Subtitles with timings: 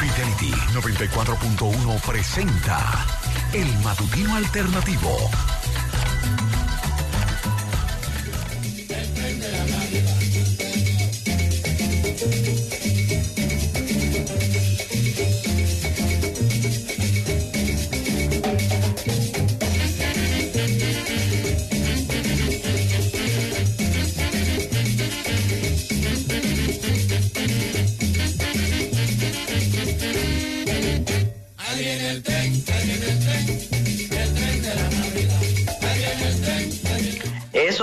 [0.00, 3.04] Fidelity 94.1 presenta
[3.52, 5.14] El Matutino Alternativo.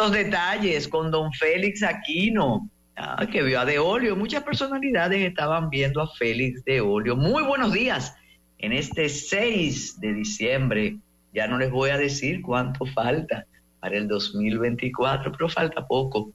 [0.08, 4.16] Esos detalles con don Félix Aquino, ah, que vio a De Olio.
[4.16, 7.18] Muchas personalidades estaban viendo a Félix De Olio.
[7.18, 8.16] Muy buenos días
[8.58, 10.98] en este 6 de diciembre.
[11.34, 13.46] Ya no les voy a decir cuánto falta
[13.82, 16.32] para el 2024, pero falta poco.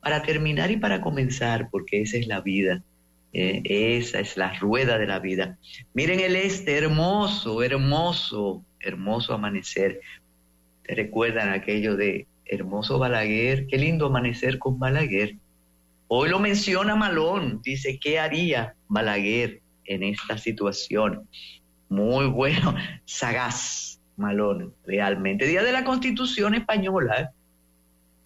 [0.00, 2.82] Para terminar y para comenzar, porque esa es la vida.
[3.32, 5.56] Eh, esa es la rueda de la vida.
[5.94, 10.00] Miren el este, hermoso, hermoso, hermoso amanecer.
[10.82, 13.66] ¿Te recuerdan aquello de hermoso Balaguer?
[13.66, 15.36] Qué lindo amanecer con Balaguer.
[16.08, 21.26] Hoy lo menciona Malón, dice, ¿qué haría Balaguer en esta situación?
[21.88, 25.46] Muy bueno, sagaz Malón, realmente.
[25.46, 27.32] Día de la Constitución Española.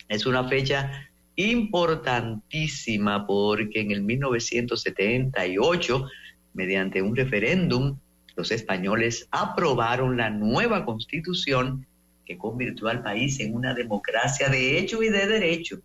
[0.08, 6.08] Es una fecha importantísima porque en el 1978,
[6.54, 7.98] mediante un referéndum,
[8.36, 11.86] los españoles aprobaron la nueva constitución
[12.26, 15.80] que convirtió al país en una democracia de hecho y de derecho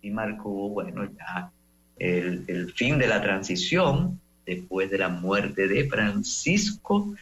[0.00, 1.50] y marcó, bueno, ya
[1.98, 7.14] el, el fin de la transición después de la muerte de Francisco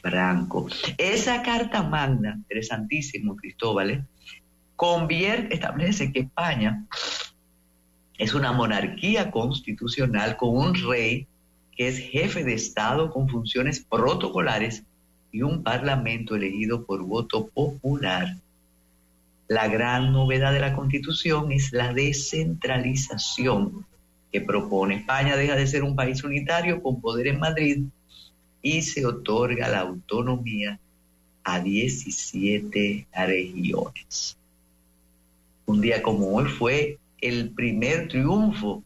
[0.00, 0.68] Franco.
[0.98, 4.04] Esa carta magna, interesantísimo, Cristóbal, ¿eh?
[4.76, 6.84] convierte, establece que España
[8.18, 11.26] es una monarquía constitucional con un rey
[11.76, 14.84] que es jefe de Estado con funciones protocolares
[15.34, 18.36] y un parlamento elegido por voto popular.
[19.48, 23.84] La gran novedad de la constitución es la descentralización
[24.30, 24.94] que propone.
[24.94, 27.82] España deja de ser un país unitario con poder en Madrid
[28.62, 30.78] y se otorga la autonomía
[31.42, 34.38] a 17 regiones.
[35.66, 38.84] Un día como hoy fue el primer triunfo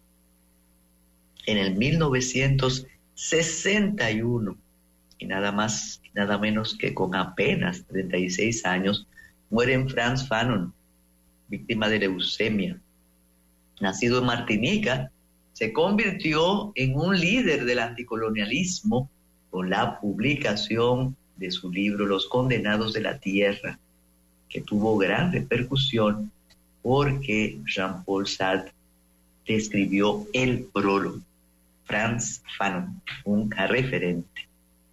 [1.45, 4.57] en el 1961,
[5.19, 9.07] y nada más, nada menos que con apenas 36 años,
[9.49, 10.73] muere Franz Fanon,
[11.47, 12.77] víctima de leucemia.
[13.81, 15.11] Nacido en Martinica,
[15.53, 19.09] se convirtió en un líder del anticolonialismo
[19.49, 23.77] con la publicación de su libro Los Condenados de la Tierra,
[24.47, 26.31] que tuvo gran repercusión
[26.81, 28.73] porque Jean-Paul Sartre
[29.45, 31.19] escribió el prólogo.
[31.85, 34.47] Franz Fanon, un referente.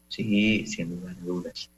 [0.08, 1.70] Sí, sin dudas.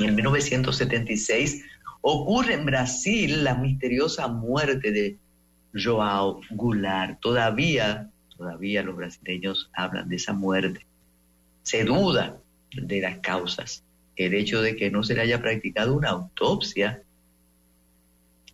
[0.00, 1.64] En 1976
[2.00, 5.18] ocurre en Brasil la misteriosa muerte de
[5.74, 7.20] Joao Goulart.
[7.20, 10.86] Todavía, todavía los brasileños hablan de esa muerte.
[11.62, 12.38] Se duda
[12.72, 13.84] de las causas.
[14.16, 17.02] El hecho de que no se le haya practicado una autopsia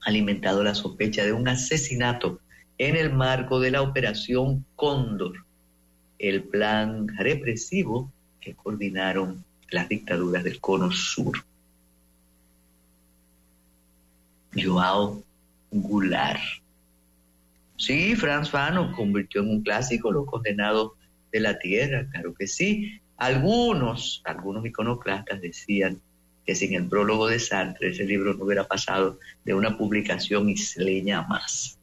[0.05, 2.41] ha alimentado la sospecha de un asesinato
[2.77, 5.45] en el marco de la Operación Cóndor,
[6.19, 11.45] el plan represivo que coordinaron las dictaduras del Cono Sur.
[14.57, 15.23] Joao
[15.71, 16.41] Goulart.
[17.77, 20.93] Sí, Franz Fanon convirtió en un clásico Los Condenados
[21.33, 23.01] de la Tierra, claro que sí.
[23.17, 26.01] Algunos, algunos iconoclastas decían
[26.47, 31.23] que sin el prólogo de Sartre ese libro no hubiera pasado de una publicación isleña
[31.23, 31.79] más.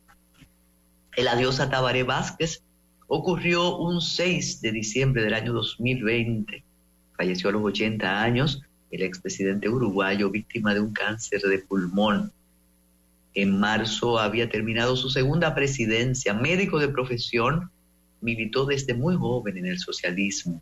[1.15, 2.63] El adiós a Tabaré Vázquez
[3.07, 6.63] ocurrió un 6 de diciembre del año 2020
[7.21, 12.31] falleció a los 80 años, el expresidente uruguayo víctima de un cáncer de pulmón.
[13.33, 17.71] En marzo había terminado su segunda presidencia, médico de profesión,
[18.19, 20.61] militó desde muy joven en el socialismo.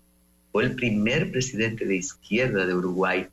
[0.51, 3.27] Fue el primer presidente de izquierda de Uruguay,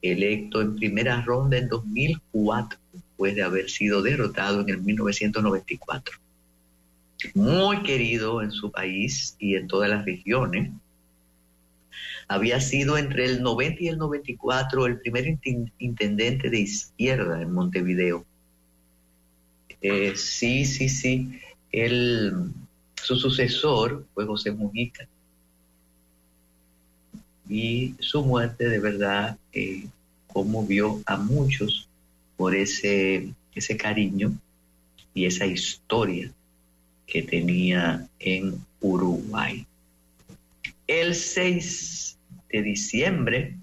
[0.00, 6.18] electo en primera ronda en 2004, después de haber sido derrotado en el 1994.
[7.34, 10.72] Muy querido en su país y en todas las regiones.
[12.28, 15.38] Había sido entre el 90 y el 94 el primer
[15.78, 18.24] intendente de izquierda en Montevideo.
[19.82, 21.38] Eh, sí, sí, sí.
[22.94, 25.06] su sucesor fue José Mujica.
[27.48, 29.88] Y su muerte de verdad eh,
[30.28, 31.88] conmovió a muchos
[32.36, 34.32] por ese, ese cariño
[35.12, 36.30] y esa historia
[37.06, 39.66] que tenía en Uruguay.
[40.86, 42.16] El 6
[42.50, 43.56] de diciembre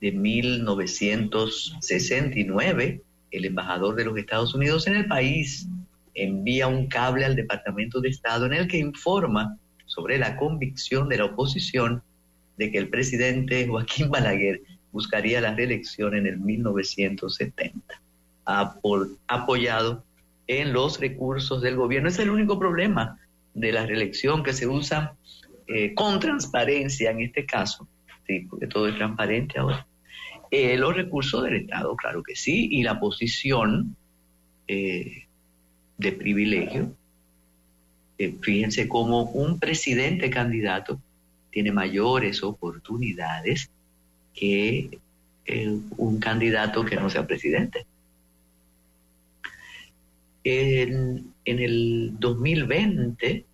[0.00, 3.00] de 1969,
[3.36, 5.68] el embajador de los Estados Unidos en el país
[6.14, 11.18] envía un cable al Departamento de Estado en el que informa sobre la convicción de
[11.18, 12.02] la oposición
[12.56, 18.00] de que el presidente Joaquín Balaguer buscaría la reelección en el 1970,
[19.26, 20.04] apoyado
[20.46, 22.08] en los recursos del gobierno.
[22.08, 23.18] Es el único problema
[23.54, 25.16] de la reelección que se usa
[25.66, 27.88] eh, con transparencia en este caso,
[28.26, 29.86] sí, porque todo es transparente ahora.
[30.56, 33.96] Eh, los recursos del Estado, claro que sí, y la posición
[34.68, 35.24] eh,
[35.98, 36.94] de privilegio.
[38.18, 41.00] Eh, fíjense cómo un presidente candidato
[41.50, 43.68] tiene mayores oportunidades
[44.32, 44.96] que
[45.96, 47.84] un candidato que no sea presidente.
[50.44, 53.44] En, en el 2020,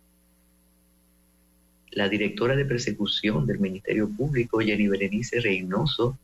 [1.93, 6.19] la directora de persecución del Ministerio Público, Jenny Berenice Reynoso,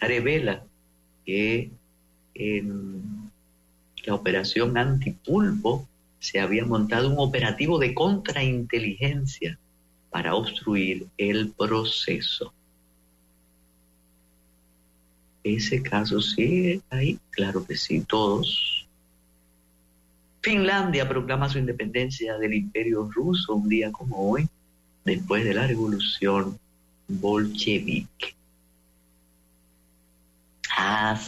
[0.00, 0.64] revela
[1.24, 1.70] que
[2.34, 3.30] en
[4.04, 5.86] la operación antipulpo
[6.18, 9.58] se había montado un operativo de contrainteligencia
[10.10, 12.52] para obstruir el proceso.
[15.42, 18.88] Ese caso sigue ahí, claro que sí, todos.
[20.40, 24.48] Finlandia proclama su independencia del imperio ruso un día como hoy,
[25.04, 26.58] después de la revolución
[27.08, 28.34] bolchevique.
[30.76, 31.18] Ah.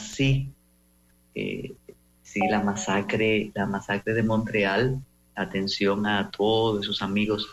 [1.34, 1.74] Eh,
[2.22, 5.00] sí, la masacre, la masacre de Montreal.
[5.34, 7.48] Atención a todos esos amigos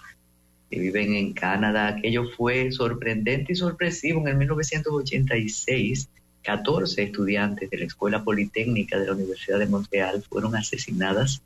[0.70, 1.88] que viven en Canadá.
[1.88, 4.22] Aquello fue sorprendente y sorpresivo.
[4.22, 6.10] En el 1986,
[6.42, 11.42] 14 estudiantes de la Escuela Politécnica de la Universidad de Montreal fueron asesinadas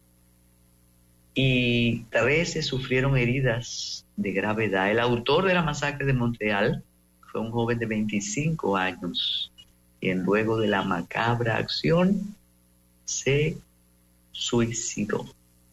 [1.36, 4.90] y 13 sufrieron heridas de gravedad.
[4.90, 6.84] El autor de la masacre de Montreal
[7.32, 9.52] fue un joven de 25 años
[10.00, 12.36] quien luego de la macabra acción
[13.06, 13.58] se
[14.32, 15.26] suicidó.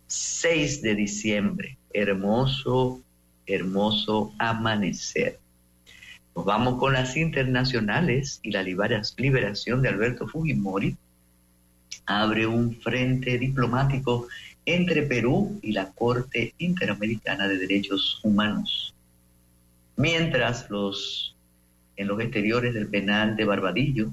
[0.08, 3.00] 6 de diciembre, hermoso,
[3.46, 5.38] hermoso amanecer.
[6.34, 10.96] Nos vamos con las internacionales y la liberación de Alberto Fujimori
[12.06, 14.28] abre un frente diplomático
[14.64, 18.94] entre Perú y la Corte Interamericana de Derechos Humanos.
[19.96, 21.35] Mientras los
[21.96, 24.12] en los exteriores del penal de Barbadillo,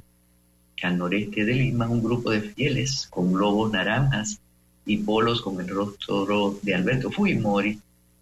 [0.84, 4.40] al noreste de Lima, un grupo de fieles con globos naranjas
[4.86, 7.80] y polos con el rostro de Alberto Fujimori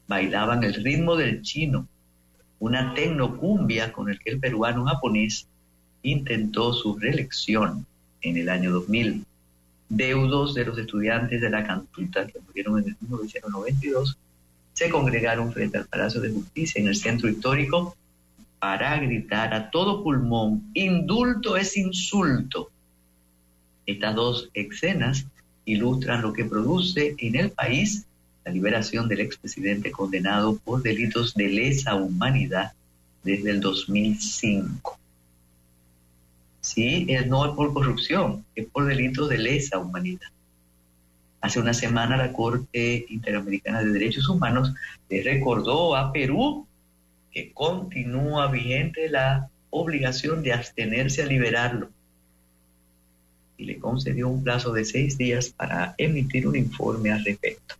[0.07, 1.87] bailaban el ritmo del chino,
[2.59, 5.47] una tecnocumbia con el que el peruano japonés
[6.03, 7.85] intentó su reelección
[8.21, 9.25] en el año 2000.
[9.89, 14.17] Deudos de los estudiantes de la Cantuta, que murieron en el 1992,
[14.73, 17.95] se congregaron frente al Palacio de Justicia en el centro histórico
[18.61, 22.69] para gritar a todo pulmón, indulto es insulto.
[23.87, 25.25] Estas dos escenas
[25.65, 28.05] ilustran lo que produce en el país
[28.45, 32.73] la liberación del expresidente condenado por delitos de lesa humanidad
[33.23, 34.99] desde el 2005.
[36.61, 40.29] Sí, no es por corrupción, es por delitos de lesa humanidad.
[41.41, 44.71] Hace una semana la Corte Interamericana de Derechos Humanos
[45.09, 46.67] le recordó a Perú
[47.31, 51.89] que continúa vigente la obligación de abstenerse a liberarlo
[53.61, 57.75] y le concedió un plazo de seis días para emitir un informe al respecto.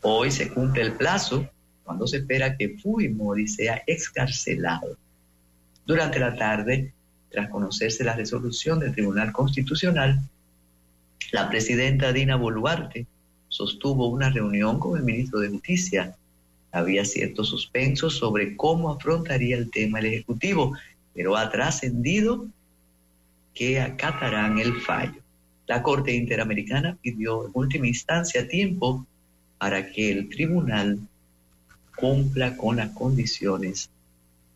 [0.00, 1.48] Hoy se cumple el plazo
[1.84, 4.96] cuando se espera que Fujimori sea excarcelado.
[5.86, 6.92] Durante la tarde,
[7.30, 10.20] tras conocerse la resolución del Tribunal Constitucional,
[11.30, 13.06] la presidenta Dina Boluarte
[13.48, 16.16] sostuvo una reunión con el ministro de Justicia,
[16.72, 20.74] había cierto suspenso sobre cómo afrontaría el tema el Ejecutivo,
[21.14, 22.46] pero ha trascendido
[23.54, 25.20] que acatarán el fallo.
[25.66, 29.06] La Corte Interamericana pidió en última instancia tiempo
[29.58, 30.98] para que el tribunal
[31.94, 33.90] cumpla con las condiciones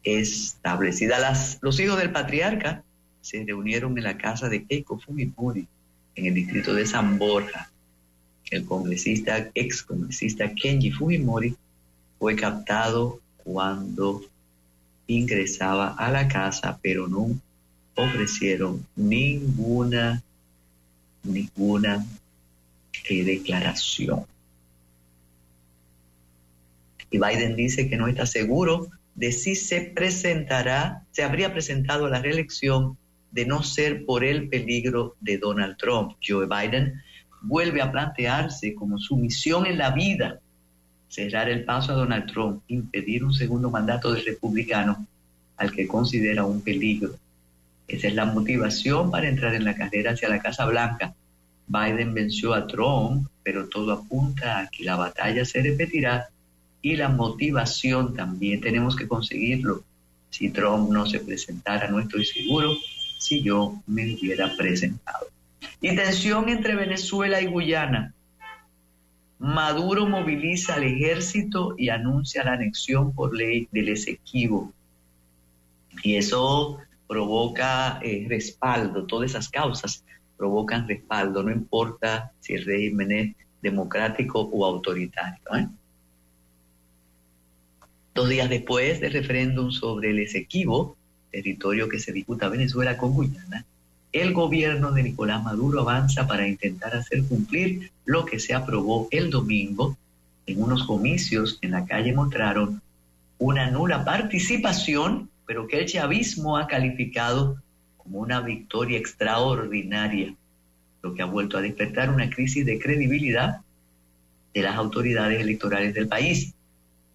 [0.02, 1.58] establecidas.
[1.60, 2.82] los hijos del patriarca
[3.20, 5.66] se reunieron en la casa de Keiko Fumimori
[6.14, 7.70] en el distrito de San Borja.
[8.50, 11.54] El congresista, ex congresista Kenji Fujimori
[12.18, 14.22] fue captado cuando
[15.06, 17.38] ingresaba a la casa, pero no
[17.94, 20.22] ofrecieron ninguna,
[21.22, 22.04] ninguna
[23.08, 24.24] eh, declaración.
[27.10, 32.10] Y Biden dice que no está seguro de si se presentará, se habría presentado a
[32.10, 32.98] la reelección
[33.30, 36.16] de no ser por el peligro de Donald Trump.
[36.26, 37.00] Joe Biden
[37.42, 40.40] vuelve a plantearse como su misión en la vida
[41.08, 45.06] cerrar el paso a Donald Trump, impedir un segundo mandato del republicano
[45.56, 47.14] al que considera un peligro.
[47.88, 51.14] Esa es la motivación para entrar en la carrera hacia la Casa Blanca.
[51.68, 56.28] Biden venció a Trump, pero todo apunta a que la batalla se repetirá
[56.82, 59.82] y la motivación también tenemos que conseguirlo.
[60.30, 62.76] Si Trump no se presentara, no estoy seguro
[63.18, 65.26] si yo me hubiera presentado.
[65.80, 68.12] Y tensión entre Venezuela y Guyana.
[69.38, 74.72] Maduro moviliza al ejército y anuncia la anexión por ley del Esequibo.
[76.02, 80.04] Y eso provoca eh, respaldo, todas esas causas
[80.36, 85.40] provocan respaldo, no importa si el régimen es democrático o autoritario.
[85.56, 85.68] ¿eh?
[88.14, 90.96] Dos días después del referéndum sobre el Esequibo,
[91.30, 93.64] territorio que se disputa Venezuela con Guyana,
[94.20, 99.30] el gobierno de Nicolás Maduro avanza para intentar hacer cumplir lo que se aprobó el
[99.30, 99.96] domingo
[100.46, 102.80] en unos comicios en la calle mostraron
[103.38, 107.60] una nula participación, pero que el chavismo ha calificado
[107.96, 110.34] como una victoria extraordinaria,
[111.02, 113.60] lo que ha vuelto a despertar una crisis de credibilidad
[114.54, 116.54] de las autoridades electorales del país.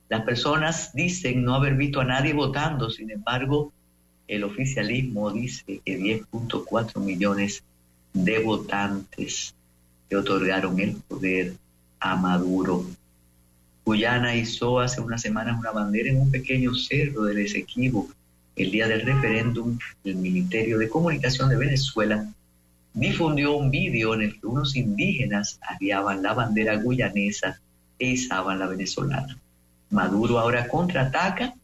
[0.09, 3.71] Las personas dicen no haber visto a nadie votando, sin embargo,
[4.27, 7.63] el oficialismo dice que 10.4 millones
[8.13, 9.53] de votantes
[10.09, 11.53] le otorgaron el poder
[11.99, 12.85] a Maduro.
[13.85, 18.09] Guyana hizo hace unas semanas una bandera en un pequeño cerro del Esequibo.
[18.55, 22.25] El día del referéndum, el Ministerio de Comunicación de Venezuela
[22.93, 27.59] difundió un vídeo en el que unos indígenas arriaban la bandera guyanesa
[27.97, 29.37] e izaban la venezolana.
[29.89, 31.55] Maduro ahora contraataca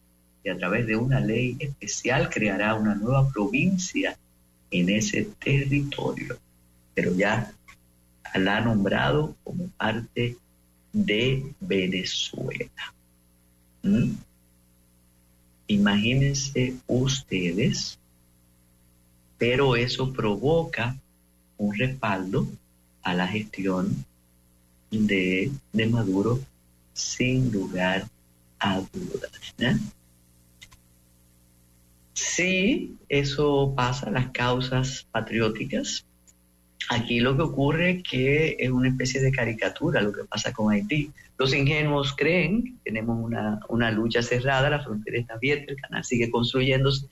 [0.48, 4.16] y a través de una ley especial creará una nueva provincia
[4.70, 6.38] en ese territorio.
[6.94, 7.52] Pero ya
[8.34, 10.38] la ha nombrado como parte
[10.90, 12.94] de Venezuela.
[13.82, 14.12] ¿Mm?
[15.66, 17.98] Imagínense ustedes,
[19.36, 20.96] pero eso provoca
[21.58, 22.48] un respaldo
[23.02, 24.02] a la gestión
[24.90, 26.40] de, de Maduro
[26.94, 28.08] sin lugar
[28.58, 29.97] a dudas.
[32.20, 36.04] Sí, eso pasa, las causas patrióticas.
[36.90, 40.72] Aquí lo que ocurre es que es una especie de caricatura lo que pasa con
[40.72, 41.12] Haití.
[41.38, 43.24] Los ingenuos creen que tenemos
[43.68, 47.06] una, lucha cerrada, la frontera está abierta, el canal sigue construyéndose.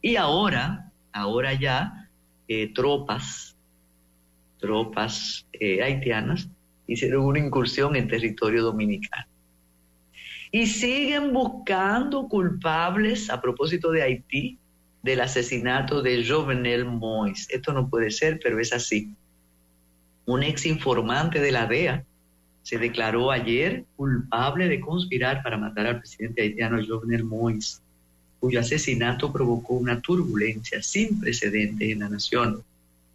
[0.00, 2.08] Y ahora, ahora ya,
[2.48, 3.54] eh, tropas,
[4.58, 6.48] tropas eh, haitianas
[6.86, 9.26] hicieron una incursión en territorio dominicano
[10.56, 14.56] y siguen buscando culpables a propósito de Haití
[15.02, 17.46] del asesinato de Jovenel Mois.
[17.50, 19.12] Esto no puede ser, pero es así.
[20.24, 22.04] Un ex informante de la DEA
[22.62, 27.82] se declaró ayer culpable de conspirar para matar al presidente haitiano Jovenel Mois,
[28.40, 32.62] cuyo asesinato provocó una turbulencia sin precedentes en la nación.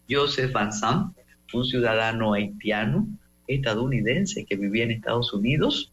[0.08, 1.08] Joseph Vincent,
[1.54, 3.08] un ciudadano haitiano
[3.48, 5.92] estadounidense que vivía en Estados Unidos,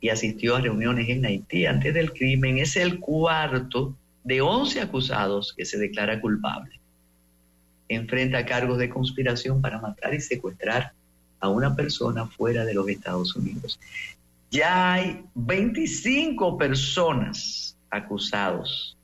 [0.00, 2.58] y asistió a reuniones en Haití antes del crimen.
[2.58, 6.80] Es el cuarto de 11 acusados que se declara culpable.
[7.88, 10.92] Enfrenta cargos de conspiración para matar y secuestrar
[11.40, 13.78] a una persona fuera de los Estados Unidos.
[14.50, 18.96] Ya hay 25 personas acusados.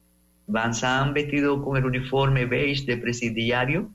[0.46, 3.90] Van Zandt, vestido con el uniforme beige de presidiario,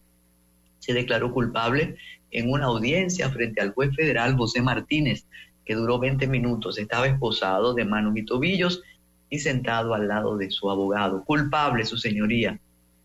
[0.80, 1.98] se declaró culpable
[2.32, 5.26] en una audiencia frente al juez federal José Martínez
[5.68, 6.78] que duró 20 minutos.
[6.78, 8.82] Estaba esposado de manos y tobillos
[9.30, 11.26] y sentado al lado de su abogado.
[11.26, 12.58] Culpable, su señoría,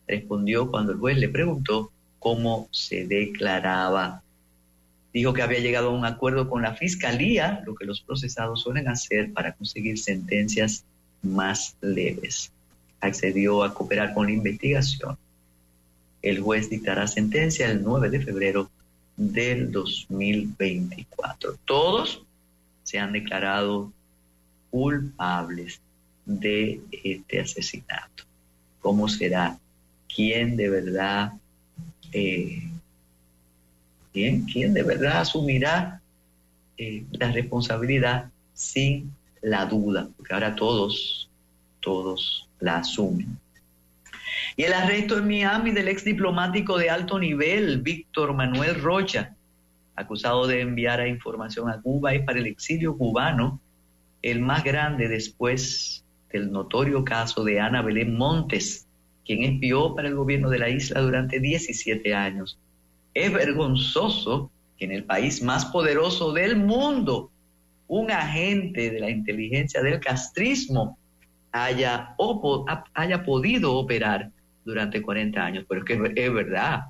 [0.07, 1.91] respondió cuando el juez le preguntó
[2.21, 4.23] cómo se declaraba.
[5.13, 8.87] Dijo que había llegado a un acuerdo con la fiscalía, lo que los procesados suelen
[8.87, 10.85] hacer para conseguir sentencias
[11.21, 12.53] más leves.
[13.01, 15.19] Accedió a cooperar con la investigación.
[16.23, 18.71] El juez dictará sentencia el 9 de febrero
[19.17, 21.57] del 2024.
[21.65, 22.23] Todos
[22.93, 23.91] se han declarado
[24.71, 25.81] culpables
[26.27, 28.25] de este asesinato.
[28.81, 29.59] ¿Cómo será?
[30.15, 31.33] ¿Quién de verdad,
[32.13, 32.69] eh,
[34.13, 36.03] ¿quién, quién, de verdad asumirá
[36.77, 40.11] eh, la responsabilidad sin la duda?
[40.15, 41.31] Porque ahora todos,
[41.81, 43.39] todos la asumen.
[44.55, 49.35] Y el arresto en Miami del ex diplomático de alto nivel, Víctor Manuel Rocha,
[49.95, 53.61] acusado de enviar información a Cuba, es para el exilio cubano
[54.23, 58.87] el más grande después del notorio caso de Ana Belén Montes,
[59.25, 62.59] quien espió para el gobierno de la isla durante 17 años.
[63.15, 67.31] Es vergonzoso que en el país más poderoso del mundo,
[67.89, 70.99] un agente de la inteligencia del castrismo
[71.51, 72.17] haya,
[72.95, 74.31] haya podido operar
[74.65, 76.85] durante 40 años, pero es que es verdad.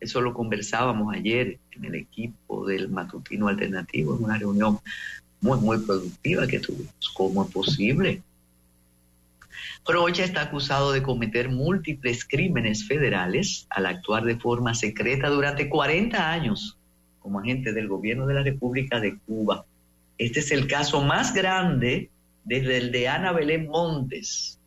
[0.00, 4.78] Eso lo conversábamos ayer en el equipo del matutino alternativo, en una reunión
[5.40, 7.10] muy, muy productiva que tuvimos.
[7.14, 8.22] ¿Cómo es posible?
[9.86, 16.30] Rocha está acusado de cometer múltiples crímenes federales al actuar de forma secreta durante 40
[16.30, 16.76] años
[17.20, 19.64] como agente del gobierno de la República de Cuba.
[20.18, 22.10] Este es el caso más grande
[22.44, 24.58] desde el de Ana Belén Montes.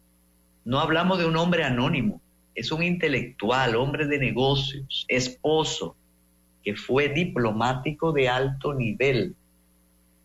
[0.65, 2.21] No hablamos de un hombre anónimo,
[2.55, 5.95] es un intelectual, hombre de negocios, esposo,
[6.63, 9.35] que fue diplomático de alto nivel,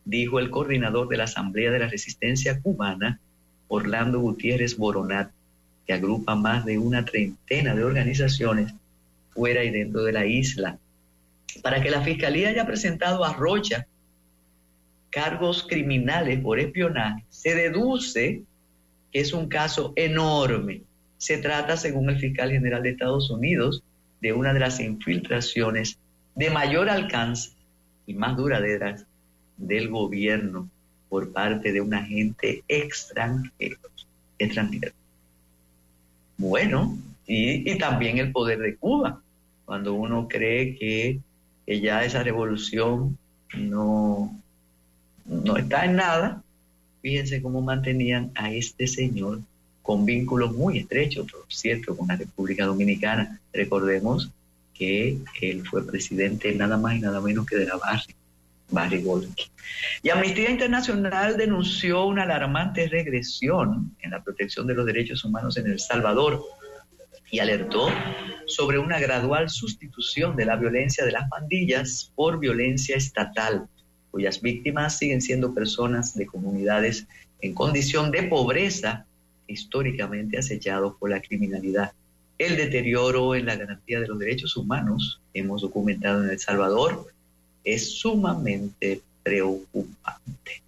[0.04, 3.20] dijo el coordinador de la Asamblea de la Resistencia Cubana,
[3.68, 5.30] Orlando Gutiérrez Boronat,
[5.86, 8.72] que agrupa más de una treintena de organizaciones
[9.30, 10.78] fuera y dentro de la isla,
[11.62, 13.86] para que la Fiscalía haya presentado a Rocha
[15.10, 18.42] cargos criminales por espionaje, se deduce
[19.10, 20.82] que es un caso enorme
[21.18, 23.82] se trata, según el fiscal general de Estados Unidos,
[24.20, 25.98] de una de las infiltraciones
[26.34, 27.50] de mayor alcance
[28.06, 29.04] y más duraderas
[29.56, 30.68] del gobierno
[31.08, 33.76] por parte de un agente extranjero.
[34.38, 34.92] extranjero.
[36.36, 39.20] Bueno, y, también el poder de Cuba,
[39.64, 41.20] cuando uno cree que,
[41.66, 43.18] ya esa revolución
[43.54, 44.34] no,
[45.26, 46.42] no está en nada,
[47.02, 49.40] fíjense cómo mantenían a este señor
[49.88, 53.40] con vínculos muy estrechos, por cierto, con la República Dominicana.
[53.54, 54.30] Recordemos
[54.74, 58.14] que él fue presidente nada más y nada menos que de la base,
[58.68, 59.44] Barry Goldke.
[60.02, 65.68] Y Amnistía Internacional denunció una alarmante regresión en la protección de los derechos humanos en
[65.68, 66.44] El Salvador
[67.30, 67.88] y alertó
[68.46, 73.66] sobre una gradual sustitución de la violencia de las pandillas por violencia estatal,
[74.10, 77.06] cuyas víctimas siguen siendo personas de comunidades
[77.40, 79.06] en condición de pobreza
[79.48, 81.92] históricamente acechados por la criminalidad.
[82.38, 87.12] El deterioro en la garantía de los derechos humanos, hemos documentado en El Salvador,
[87.64, 90.62] es sumamente preocupante.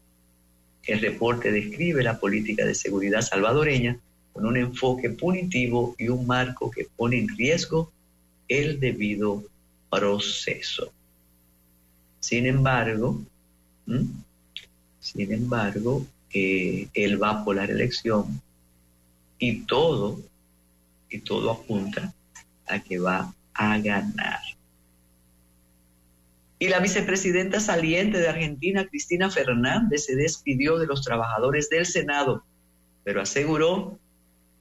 [0.85, 3.97] El reporte describe la política de seguridad salvadoreña
[4.33, 7.93] con un enfoque punitivo y un marco que pone en riesgo
[8.49, 9.45] el debido
[9.89, 10.93] proceso.
[12.19, 13.23] Sin embargo,
[15.01, 18.41] sin embargo, eh, él va por la elección
[19.41, 20.21] y todo,
[21.09, 22.15] y todo apunta
[22.69, 24.39] a que va a ganar.
[26.61, 32.45] Y la vicepresidenta saliente de Argentina, Cristina Fernández, se despidió de los trabajadores del Senado,
[33.03, 33.99] pero aseguró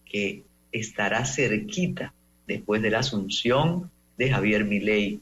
[0.05, 2.13] que estará cerquita
[2.47, 5.19] después de la asunción de Javier Milei.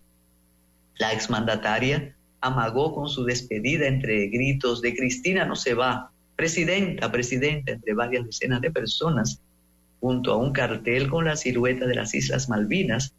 [1.00, 7.72] La exmandataria amagó con su despedida entre gritos de Cristina no se va, presidenta, presidenta,
[7.72, 9.42] entre varias decenas de personas
[10.00, 13.14] junto a un cartel con la silueta de las Islas Malvinas,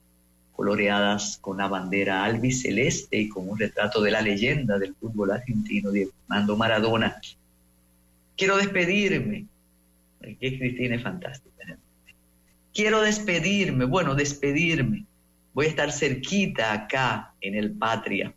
[0.52, 5.90] coloreadas con la bandera albiceleste y con un retrato de la leyenda del fútbol argentino,
[5.90, 7.20] Diego Armando Maradona.
[8.36, 9.46] Quiero despedirme.
[10.20, 11.78] Que Cristina es fantástica.
[12.74, 15.04] Quiero despedirme, bueno, despedirme.
[15.54, 18.34] Voy a estar cerquita acá en el Patria.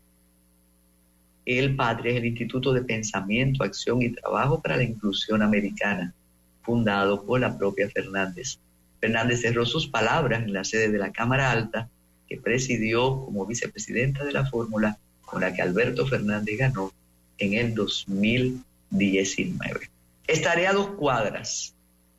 [1.46, 6.14] El Patria es el Instituto de Pensamiento, Acción y Trabajo para la Inclusión Americana
[6.62, 8.60] fundado por la propia Fernández.
[9.00, 11.90] Fernández cerró sus palabras en la sede de la Cámara Alta,
[12.28, 16.92] que presidió como vicepresidenta de la fórmula con la que Alberto Fernández ganó
[17.38, 19.90] en el 2019.
[20.28, 21.74] Estaré a dos cuadras,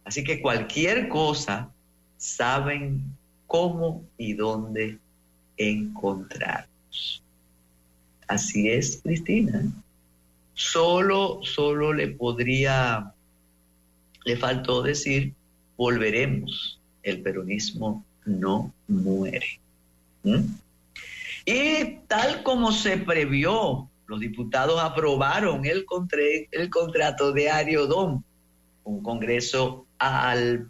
[0.05, 1.71] así que cualquier cosa
[2.17, 3.03] saben
[3.47, 4.99] cómo y dónde
[5.57, 7.23] encontrarnos.
[8.27, 9.63] Así es, Cristina.
[10.55, 13.13] Solo, solo le podría
[14.25, 15.35] le faltó decir,
[15.77, 19.61] volveremos, el peronismo no muere.
[20.23, 20.45] ¿Mm?
[21.45, 25.85] Y tal como se previó, los diputados aprobaron el,
[26.51, 28.25] el contrato de Ariodón,
[28.85, 30.69] un congreso al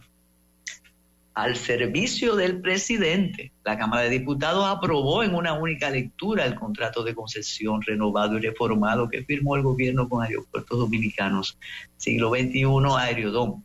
[1.35, 3.53] al servicio del presidente.
[3.65, 8.43] La Cámara de Diputados aprobó en una única lectura el contrato de concesión renovado y
[8.43, 11.59] reformado que firmó el gobierno con Aeropuertos Dominicanos
[11.97, 12.67] siglo XXI
[12.99, 13.65] Aeriodón.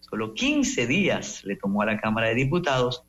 [0.00, 3.04] Solo 15 días le tomó a la Cámara de Diputados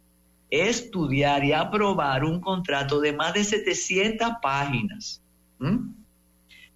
[0.50, 5.22] estudiar y aprobar un contrato de más de 700 páginas.
[5.60, 5.94] ¿Mm?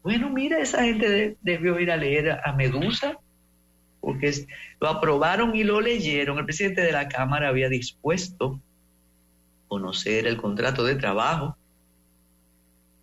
[0.02, 3.20] Bueno, mira, esa gente debió ir a leer a Medusa
[4.06, 4.32] porque
[4.80, 6.38] lo aprobaron y lo leyeron.
[6.38, 8.62] El presidente de la Cámara había dispuesto
[9.68, 11.58] conocer el contrato de trabajo,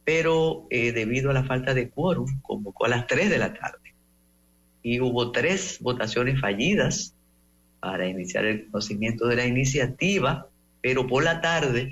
[0.05, 3.95] pero eh, debido a la falta de quórum, convocó a las 3 de la tarde.
[4.85, 7.17] Y hubo tres votaciones fallidas
[7.81, 10.47] para iniciar el conocimiento de la iniciativa,
[10.83, 11.91] pero por la tarde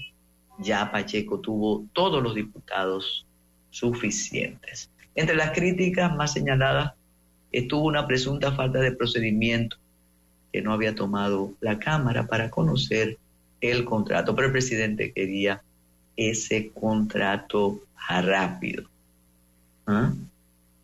[0.60, 3.26] ya Pacheco tuvo todos los diputados
[3.70, 4.88] suficientes.
[5.16, 6.92] Entre las críticas más señaladas
[7.52, 9.76] estuvo una presunta falta de procedimiento
[10.52, 13.18] que no había tomado la Cámara para conocer
[13.60, 15.62] el contrato, pero el presidente quería
[16.16, 18.84] ese contrato rápido.
[19.86, 20.12] ¿Ah?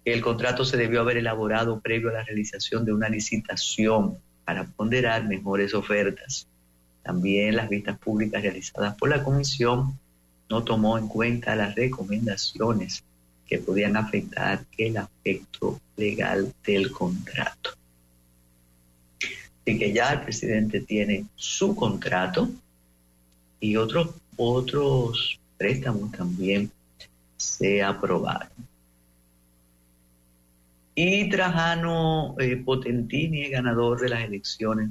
[0.04, 5.26] El contrato se debió haber elaborado previo a la realización de una licitación para ponderar
[5.26, 6.46] mejores ofertas.
[7.02, 9.98] También las vistas públicas realizadas por la comisión
[10.48, 13.02] no tomó en cuenta las recomendaciones
[13.46, 17.70] que podían afectar el aspecto legal del contrato.
[19.60, 22.48] Así que ya el presidente tiene su contrato
[23.60, 26.70] y otros, otros préstamos también
[27.36, 28.48] se aprobaron.
[30.94, 34.90] Y Trajano eh, Potentini ganador de las elecciones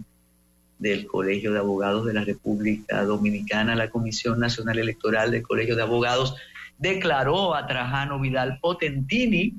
[0.78, 5.82] del Colegio de Abogados de la República Dominicana, la Comisión Nacional Electoral del Colegio de
[5.82, 6.36] Abogados
[6.77, 9.53] declaró a Trajano Vidal Potentini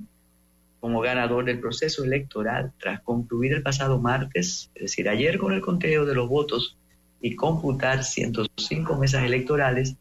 [0.81, 5.61] como ganador del proceso electoral tras concluir el pasado martes, es decir, ayer con el
[5.61, 6.77] conteo de los votos
[7.21, 9.97] y computar 105 mesas electorales.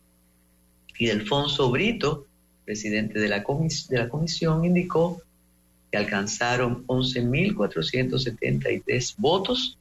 [0.97, 2.27] Y Delfonso Brito,
[2.65, 5.21] presidente de la, de la comisión, indicó
[5.91, 9.77] que alcanzaron 11.473 votos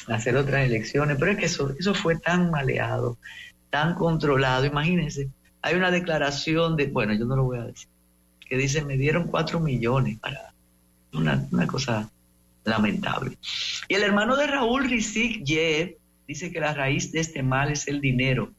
[0.08, 3.18] hacer otras elecciones, pero es que eso, eso fue tan maleado,
[3.70, 4.66] tan controlado.
[4.66, 5.30] Imagínense,
[5.62, 7.88] hay una declaración de, bueno, yo no lo voy a decir,
[8.48, 10.54] que dice, me dieron cuatro millones para
[11.14, 12.10] una, una cosa
[12.66, 13.38] lamentable.
[13.88, 17.88] Y el hermano de Raúl Rizik Ye dice que la raíz de este mal es
[17.88, 18.52] el dinero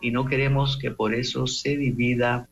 [0.00, 2.48] y no queremos que por eso se divida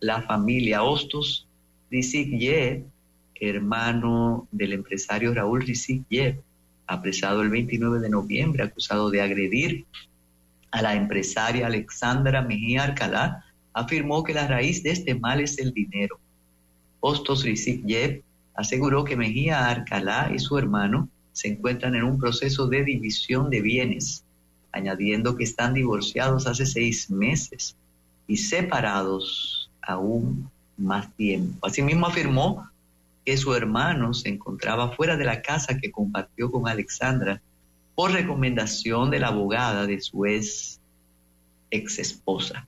[0.00, 0.82] la familia.
[0.82, 1.46] Hostos
[1.90, 2.84] Rizik Ye,
[3.40, 6.38] hermano del empresario Raúl Rizik Ye,
[6.86, 9.84] apresado el 29 de noviembre, acusado de agredir
[10.70, 15.72] a la empresaria Alexandra Mejía Alcalá, afirmó que la raíz de este mal es el
[15.72, 16.18] dinero.
[17.00, 18.22] Hostos Rizik Ye
[18.54, 23.60] aseguró que Mejía Alcalá y su hermano se encuentran en un proceso de división de
[23.60, 24.21] bienes
[24.72, 27.76] añadiendo que están divorciados hace seis meses
[28.26, 31.66] y separados aún más tiempo.
[31.66, 32.68] Asimismo afirmó
[33.24, 37.40] que su hermano se encontraba fuera de la casa que compartió con Alexandra
[37.94, 40.80] por recomendación de la abogada de su ex,
[41.70, 42.66] esposa.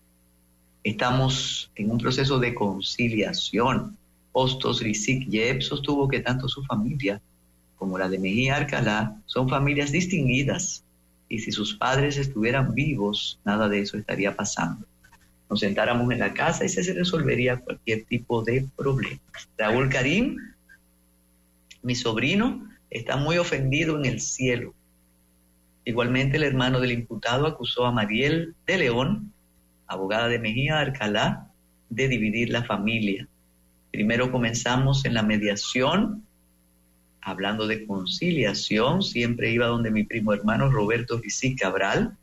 [0.84, 3.96] Estamos en un proceso de conciliación.
[4.32, 7.20] Hostos Rizik Yeb sostuvo que tanto su familia
[7.76, 10.84] como la de Mejía Alcalá son familias distinguidas
[11.28, 14.86] y si sus padres estuvieran vivos, nada de eso estaría pasando.
[15.48, 19.20] Nos sentáramos en la casa y se resolvería cualquier tipo de problema.
[19.58, 20.36] Raúl Karim,
[21.82, 24.74] mi sobrino, está muy ofendido en el cielo.
[25.84, 29.32] Igualmente el hermano del imputado acusó a Mariel de León,
[29.86, 31.50] abogada de Mejía Arcalá,
[31.90, 33.28] de dividir la familia.
[33.90, 36.24] Primero comenzamos en la mediación
[37.24, 42.16] hablando de conciliación, siempre iba donde mi primo hermano Roberto Ricí Cabral,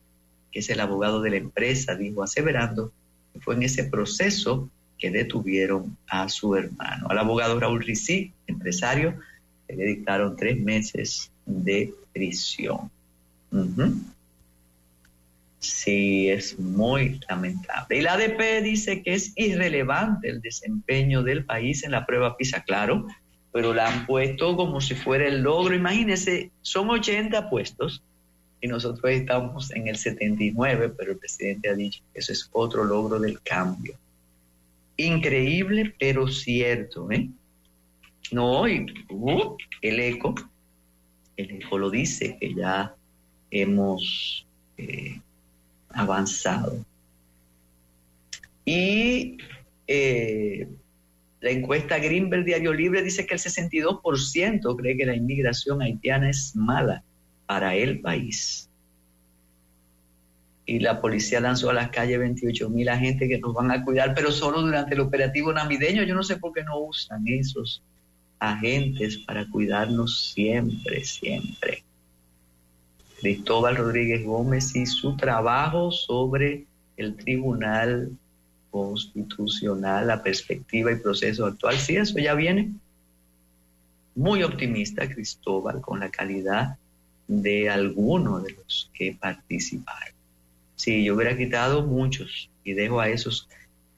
[0.52, 2.92] que es el abogado de la empresa, dijo aseverando
[3.34, 7.08] que fue en ese proceso que detuvieron a su hermano.
[7.10, 9.18] Al abogado Raúl Ricí, empresario,
[9.68, 12.92] le dictaron tres meses de prisión.
[15.60, 17.98] Sí, es muy lamentable.
[17.98, 22.64] Y la ADP dice que es irrelevante el desempeño del país en la prueba PISA,
[22.64, 23.08] claro,
[23.52, 25.76] pero la han puesto como si fuera el logro.
[25.76, 28.02] Imagínense, son 80 puestos
[28.62, 32.84] y nosotros estamos en el 79, pero el presidente ha dicho que eso es otro
[32.84, 33.96] logro del cambio.
[34.98, 37.28] Increíble, pero cierto, ¿eh?
[38.32, 40.36] No, y uh, el eco,
[41.36, 42.96] el eco lo dice, que ya
[43.50, 44.46] hemos
[44.78, 45.20] eh,
[45.90, 46.86] avanzado.
[48.64, 49.38] Y
[49.88, 50.68] eh,
[51.42, 56.56] la encuesta Greenberg Diario Libre dice que el 62% cree que la inmigración haitiana es
[56.56, 57.04] mala
[57.48, 58.70] para el país.
[60.68, 64.14] Y la policía lanzó a las calles 28 mil agentes que nos van a cuidar,
[64.14, 66.04] pero solo durante el operativo navideño.
[66.04, 67.82] Yo no sé por qué no usan esos
[68.38, 71.84] agentes para cuidarnos siempre, siempre.
[73.20, 78.12] Cristóbal Rodríguez Gómez y su trabajo sobre el Tribunal
[78.72, 81.78] Constitucional, la perspectiva y proceso actual.
[81.78, 82.72] Sí, eso ya viene.
[84.16, 86.78] Muy optimista Cristóbal con la calidad
[87.28, 90.14] de algunos de los que participaron.
[90.76, 93.48] Sí, yo hubiera quitado muchos y dejo a esos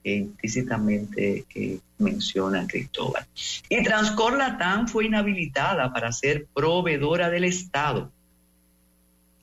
[0.02, 3.24] que implícitamente que menciona Cristóbal.
[3.68, 8.12] Y Transcor Latam fue inhabilitada para ser proveedora del Estado.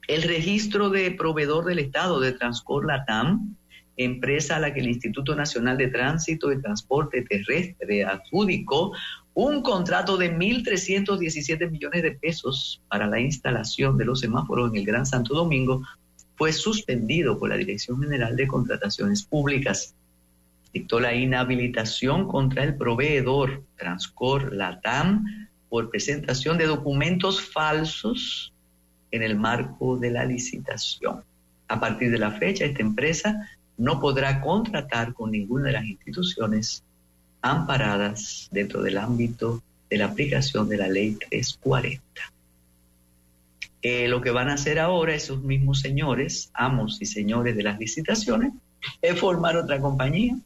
[0.08, 3.56] El registro de proveedor del Estado de Transcor Latam,
[3.98, 8.94] empresa a la que el Instituto Nacional de Tránsito y Transporte Terrestre adjudicó
[9.34, 14.86] un contrato de 1.317 millones de pesos para la instalación de los semáforos en el
[14.86, 15.84] Gran Santo Domingo
[16.36, 19.94] fue suspendido por la Dirección General de Contrataciones Públicas.
[20.74, 28.54] Dictó la inhabilitación contra el proveedor Transcor Latam por presentación de documentos falsos
[29.12, 31.24] en el marco de la licitación.
[31.68, 33.48] A partir de la fecha, esta empresa
[33.82, 36.84] no podrá contratar con ninguna de las instituciones
[37.42, 42.04] amparadas dentro del ámbito de la aplicación de la ley 340.
[43.82, 47.80] Eh, lo que van a hacer ahora esos mismos señores, amos y señores de las
[47.80, 48.54] licitaciones,
[49.02, 50.38] es formar otra compañía.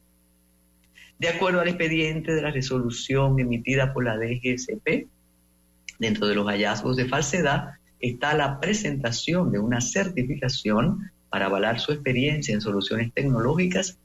[1.19, 5.07] De acuerdo al expediente de la resolución emitida por la DGSP,
[5.99, 11.91] dentro de los hallazgos de falsedad está la presentación de una certificación para avalar su
[11.91, 13.97] experiencia en soluciones tecnológicas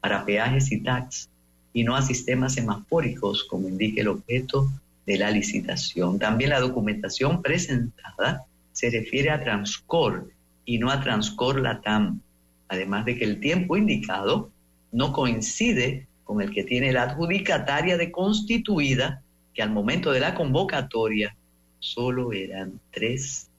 [0.00, 1.30] para peajes y tax
[1.72, 4.68] y no a sistemas semafóricos, como indica el objeto
[5.06, 6.18] de la licitación.
[6.18, 10.28] También la documentación presentada se refiere a Transcor
[10.64, 12.20] y no a Transcor Latam,
[12.66, 14.50] además de que el tiempo indicado
[14.90, 19.22] no coincide con el que tiene la adjudicataria de constituida,
[19.54, 21.36] que al momento de la convocatoria
[21.78, 23.51] solo eran tres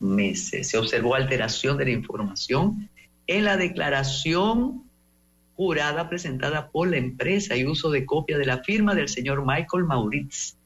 [0.00, 0.68] meses.
[0.68, 2.88] Se observó alteración de la información
[3.26, 4.84] en la declaración
[5.54, 9.84] jurada presentada por la empresa y uso de copia de la firma del señor Michael
[9.84, 10.56] Mauritz.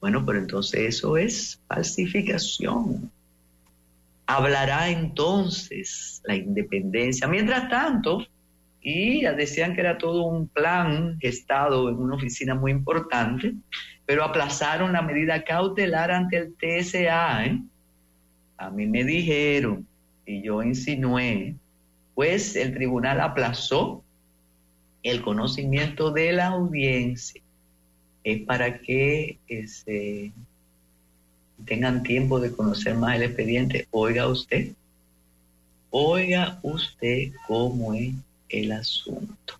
[0.00, 3.10] Bueno, pero entonces eso es falsificación.
[4.26, 7.26] Hablará entonces la independencia.
[7.26, 8.26] Mientras tanto,
[8.82, 13.54] y decían que era todo un plan gestado en una oficina muy importante,
[14.04, 17.46] pero aplazaron la medida cautelar ante el TSA.
[17.46, 17.62] ¿eh?
[18.58, 19.86] A mí me dijeron,
[20.24, 21.54] y yo insinué,
[22.14, 24.02] pues el tribunal aplazó
[25.02, 27.40] el conocimiento de la audiencia.
[28.24, 30.32] Es para que este,
[31.64, 33.86] tengan tiempo de conocer más el expediente.
[33.90, 34.72] Oiga usted,
[35.90, 38.14] oiga usted cómo es
[38.48, 39.54] el asunto.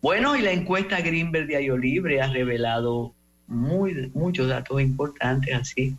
[0.00, 3.12] Bueno, y la encuesta Greenberg de Ayo Libre ha revelado
[3.46, 5.96] muy, muchos datos importantes, así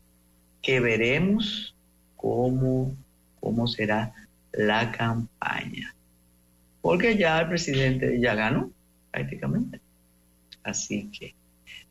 [0.62, 1.73] que veremos
[2.24, 2.96] cómo,
[3.42, 4.14] cómo será
[4.54, 5.94] la campaña.
[6.82, 8.72] Porque ya el presidente ya ganó
[9.12, 9.82] prácticamente.
[10.64, 11.36] Así que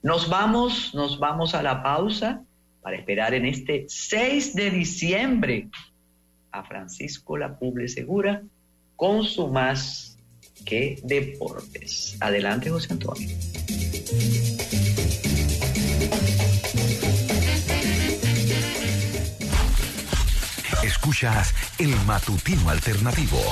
[0.03, 2.43] nos vamos, nos vamos a la pausa
[2.81, 5.69] para esperar en este 6 de diciembre
[6.51, 8.43] a Francisco La Puble Segura
[8.97, 10.17] con su más
[10.65, 12.17] que deportes.
[12.21, 13.29] Adelante, José Antonio.
[21.03, 23.43] Escuchas el matutino alternativo.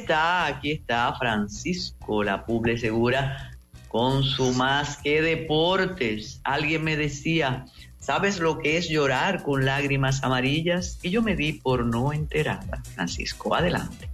[0.00, 3.50] Está, aquí está Francisco La Puble Segura
[3.88, 6.40] con su más que deportes.
[6.44, 7.66] Alguien me decía,
[7.98, 10.98] ¿sabes lo que es llorar con lágrimas amarillas?
[11.02, 12.82] Y yo me di por no enterada.
[12.94, 14.10] Francisco, adelante.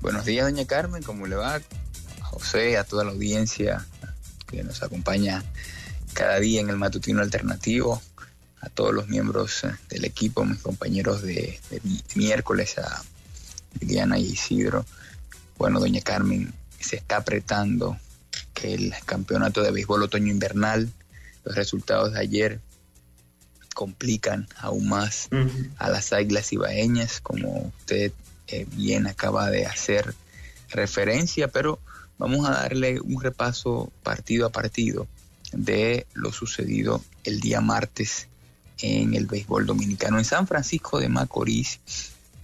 [0.00, 1.54] Buenos días, doña Carmen, ¿cómo le va?
[1.54, 3.86] A José, a toda la audiencia
[4.46, 5.42] que nos acompaña
[6.12, 8.02] cada día en el matutino alternativo,
[8.60, 11.80] a todos los miembros del equipo, mis compañeros de, de
[12.14, 13.02] miércoles, a
[13.80, 14.84] Liliana y Isidro.
[15.58, 17.96] Bueno, doña Carmen, se está apretando
[18.64, 20.90] el campeonato de béisbol otoño-invernal.
[21.44, 22.60] Los resultados de ayer
[23.74, 25.28] complican aún más
[25.78, 28.12] a las águilas ibaeñas, como usted
[28.46, 30.14] eh, bien acaba de hacer
[30.70, 31.80] referencia, pero
[32.18, 35.06] vamos a darle un repaso partido a partido
[35.52, 38.28] de lo sucedido el día martes
[38.78, 40.18] en el béisbol dominicano.
[40.18, 41.80] En San Francisco de Macorís,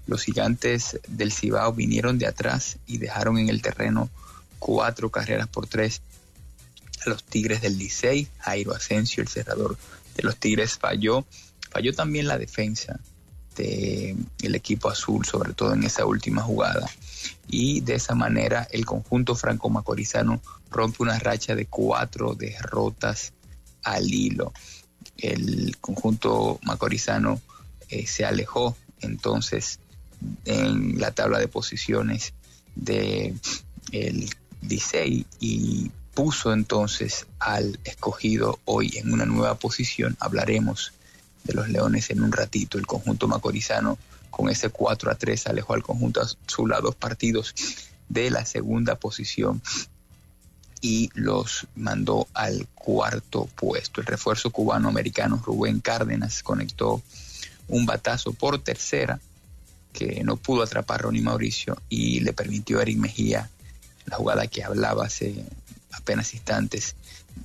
[0.06, 4.10] los gigantes del Cibao vinieron de atrás y dejaron en el terreno
[4.58, 6.02] cuatro carreras por tres
[7.04, 8.28] a los Tigres del Licey.
[8.38, 9.76] Jairo Asensio, el cerrador
[10.16, 11.24] de los Tigres, falló.
[11.70, 13.00] Falló también la defensa
[13.56, 16.88] del equipo azul, sobre todo en esa última jugada.
[17.48, 23.32] Y de esa manera el conjunto franco-macorizano rompe una racha de cuatro derrotas
[23.82, 24.52] al hilo.
[25.16, 27.40] El conjunto macorizano
[27.88, 29.80] eh, se alejó entonces
[30.44, 32.34] en la tabla de posiciones
[32.74, 33.34] de
[33.92, 34.28] el
[35.40, 40.16] y puso entonces al escogido hoy en una nueva posición.
[40.20, 40.92] Hablaremos
[41.44, 42.78] de los Leones en un ratito.
[42.78, 43.98] El conjunto macorizano
[44.30, 47.54] con ese 4 a 3 alejó al conjunto azul a dos partidos
[48.08, 49.62] de la segunda posición
[50.80, 54.00] y los mandó al cuarto puesto.
[54.00, 57.02] El refuerzo cubano-americano Rubén Cárdenas conectó
[57.68, 59.20] un batazo por tercera
[59.92, 63.50] que no pudo atrapar Ronnie Mauricio y le permitió a Eric Mejía
[64.06, 65.44] la jugada que hablaba hace
[65.92, 66.96] apenas instantes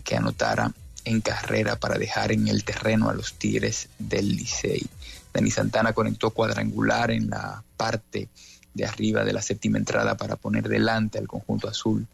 [0.04, 0.72] que anotara
[1.04, 4.86] en carrera para dejar en el terreno a los Tigres del Licey.
[5.34, 8.30] Dani Santana conectó cuadrangular en la parte
[8.74, 12.08] de arriba de la séptima entrada para poner delante al conjunto azul,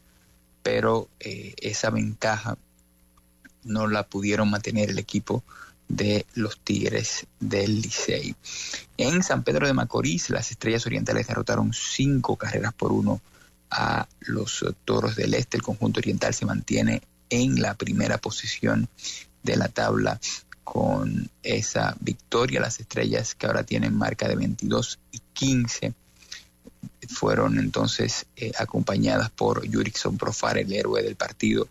[0.62, 2.58] pero eh, esa ventaja
[3.64, 5.44] no la pudieron mantener el equipo
[5.96, 8.36] de los Tigres del Licey.
[8.98, 13.22] En San Pedro de Macorís, las Estrellas Orientales derrotaron cinco carreras por uno
[13.70, 15.58] a los Toros del Este.
[15.58, 18.88] El conjunto oriental se mantiene en la primera posición
[19.44, 20.20] de la tabla
[20.64, 22.62] con esa victoria.
[22.62, 25.94] Las estrellas que ahora tienen marca de 22 y 15
[27.10, 31.68] fueron entonces eh, acompañadas por Jurickson Profar, el héroe del partido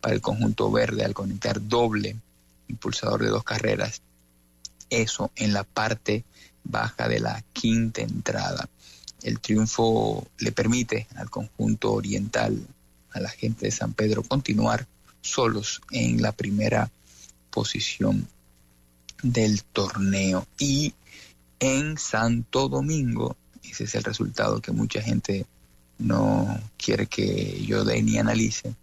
[0.00, 2.16] para el conjunto verde al conectar doble
[2.68, 4.02] impulsador de dos carreras.
[4.90, 6.24] Eso en la parte
[6.62, 8.68] baja de la quinta entrada
[9.24, 12.66] el triunfo le permite al conjunto oriental,
[13.10, 14.86] a la gente de San Pedro, continuar
[15.22, 16.90] solos en la primera
[17.50, 18.28] posición
[19.22, 20.46] del torneo.
[20.58, 20.92] Y
[21.58, 25.46] en Santo Domingo, ese es el resultado que mucha gente
[25.98, 28.74] no quiere que yo dé ni analice,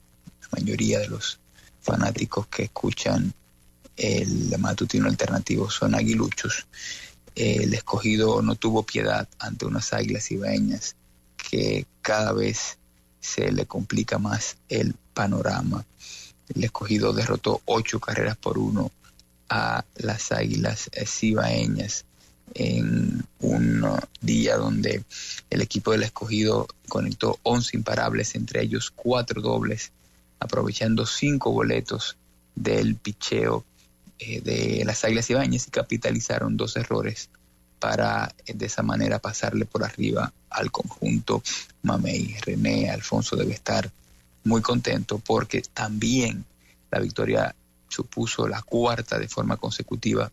[0.41, 1.39] la mayoría de los
[1.81, 3.31] fanáticos que escuchan
[4.01, 6.65] el matutino alternativo son aguiluchos
[7.35, 10.95] el escogido no tuvo piedad ante unas águilas ibaeñas
[11.37, 12.77] que cada vez
[13.19, 15.85] se le complica más el panorama.
[16.53, 18.91] El escogido derrotó ocho carreras por uno
[19.49, 22.05] a las águilas cibaeñas
[22.53, 23.85] en un
[24.19, 25.05] día donde
[25.49, 29.91] el equipo del escogido conectó 11 imparables, entre ellos cuatro dobles,
[30.39, 32.17] aprovechando cinco boletos
[32.55, 33.63] del picheo
[34.23, 37.31] eh, de las Águilas Ibañez y capitalizaron dos errores
[37.79, 41.41] para eh, de esa manera pasarle por arriba al conjunto
[41.81, 42.35] Mamey.
[42.45, 43.91] René Alfonso debe estar
[44.43, 46.45] muy contento porque también
[46.91, 47.55] la victoria
[47.89, 50.31] supuso la cuarta de forma consecutiva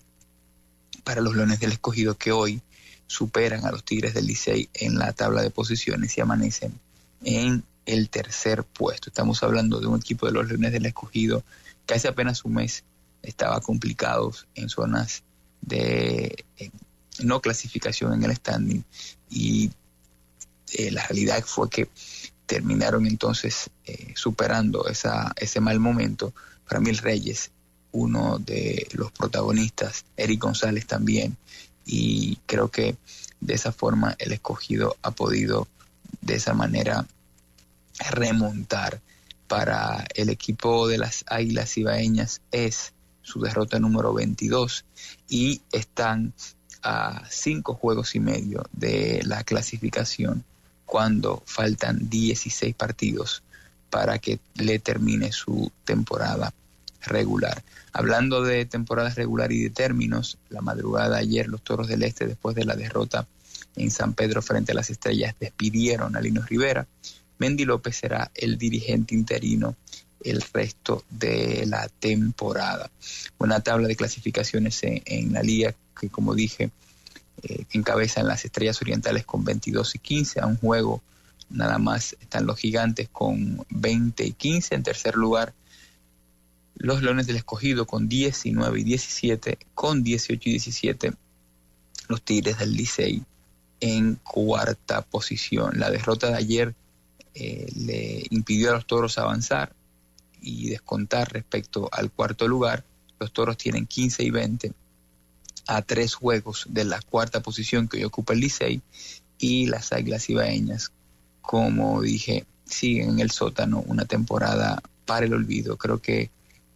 [1.02, 2.60] para los Leones del Escogido que hoy
[3.06, 6.78] superan a los Tigres del Licey en la tabla de posiciones y amanecen
[7.24, 9.08] en el tercer puesto.
[9.08, 11.42] Estamos hablando de un equipo de los Leones del Escogido
[11.86, 12.84] que hace apenas un mes
[13.22, 15.22] estaba complicado en zonas
[15.60, 16.44] de
[17.20, 18.84] no clasificación en el standing
[19.30, 19.70] y
[20.74, 21.88] eh, la realidad fue que
[22.46, 26.32] terminaron entonces eh, superando esa, ese mal momento.
[26.66, 27.50] Para mí el Reyes,
[27.92, 31.36] uno de los protagonistas, Eric González también,
[31.84, 32.96] y creo que
[33.40, 35.68] de esa forma el escogido ha podido
[36.20, 37.06] de esa manera
[38.10, 39.00] remontar
[39.46, 42.92] para el equipo de las Águilas Ibaeñas es
[43.28, 44.84] su derrota número 22
[45.28, 46.32] y están
[46.82, 50.44] a cinco juegos y medio de la clasificación
[50.86, 53.42] cuando faltan 16 partidos
[53.90, 56.54] para que le termine su temporada
[57.02, 57.62] regular.
[57.92, 62.56] Hablando de temporada regular y de términos, la madrugada ayer los Toros del Este, después
[62.56, 63.26] de la derrota
[63.76, 66.86] en San Pedro frente a las Estrellas, despidieron a Lino Rivera.
[67.38, 69.76] Mendy López será el dirigente interino
[70.22, 72.90] el resto de la temporada.
[73.38, 76.70] Una tabla de clasificaciones en, la liga que, como dije,
[77.42, 81.02] eh, encabezan las Estrellas Orientales con 22 y 15 a un juego.
[81.50, 84.74] Nada más están los gigantes con 20 y 15.
[84.74, 85.54] En tercer lugar,
[86.76, 91.12] los Leones del Escogido con 19 y 17, con 18 y 17
[92.08, 93.22] los Tigres del Licey
[93.80, 95.78] en cuarta posición.
[95.78, 96.74] La derrota de ayer
[97.34, 99.72] eh, le impidió a los Toros avanzar
[100.40, 102.84] y descontar respecto al cuarto lugar.
[103.18, 104.72] Los Toros tienen 15 y 20
[105.66, 108.80] a tres juegos de la cuarta posición que hoy ocupa el Licey
[109.38, 110.92] y las Águilas Ibaeñas,
[111.42, 115.76] como dije, siguen en el sótano una temporada para el olvido.
[115.76, 116.30] Creo que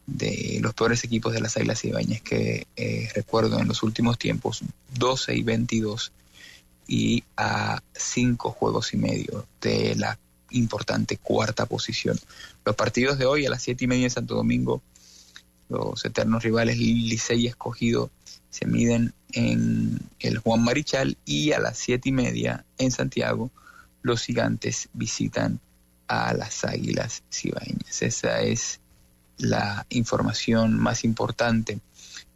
[0.06, 4.62] de los peores equipos de las Águilas Ibañez que eh, recuerdo en los últimos tiempos,
[4.94, 6.12] 12 y 22
[6.88, 10.18] y a 5 juegos y medio de la
[10.52, 12.18] importante cuarta posición.
[12.64, 14.82] Los partidos de hoy a las 7 y media en Santo Domingo,
[15.68, 18.10] los eternos rivales Licey y Escogido
[18.50, 23.50] se miden en el Juan Marichal y a las 7 y media en Santiago
[24.02, 25.60] los gigantes visitan
[26.08, 28.02] a las Águilas Cibaeñas.
[28.02, 28.80] Esa es
[29.38, 31.80] la información más importante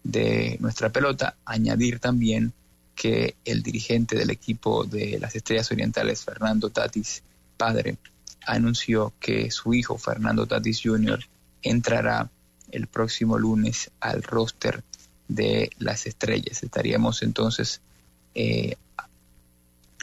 [0.02, 1.36] de nuestra pelota.
[1.44, 2.52] Añadir también
[2.94, 7.22] que el dirigente del equipo de las Estrellas Orientales, Fernando Tatis,
[7.56, 7.98] padre,
[8.46, 11.20] anunció que su hijo, Fernando Tatis Jr.,
[11.62, 12.30] entrará
[12.70, 14.82] el próximo lunes al roster
[15.28, 16.62] de las estrellas.
[16.62, 17.80] Estaríamos entonces
[18.34, 18.76] eh,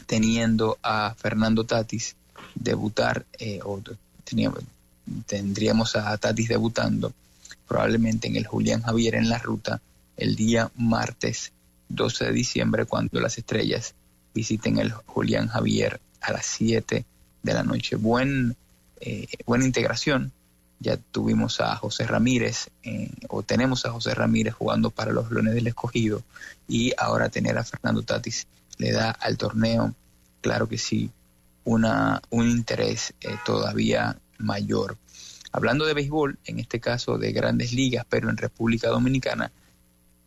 [0.06, 2.16] teniendo a Fernando Tatis
[2.54, 3.80] debutar, eh, o
[5.26, 7.12] tendríamos a Tatis debutando
[7.66, 9.80] probablemente en el Julián Javier en la ruta
[10.16, 11.52] el día martes
[11.88, 13.94] 12 de diciembre cuando las estrellas
[14.34, 17.04] visiten el Julián Javier a las 7
[17.44, 17.94] de la noche.
[17.94, 18.56] Buen,
[19.00, 20.32] eh, buena integración.
[20.80, 25.54] Ya tuvimos a José Ramírez, eh, o tenemos a José Ramírez jugando para los Leones
[25.54, 26.22] del Escogido,
[26.66, 29.94] y ahora tener a Fernando Tatis le da al torneo,
[30.40, 31.10] claro que sí,
[31.64, 34.98] una, un interés eh, todavía mayor.
[35.52, 39.52] Hablando de béisbol, en este caso de grandes ligas, pero en República Dominicana,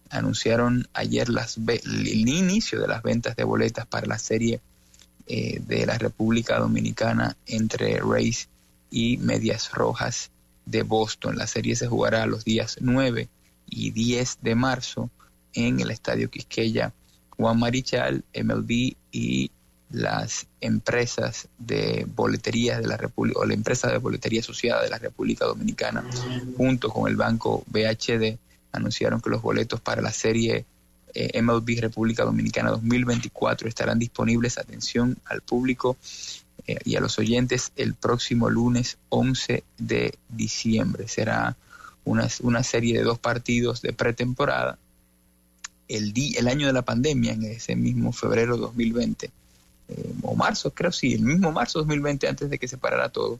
[0.10, 4.62] anunciaron ayer las, el inicio de las ventas de boletas para la serie
[5.28, 8.50] eh, de la República Dominicana entre Rays
[8.90, 10.32] y Medias Rojas
[10.66, 11.38] de Boston.
[11.38, 13.28] La serie se jugará los días 9
[13.70, 15.10] y 10 de marzo
[15.54, 16.94] en el Estadio Quisqueya
[17.38, 19.52] Juan Marichal, MLB y
[19.90, 24.98] las empresas de boletería de la República, o la empresa de boletería asociada de la
[24.98, 26.04] República Dominicana,
[26.58, 28.38] junto con el banco BHD,
[28.74, 30.66] anunciaron que los boletos para la serie
[31.14, 35.98] eh, MLB República Dominicana 2024 estarán disponibles, atención al público
[36.66, 41.08] eh, y a los oyentes, el próximo lunes 11 de diciembre.
[41.08, 41.56] Será
[42.04, 44.78] una, una serie de dos partidos de pretemporada.
[45.88, 49.32] El, el año de la pandemia, en ese mismo febrero 2020,
[49.90, 53.40] eh, o marzo, creo sí, el mismo marzo 2020, antes de que se parara todo,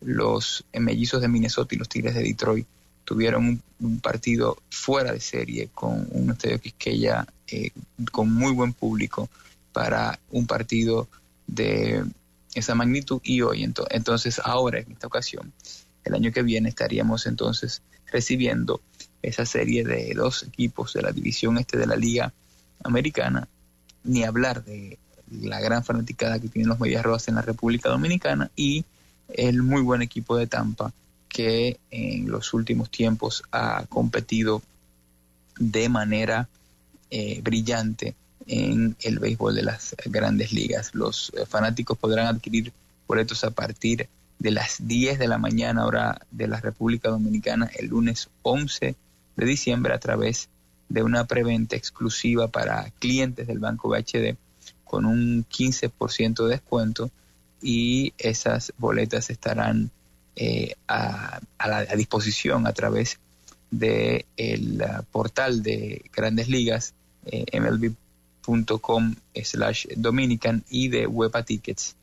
[0.00, 2.66] los mellizos de Minnesota y los Tigres de Detroit
[3.10, 7.72] tuvieron un, partido fuera de serie con un estadio Quisqueya eh,
[8.12, 9.28] con muy buen público
[9.72, 11.08] para un partido
[11.48, 12.04] de
[12.54, 13.64] esa magnitud y hoy.
[13.64, 15.52] Entonces ahora en esta ocasión
[16.04, 17.82] el año que viene estaríamos entonces
[18.12, 18.80] recibiendo
[19.22, 22.32] esa serie de dos equipos de la división este de la liga
[22.84, 23.48] americana.
[24.04, 25.00] Ni hablar de
[25.32, 28.84] la gran fanaticada que tienen los Medias Rojas en la República Dominicana y
[29.30, 30.92] el muy buen equipo de Tampa
[31.30, 34.62] que en los últimos tiempos ha competido
[35.58, 36.48] de manera
[37.10, 38.14] eh, brillante
[38.46, 40.94] en el béisbol de las grandes ligas.
[40.94, 42.72] Los eh, fanáticos podrán adquirir
[43.06, 44.08] boletos a partir
[44.38, 48.96] de las 10 de la mañana hora de la República Dominicana el lunes 11
[49.36, 50.48] de diciembre a través
[50.88, 54.36] de una preventa exclusiva para clientes del Banco BHD
[54.84, 57.10] con un 15% de descuento
[57.62, 59.90] y esas boletas estarán
[60.36, 63.18] eh, a, la, disposición a través
[63.70, 66.94] del el uh, portal de Grandes Ligas,
[67.26, 71.96] eh, mlb.com slash dominican y de Wepa Tickets.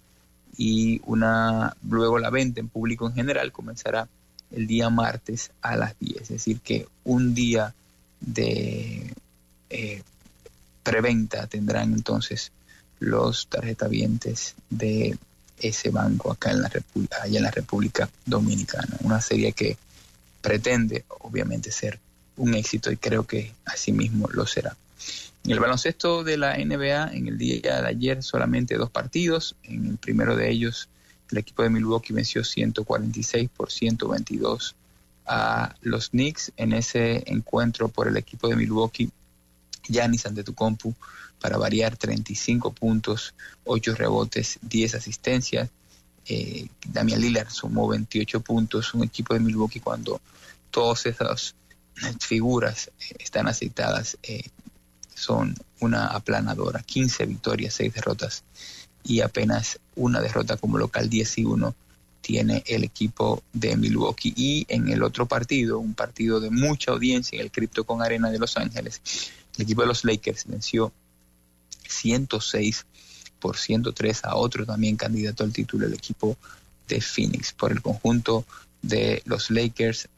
[0.58, 4.08] Y una, luego la venta en público en general comenzará
[4.52, 6.22] el día martes a las 10.
[6.22, 7.74] Es decir, que un día
[8.20, 9.14] de
[9.70, 10.02] eh,
[10.84, 12.52] preventa tendrán entonces
[13.00, 15.18] los tarjetavientes de
[15.60, 16.72] ese banco acá en la
[17.22, 18.98] allá en la República Dominicana.
[19.02, 19.78] Una serie que
[20.42, 22.00] pretende obviamente ser
[22.38, 24.76] un éxito y creo que asimismo lo será.
[25.44, 29.56] En el baloncesto de la NBA, en el día de ayer solamente dos partidos.
[29.64, 30.90] En el primero de ellos,
[31.32, 34.76] el equipo de Milwaukee venció 146 por 122
[35.26, 36.52] a los Knicks.
[36.58, 39.10] En ese encuentro por el equipo de Milwaukee,
[39.88, 40.94] Giannis Antetokounmpo
[41.40, 43.34] para variar 35 puntos,
[43.66, 45.70] 8 rebotes, 10 asistencias.
[46.26, 50.20] Eh, Damian Lillard sumó 28 puntos, un equipo de Milwaukee cuando
[50.72, 51.56] todas esas
[52.20, 54.44] figuras eh, están aceitadas, eh,
[55.16, 58.44] son una aplanadora, 15 victorias, 6 derrotas
[59.04, 61.76] y apenas una derrota como local 10 y 1
[62.22, 64.34] tiene el equipo de Milwaukee.
[64.36, 68.30] Y en el otro partido, un partido de mucha audiencia en el Crypto con Arena
[68.30, 69.02] de Los Ángeles,
[69.56, 70.92] el equipo de los Lakers venció
[71.90, 72.86] 106
[73.40, 76.38] por 103 a otro también candidato al título, el equipo
[76.88, 77.54] de Phoenix.
[77.54, 78.46] Por el conjunto
[78.82, 80.10] de los Lakers,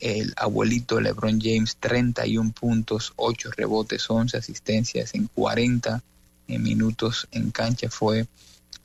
[0.00, 6.02] el abuelito LeBron James, 31 puntos, 8 rebotes, 11 asistencias en 40
[6.48, 7.88] minutos en cancha.
[7.88, 8.26] Fue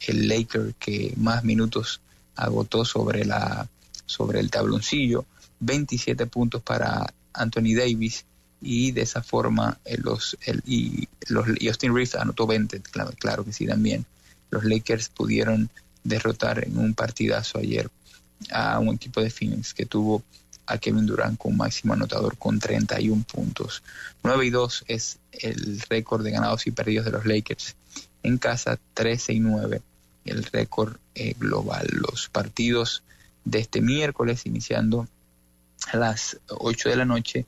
[0.07, 2.01] el Laker que más minutos
[2.35, 3.67] agotó sobre, la,
[4.05, 5.25] sobre el tabloncillo.
[5.59, 8.25] 27 puntos para Anthony Davis,
[8.61, 13.45] y de esa forma eh, los, el, y, los, Austin Reeves anotó 20, claro, claro,
[13.45, 14.05] que sí también.
[14.51, 15.69] Los Lakers pudieron
[16.03, 17.89] derrotar en un partidazo ayer
[18.51, 20.23] a un equipo de Phoenix que tuvo
[20.65, 23.83] a Kevin Durant con máximo anotador con 31 puntos.
[24.23, 27.75] 9 y 2 es el récord de ganados y perdidos de los Lakers.
[28.23, 29.81] En casa 13 y 9
[30.25, 31.87] el récord eh, global.
[31.91, 33.03] Los partidos
[33.45, 35.07] de este miércoles iniciando
[35.91, 37.45] a las 8 de la noche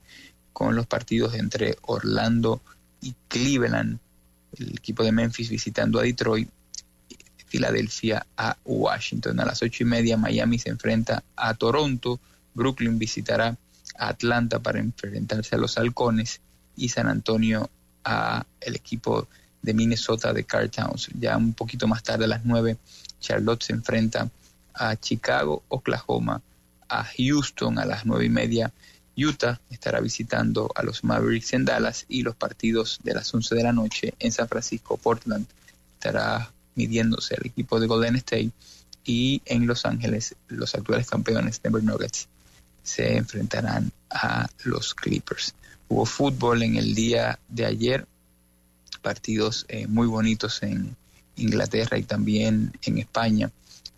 [0.53, 2.61] con los partidos entre Orlando
[3.01, 3.99] y Cleveland,
[4.57, 6.49] el equipo de Memphis visitando a Detroit,
[7.47, 9.39] Filadelfia a Washington.
[9.39, 12.19] A las ocho y media Miami se enfrenta a Toronto,
[12.53, 13.57] Brooklyn visitará
[13.97, 16.39] a Atlanta para enfrentarse a los Halcones
[16.77, 17.69] y San Antonio
[18.03, 19.27] a el equipo
[19.61, 21.09] de Minnesota de Carl Towns.
[21.19, 22.77] Ya un poquito más tarde a las nueve,
[23.19, 24.29] Charlotte se enfrenta
[24.73, 26.41] a Chicago, Oklahoma,
[26.87, 28.71] a Houston a las nueve y media
[29.17, 33.63] Utah estará visitando a los Mavericks en Dallas y los partidos de las 11 de
[33.63, 35.45] la noche en San Francisco, Portland
[35.93, 38.51] estará midiéndose al equipo de Golden State
[39.03, 42.27] y en Los Ángeles los actuales campeones Denver Nuggets
[42.83, 45.53] se enfrentarán a los Clippers.
[45.87, 48.07] Hubo fútbol en el día de ayer,
[49.01, 50.95] partidos eh, muy bonitos en
[51.35, 53.51] Inglaterra y también en España.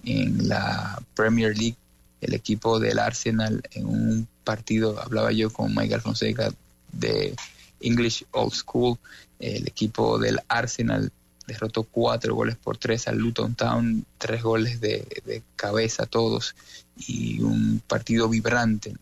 [0.06, 1.78] En la Premier League,
[2.24, 6.52] el equipo del Arsenal en un partido, hablaba yo con Michael Fonseca
[6.92, 7.36] de
[7.80, 8.98] English Old School,
[9.40, 11.12] el equipo del Arsenal
[11.46, 16.56] derrotó cuatro goles por tres al Luton Town, tres goles de, cabeza todos
[16.96, 18.92] y un partido vibrante.
[18.92, 18.98] El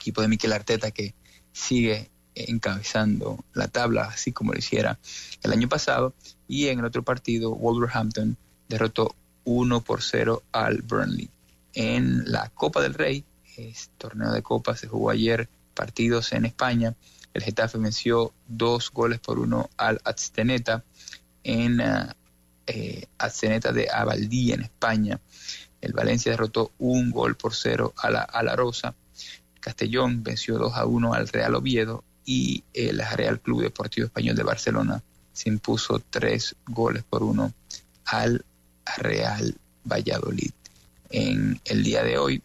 [0.00, 1.14] equipo de Mikel Arteta que
[1.52, 4.98] sigue encabezando la tabla, así como lo hiciera
[5.42, 6.14] el año pasado.
[6.48, 8.36] Y en el otro partido, Wolverhampton
[8.68, 9.14] derrotó
[9.44, 11.28] 1 por 0 al Burnley.
[11.74, 13.24] En la Copa del Rey,
[13.98, 16.94] torneo de Copa, se jugó ayer partidos en España.
[17.32, 20.84] El Getafe venció dos goles por uno al Azteneta
[21.42, 22.12] en uh,
[22.66, 25.20] de Abaldí en España.
[25.80, 28.94] El Valencia derrotó un gol por cero a la, a.
[29.60, 34.42] Castellón venció 2 a 1 al Real Oviedo y el Real Club Deportivo Español de
[34.42, 35.02] Barcelona
[35.32, 37.52] se impuso tres goles por uno
[38.04, 38.44] al
[38.98, 40.52] Real Valladolid.
[41.16, 42.42] En el día de hoy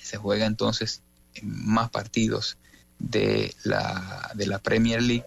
[0.00, 1.02] se juega entonces
[1.42, 2.56] más partidos
[2.98, 5.26] de la, de la Premier League,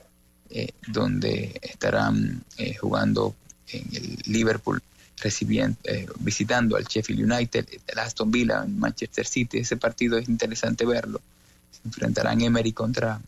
[0.49, 3.35] eh, donde estarán eh, jugando
[3.67, 4.81] en el Liverpool,
[5.17, 9.59] recibiendo, eh, visitando al Sheffield United, el Aston Villa, en Manchester City.
[9.59, 11.21] Ese partido es interesante verlo.
[11.69, 13.21] Se enfrentarán Emery contra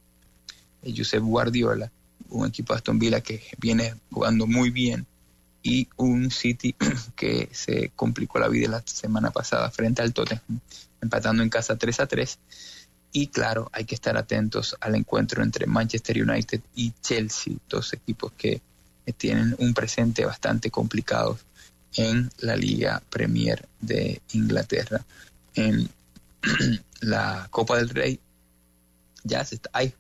[0.84, 1.92] Josep Guardiola,
[2.30, 5.06] un equipo Aston Villa que viene jugando muy bien
[5.64, 6.76] y un City
[7.16, 10.60] que se complicó la vida la semana pasada frente al Tottenham
[11.02, 12.40] empatando en casa 3 a 3.
[13.14, 18.32] Y claro, hay que estar atentos al encuentro entre Manchester United y Chelsea, dos equipos
[18.38, 18.62] que
[19.18, 21.38] tienen un presente bastante complicado
[21.96, 25.04] en la Liga Premier de Inglaterra.
[25.56, 25.90] En
[27.02, 28.20] la Copa del Rey
[29.24, 29.94] ya se está, hay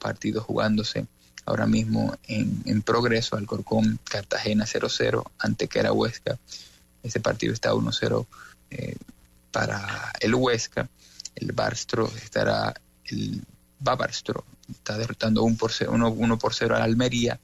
[0.00, 1.06] partidos jugándose
[1.48, 3.36] ahora mismo en, progreso.
[3.36, 6.38] Alcorcón, Cartagena 0-0, ante que era Huesca.
[7.02, 8.26] Ese partido está 1-0
[8.70, 8.96] eh,
[9.50, 10.88] para el Huesca.
[11.34, 12.74] El Barstro estará,
[13.06, 13.42] el
[13.80, 17.40] Babarstro está derrotando 1 por 0, 1, por 0 al Almería.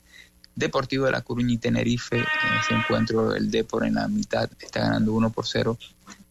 [0.55, 2.19] Deportivo de La Coruña y Tenerife.
[2.19, 5.79] En ese encuentro el Depor en la mitad está ganando 1 por 0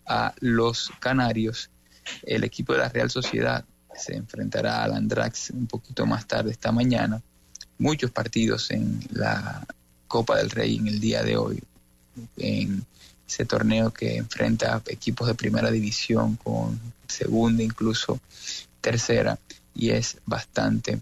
[0.06, 1.72] a los Canarios.
[2.22, 3.66] El equipo de la Real Sociedad
[3.96, 7.22] se enfrentará al Andrax un poquito más tarde esta mañana.
[7.78, 9.66] Muchos partidos en la
[10.08, 11.62] Copa del Rey en el día de hoy,
[12.38, 12.86] en
[13.28, 18.20] ese torneo que enfrenta equipos de primera división con segunda, incluso
[18.82, 19.40] tercera,
[19.74, 21.02] y es bastante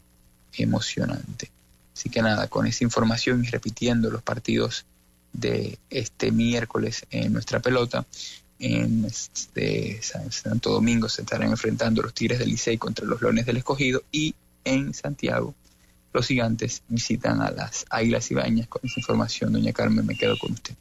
[0.53, 1.51] emocionante.
[1.93, 4.85] Así que nada, con esa información y repitiendo los partidos
[5.33, 8.05] de este miércoles en nuestra pelota,
[8.59, 13.57] en este Santo Domingo se estarán enfrentando los Tigres del Licey contra los Leones del
[13.57, 15.55] Escogido y en Santiago
[16.13, 18.67] los gigantes visitan a las Águilas Ibañas.
[18.67, 20.75] Con esa información, doña Carmen, me quedo con usted.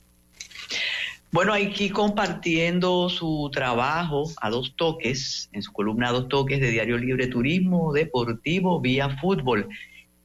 [1.33, 6.70] Bueno, aquí compartiendo su trabajo a dos toques, en su columna a dos toques de
[6.70, 9.68] Diario Libre Turismo Deportivo vía fútbol,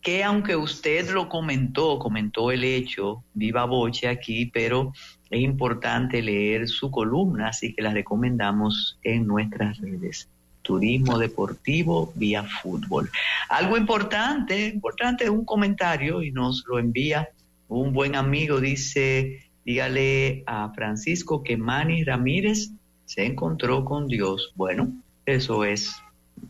[0.01, 4.93] que aunque usted lo comentó, comentó el hecho, viva boche aquí, pero
[5.30, 10.30] es importante leer su columna, así que la recomendamos en nuestras redes.
[10.66, 13.09] Turismo deportivo vía fútbol.
[13.49, 17.30] Algo importante, importante, un comentario y nos lo envía
[17.68, 22.72] un buen amigo, dice, dígale a Francisco que Manny Ramírez
[23.05, 24.51] se encontró con Dios.
[24.55, 24.91] Bueno,
[25.26, 25.95] eso es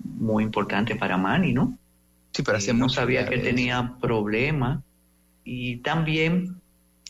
[0.04, 1.78] muy importante para Manny, ¿no?
[2.32, 4.82] Sí, pero hace no sabía que tenía problemas
[5.44, 6.62] y también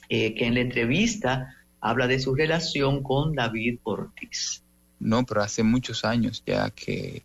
[0.10, 4.65] eh, que en la entrevista habla de su relación con David Ortiz.
[5.00, 7.24] No, pero hace muchos años ya que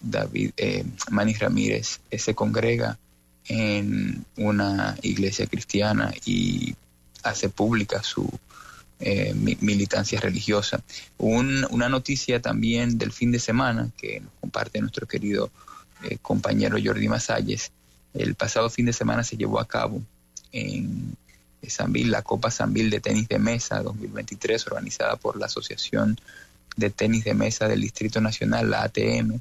[0.00, 0.84] David eh,
[1.38, 2.98] Ramírez eh, se congrega
[3.46, 6.74] en una iglesia cristiana y
[7.22, 8.30] hace pública su
[9.00, 10.82] eh, militancia religiosa.
[11.18, 15.50] una noticia también del fin de semana que nos comparte nuestro querido
[16.22, 17.72] compañero Jordi Masalles.
[18.14, 20.00] El pasado fin de semana se llevó a cabo
[20.52, 21.16] en
[21.66, 26.18] Sanville, la Copa Sanville de Tenis de Mesa 2023, organizada por la Asociación
[26.76, 29.40] de Tenis de Mesa del Distrito Nacional, la ATM.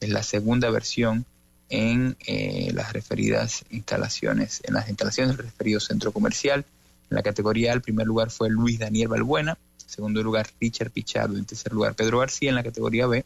[0.00, 1.24] Es la segunda versión
[1.68, 6.64] en eh, las referidas instalaciones, en las instalaciones del referido centro comercial.
[7.10, 10.90] En la categoría A, el primer lugar fue Luis Daniel Balbuena, en segundo lugar Richard
[10.90, 12.50] Pichardo, en tercer lugar Pedro García.
[12.50, 13.24] En la categoría B,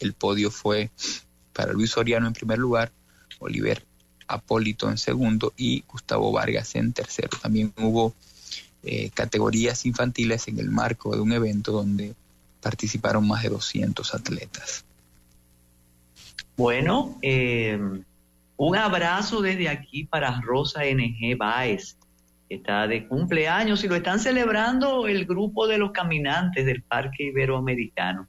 [0.00, 0.90] el podio fue
[1.52, 2.92] para Luis Soriano en primer lugar,
[3.38, 3.84] Oliver
[4.28, 7.38] Apólito en segundo y Gustavo Vargas en tercero.
[7.40, 8.14] También hubo
[8.82, 12.14] eh, categorías infantiles en el marco de un evento donde
[12.60, 14.84] participaron más de 200 atletas.
[16.56, 17.78] Bueno, eh,
[18.56, 21.98] un abrazo desde aquí para Rosa NG Baez,
[22.48, 27.24] que está de cumpleaños y lo están celebrando el grupo de los caminantes del Parque
[27.24, 28.26] Iberoamericano.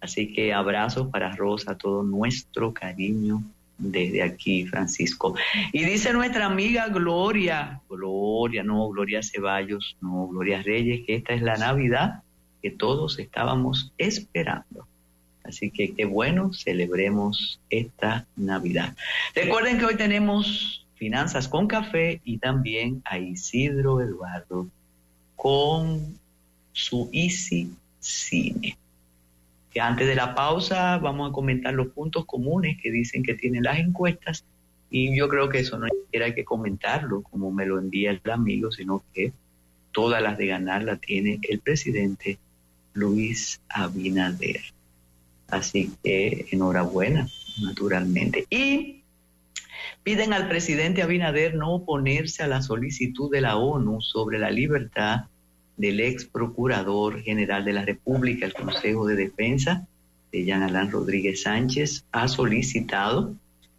[0.00, 3.42] Así que abrazos para Rosa, todo nuestro cariño
[3.78, 5.34] desde aquí, Francisco.
[5.72, 11.42] Y dice nuestra amiga Gloria, Gloria, no, Gloria Ceballos, no, Gloria Reyes, que esta es
[11.42, 12.22] la Navidad
[12.62, 14.86] que todos estábamos esperando.
[15.44, 18.94] Así que qué bueno, celebremos esta Navidad.
[19.34, 24.66] Recuerden que hoy tenemos Finanzas con Café y también a Isidro Eduardo
[25.36, 26.18] con
[26.72, 28.76] su Easy Cine
[29.70, 33.64] que antes de la pausa vamos a comentar los puntos comunes que dicen que tienen
[33.64, 34.44] las encuestas
[34.90, 38.72] y yo creo que eso no hay que comentarlo como me lo envía el amigo,
[38.72, 39.32] sino que
[39.92, 42.38] todas las de ganar la tiene el presidente
[42.98, 44.60] Luis Abinader.
[45.48, 47.28] Así que enhorabuena,
[47.62, 48.46] naturalmente.
[48.50, 49.02] Y
[50.02, 55.26] piden al presidente Abinader no oponerse a la solicitud de la ONU sobre la libertad
[55.76, 59.86] del ex procurador general de la República, el Consejo de Defensa,
[60.32, 63.34] de Jean Alain Rodríguez Sánchez, ha solicitado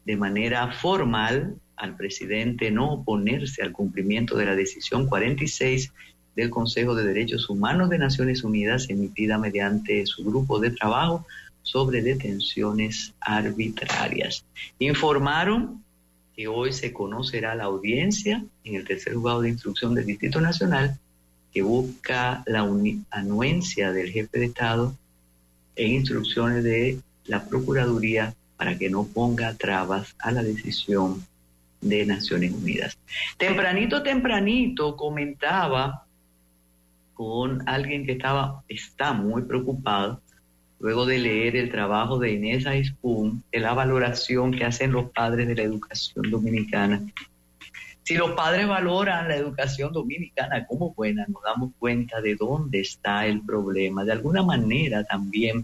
[0.06, 5.94] de manera formal al presidente no oponerse al cumplimiento de la decisión 46
[6.40, 11.26] del Consejo de Derechos Humanos de Naciones Unidas emitida mediante su grupo de trabajo
[11.64, 14.46] sobre detenciones arbitrarias.
[14.80, 15.84] Informaron
[16.36, 20.98] que hoy se conocerá la audiencia en el tercer juzgado de instrucción del Distrito Nacional
[21.54, 22.66] que busca la
[23.12, 24.96] anuencia del jefe de Estado
[25.76, 31.26] en instrucciones de la Procuraduría para que no ponga trabas a la decisión
[31.82, 32.98] de Naciones Unidas.
[33.38, 36.06] Tempranito, tempranito comentaba
[37.20, 40.22] con alguien que estaba, está muy preocupado,
[40.80, 45.46] luego de leer el trabajo de Inés Aispun, de la valoración que hacen los padres
[45.50, 47.04] de la educación dominicana
[48.04, 53.28] si los padres valoran la educación dominicana como buena, nos damos cuenta de dónde está
[53.28, 54.04] el problema.
[54.04, 55.64] De alguna manera también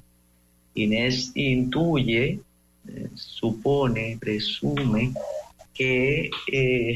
[0.75, 2.39] Inés intuye,
[2.87, 5.11] eh, supone, presume
[5.73, 6.93] que eh,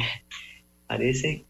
[0.85, 1.45] parece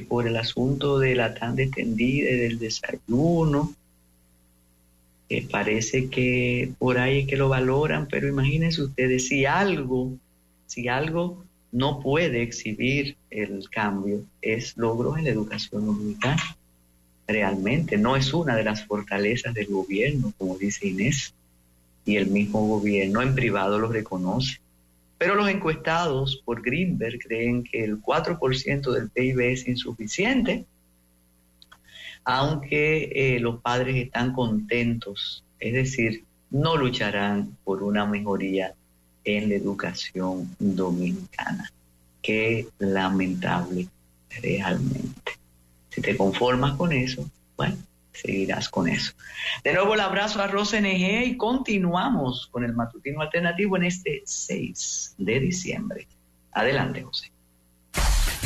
[0.00, 3.74] por el asunto de la tan extendida del desayuno,
[5.28, 10.12] eh, parece que por ahí es que lo valoran, pero imagínense ustedes, si algo,
[10.66, 16.56] si algo no puede exhibir el cambio, es logros en la educación dominicana.
[17.26, 21.34] Realmente no es una de las fortalezas del gobierno, como dice Inés,
[22.04, 24.60] y el mismo gobierno en privado lo reconoce.
[25.18, 30.66] Pero los encuestados por Greenberg creen que el 4% del PIB es insuficiente,
[32.24, 38.74] aunque eh, los padres están contentos, es decir, no lucharán por una mejoría
[39.24, 41.70] en la educación dominicana.
[42.22, 43.88] Qué lamentable
[44.42, 45.32] realmente.
[45.90, 47.76] Si te conformas con eso, bueno,
[48.22, 49.12] seguirás con eso.
[49.64, 54.22] De nuevo el abrazo a Rosa NG y continuamos con el matutino alternativo en este
[54.24, 56.08] 6 de diciembre.
[56.52, 57.32] Adelante, José.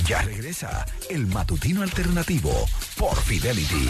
[0.06, 2.52] Ya regresa el matutino alternativo
[2.96, 3.88] por Fidelity.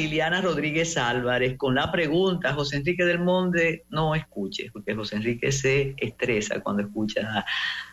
[0.00, 5.52] Liliana Rodríguez Álvarez con la pregunta, José Enrique del Monde, no escuche, porque José Enrique
[5.52, 7.44] se estresa cuando escucha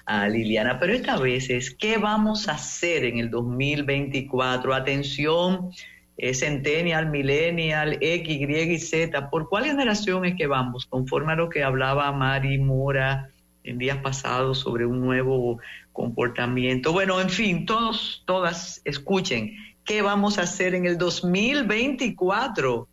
[0.06, 4.74] a, Liliana, pero esta vez es, ¿qué vamos a hacer en el 2024?
[4.74, 5.72] Atención,
[6.16, 10.86] eh, Centennial, Millennial, X, Y y Z, ¿por cuál generación es que vamos?
[10.86, 13.32] Conforme a lo que hablaba Mari Mora
[13.66, 15.60] en días pasados sobre un nuevo
[15.92, 16.94] comportamiento.
[16.94, 19.58] Bueno, en fin, todos, todas escuchen
[19.88, 22.90] ¿Qué vamos a hacer en el 2024?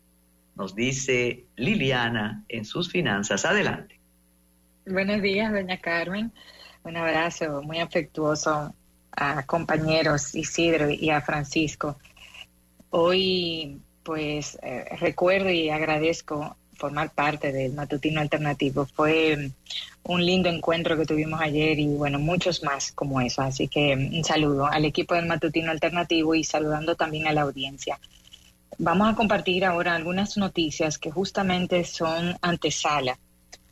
[0.54, 3.44] Nos dice Liliana en sus finanzas.
[3.44, 3.98] Adelante.
[4.86, 6.30] Buenos días, doña Carmen.
[6.84, 8.72] Un abrazo muy afectuoso
[9.10, 11.98] a compañeros Isidro y a Francisco.
[12.90, 18.86] Hoy, pues, eh, recuerdo y agradezco formar parte del matutino alternativo.
[18.86, 19.50] Fue
[20.04, 23.42] un lindo encuentro que tuvimos ayer y bueno, muchos más como eso.
[23.42, 27.98] Así que un saludo al equipo del matutino alternativo y saludando también a la audiencia.
[28.78, 33.18] Vamos a compartir ahora algunas noticias que justamente son antesala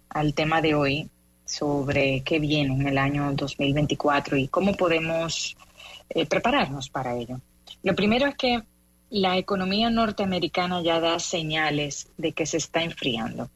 [0.08, 1.10] al tema de hoy
[1.44, 5.56] sobre qué viene en el año 2024 y cómo podemos
[6.08, 7.40] eh, prepararnos para ello.
[7.82, 8.62] Lo primero es que
[9.10, 13.50] la economía norteamericana ya da señales de que se está enfriando.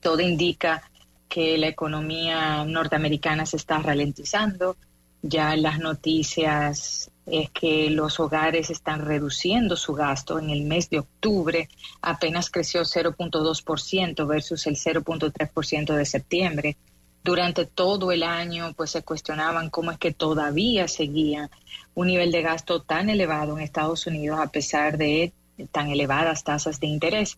[0.00, 0.88] Todo indica
[1.28, 4.76] que la economía norteamericana se está ralentizando.
[5.22, 10.38] Ya las noticias es que los hogares están reduciendo su gasto.
[10.38, 11.68] En el mes de octubre
[12.00, 16.76] apenas creció 0.2% versus el 0.3% de septiembre
[17.24, 21.50] durante todo el año pues se cuestionaban cómo es que todavía seguía
[21.94, 25.32] un nivel de gasto tan elevado en Estados Unidos a pesar de
[25.72, 27.36] tan elevadas tasas de interés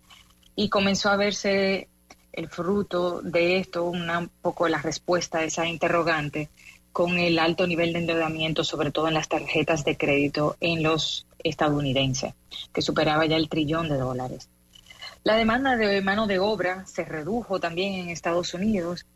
[0.55, 1.89] y comenzó a verse
[2.33, 6.49] el fruto de esto, un poco la respuesta a esa interrogante
[6.93, 11.27] con el alto nivel de endeudamiento, sobre todo en las tarjetas de crédito en los
[11.43, 12.35] estadounidenses,
[12.73, 14.49] que superaba ya el trillón de dólares.
[15.23, 19.07] La demanda de mano de obra se redujo también en Estados Unidos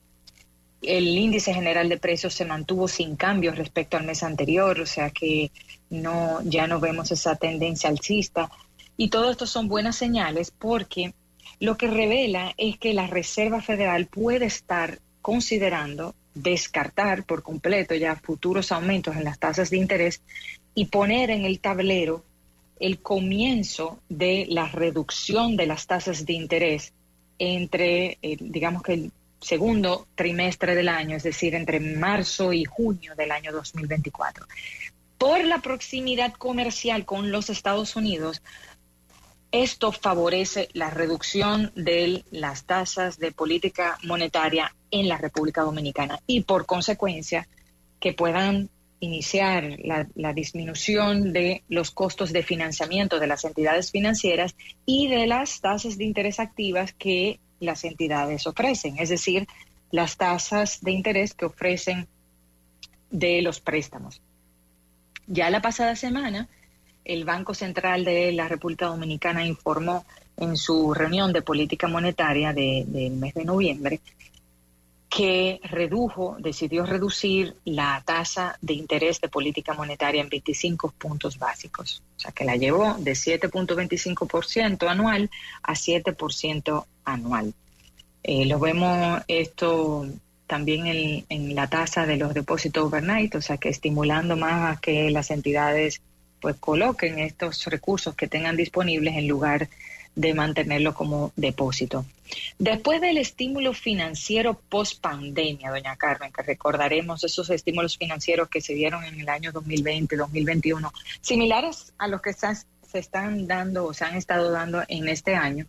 [0.87, 5.11] el índice general de precios se mantuvo sin cambios respecto al mes anterior, o sea
[5.11, 5.51] que
[5.91, 8.51] no, ya no vemos esa tendencia alcista.
[8.97, 11.15] Y todo esto son buenas señales porque
[11.65, 18.17] lo que revela es que la Reserva Federal puede estar considerando descartar por completo ya
[18.17, 20.21] futuros aumentos en las tasas de interés
[20.75, 22.25] y poner en el tablero
[22.81, 26.93] el comienzo de la reducción de las tasas de interés
[27.39, 33.15] entre, eh, digamos que el segundo trimestre del año, es decir, entre marzo y junio
[33.15, 34.47] del año 2024.
[35.17, 38.43] por la proximidad comercial con los Estados Unidos,
[39.63, 46.41] esto favorece la reducción de las tasas de política monetaria en la República Dominicana y
[46.41, 47.47] por consecuencia
[48.01, 55.07] que puedan iniciar la, disminución de los costos de financiamiento de las entidades financieras y
[55.07, 59.47] de las tasas de interés activas que las entidades ofrecen, es decir,
[59.93, 62.09] las tasas de interés que ofrecen
[63.13, 64.21] de los préstamos.
[65.29, 66.49] Ya la pasada semana,
[67.05, 70.05] el Banco Central de la República Dominicana informó
[70.37, 74.01] en su reunión de política monetaria del mes de noviembre
[75.15, 82.03] que redujo, decidió reducir la tasa de interés de política monetaria en 25 puntos básicos.
[82.17, 85.31] O sea, que la llevó de 7.25% anual
[85.63, 87.55] a 7% anual.
[88.25, 90.05] Eh, lo vemos esto
[90.49, 94.81] también en, en, la tasa de los depósitos overnight, o sea, que estimulando más a
[94.81, 96.03] que las entidades
[96.45, 99.71] pues coloquen estos recursos que tengan disponibles en lugar
[100.15, 102.05] de mantenerlo como depósito.
[102.59, 108.75] Después del estímulo financiero post pandemia, doña Carmen, que recordaremos esos estímulos financieros que se
[108.75, 110.93] dieron en el año 2020, 2021,
[111.23, 115.65] similares a los que se están dando o se han estado dando en este año.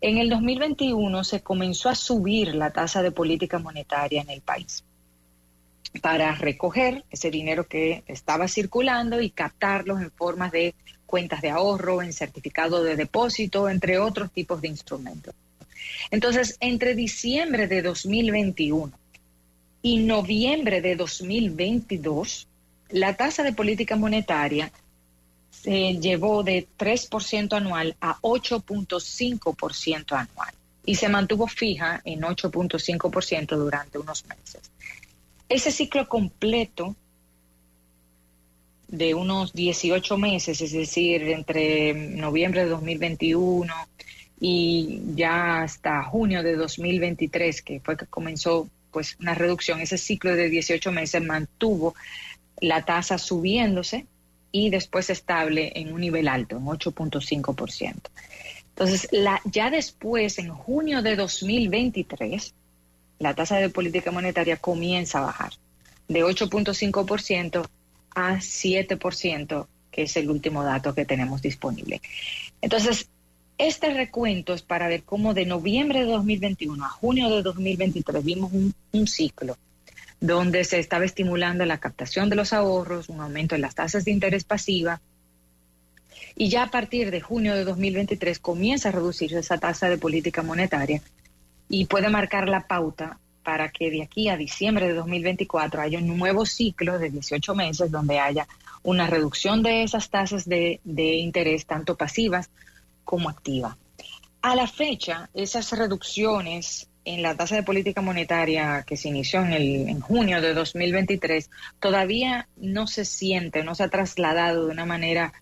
[0.00, 4.84] En el 2021 se comenzó a subir la tasa de política monetaria en el país
[6.02, 10.74] para recoger ese dinero que estaba circulando y captarlos en formas de
[11.06, 15.34] cuentas de ahorro, en certificado de depósito, entre otros tipos de instrumentos.
[16.10, 18.92] Entonces, entre diciembre de 2021
[19.82, 22.46] y noviembre de 2022,
[22.90, 24.70] la tasa de política monetaria
[25.50, 33.98] se llevó de 3% anual a 8.5% anual y se mantuvo fija en 8.5% durante
[33.98, 34.70] unos meses.
[35.48, 36.94] Ese ciclo completo
[38.88, 43.72] de unos 18 meses, es decir, entre noviembre de 2021
[44.40, 50.34] y ya hasta junio de 2023, que fue que comenzó pues una reducción, ese ciclo
[50.34, 51.94] de 18 meses mantuvo
[52.60, 54.06] la tasa subiéndose
[54.50, 57.94] y después estable en un nivel alto, en 8.5%.
[58.70, 62.54] Entonces, la, ya después, en junio de 2023,
[63.18, 65.52] la tasa de política monetaria comienza a bajar
[66.08, 67.68] de 8.5%
[68.14, 72.00] a 7%, que es el último dato que tenemos disponible.
[72.60, 73.08] Entonces,
[73.58, 78.52] este recuento es para ver cómo de noviembre de 2021 a junio de 2023 vimos
[78.52, 79.56] un, ciclo
[80.20, 84.10] donde se estaba estimulando la captación de los ahorros, un aumento en las tasas de
[84.10, 85.00] interés pasiva,
[86.34, 90.42] y ya a partir de junio de 2023 comienza a reducirse esa tasa de política
[90.42, 91.02] monetaria
[91.68, 96.18] y puede marcar la pauta para que de aquí a diciembre de 2024 haya un
[96.18, 98.46] nuevo ciclo de 18 meses donde haya
[98.82, 102.50] una reducción de esas tasas de, interés, tanto pasivas
[103.04, 103.76] como activas.
[104.42, 109.52] A la fecha, esas reducciones en la tasa de política monetaria que se inició en,
[109.52, 111.48] el, en junio de 2023
[111.80, 115.32] todavía no se siente, no se ha trasladado de una manera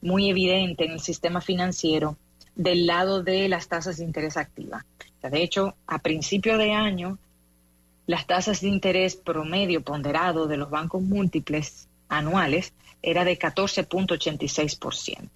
[0.00, 2.16] muy evidente en el sistema financiero
[2.54, 4.84] del lado de las tasas de interés activa.
[5.30, 7.18] De hecho, a principio de año,
[8.06, 15.28] las tasas de interés promedio ponderado de los bancos múltiples anuales era de 14.86%.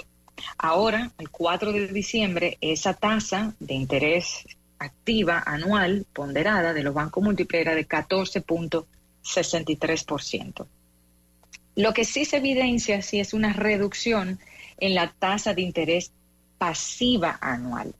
[0.58, 4.46] Ahora, el 4 de diciembre, esa tasa de interés
[4.78, 10.66] activa anual ponderada de los bancos múltiples era de 14.63%.
[11.76, 14.40] Lo que sí se evidencia sí es una reducción
[14.78, 16.10] en la tasa de interés
[16.58, 17.94] pasiva anual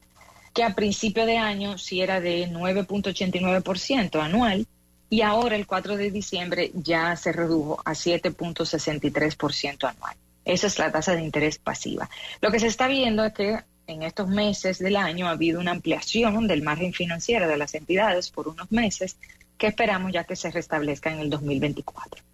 [0.56, 4.66] que a principio de año sí era de 9.89% anual
[5.10, 10.16] y ahora el 4 de diciembre ya se redujo a 7.63% anual.
[10.46, 12.08] Esa es la tasa de interés pasiva.
[12.40, 15.72] Lo que se está viendo es que en estos meses del año ha habido una
[15.72, 19.18] ampliación del margen financiero de las entidades por unos meses
[19.58, 22.24] que esperamos ya que se restablezca en el 2024.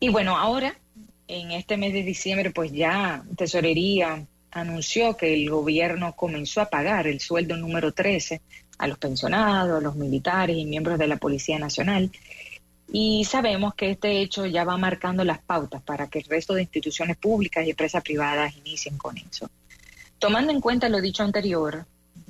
[0.00, 0.76] Y bueno, ahora,
[1.28, 7.06] en este mes de diciembre, pues ya Tesorería, anunció que el gobierno comenzó a pagar
[7.06, 8.40] el sueldo número 13
[8.78, 12.10] a los pensionados, a los militares y miembros de la Policía Nacional.
[12.92, 16.62] Y sabemos que este hecho ya va marcando las pautas para que el resto de
[16.62, 19.50] instituciones públicas y empresas privadas inicien con eso.
[20.18, 21.84] Tomando en cuenta lo dicho anterior,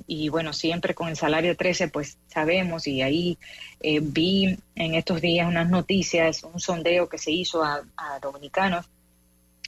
[0.07, 3.37] y bueno, siempre con el salario 13, pues sabemos, y ahí
[3.81, 8.85] eh, vi en estos días unas noticias, un sondeo que se hizo a, a dominicanos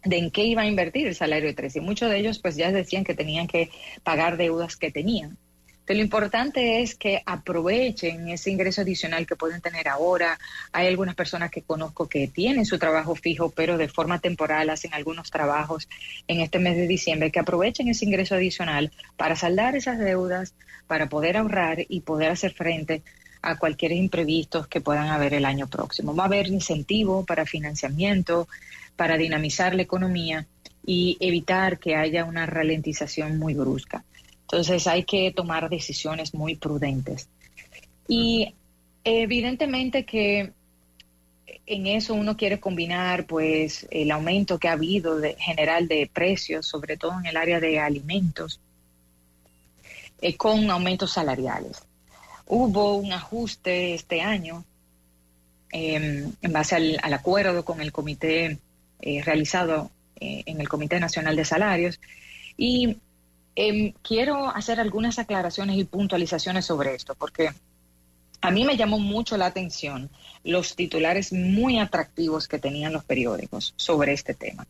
[0.04, 1.80] de en qué iba a invertir el salario de 13.
[1.80, 3.70] Y muchos de ellos pues ya decían que tenían que
[4.04, 5.38] pagar deudas que tenían.
[5.88, 10.38] lo importante es que aprovechen ese ingreso adicional que pueden tener ahora.
[10.72, 14.94] Hay algunas personas que conozco que tienen su trabajo fijo, pero de forma temporal hacen
[14.94, 15.90] algunos trabajos
[16.28, 20.54] en este mes de diciembre, que aprovechen ese ingreso adicional para saldar esas deudas,
[20.86, 23.02] para poder ahorrar y poder hacer frente
[23.42, 26.16] a cualquier imprevistos que puedan haber el año próximo.
[26.16, 28.48] Va a haber incentivo para financiamiento,
[29.00, 30.46] para dinamizar la economía
[30.86, 34.04] y evitar que haya una ralentización muy brusca.
[34.42, 37.30] Entonces hay que tomar decisiones muy prudentes.
[38.10, 38.54] Y
[39.06, 40.52] evidentemente que
[41.66, 46.98] en eso uno quiere combinar pues el aumento que ha habido general de precios, sobre
[46.98, 48.60] todo en el área de alimentos,
[50.20, 51.82] eh, con aumentos salariales.
[52.48, 54.66] Hubo un ajuste este año
[55.72, 58.60] em, en base al, acuerdo con el comité
[59.02, 62.00] eh, realizado eh, en el Comité Nacional de Salarios.
[62.58, 62.98] Y
[63.62, 67.52] Em, quiero hacer algunas aclaraciones y puntualizaciones sobre esto, porque
[68.40, 70.10] a mí me llamó mucho la atención
[70.46, 74.66] los titulares muy atractivos que tenían los periódicos sobre este tema,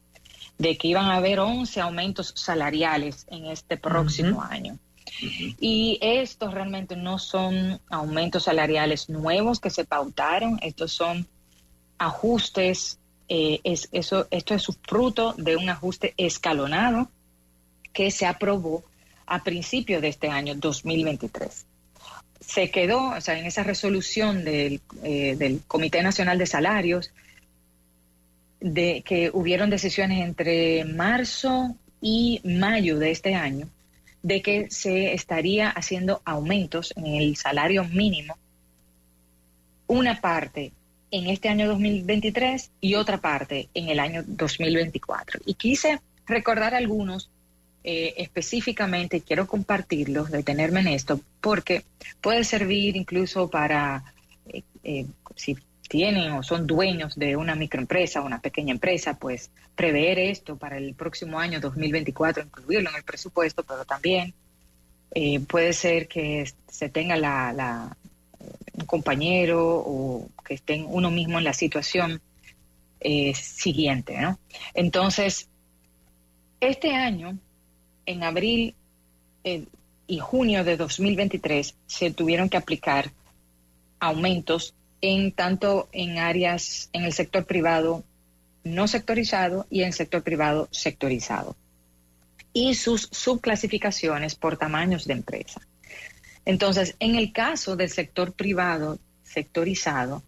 [0.58, 4.80] de que iban a haber 11 aumentos salariales en este próximo año.
[5.60, 11.28] Y estos realmente no son aumentos salariales nuevos que se pautaron, estos son
[12.00, 12.99] ajustes,
[13.30, 17.10] eh, es, eso, esto es fruto de un ajuste escalonado
[17.94, 18.84] que se aprobó
[19.28, 21.66] a principios de este año 2023.
[22.40, 27.12] Se quedó, o sea, en esa resolución del, eh, del Comité Nacional de Salarios,
[28.60, 33.70] de que hubieron decisiones entre marzo y mayo de este año,
[34.24, 38.38] de que se estaría haciendo aumentos en el salario mínimo,
[39.88, 40.72] una parte
[41.12, 45.42] en este año 2023 y otra parte en el año 2024.
[45.46, 47.30] Y quise recordar algunos
[47.84, 51.84] eh, específicamente, quiero compartirlos, detenerme en esto, porque
[52.22, 54.14] puede servir incluso para,
[54.48, 55.06] eh, eh,
[55.36, 55.58] si
[55.88, 60.78] tienen o son dueños de una microempresa o una pequeña empresa, pues prever esto para
[60.78, 64.34] el próximo año 2024, incluirlo en el presupuesto, pero también
[65.48, 67.98] puede ser que se tenga la,
[68.74, 72.22] un compañero o que estén uno mismo en la situación
[73.34, 74.40] siguiente, ¿no?
[74.74, 75.48] Entonces,
[76.60, 77.38] este año
[78.06, 78.76] en abril
[79.46, 79.66] eh,
[80.08, 83.12] y junio de 2023 se tuvieron que aplicar
[84.00, 88.04] aumentos en tanto en áreas en el sector privado
[88.66, 91.56] no sectorizado y en el sector privado sectorizado
[92.52, 95.62] y sus subclasificaciones por tamaños de empresa.
[96.46, 100.24] Entonces, en el caso del sector privado sectorizado,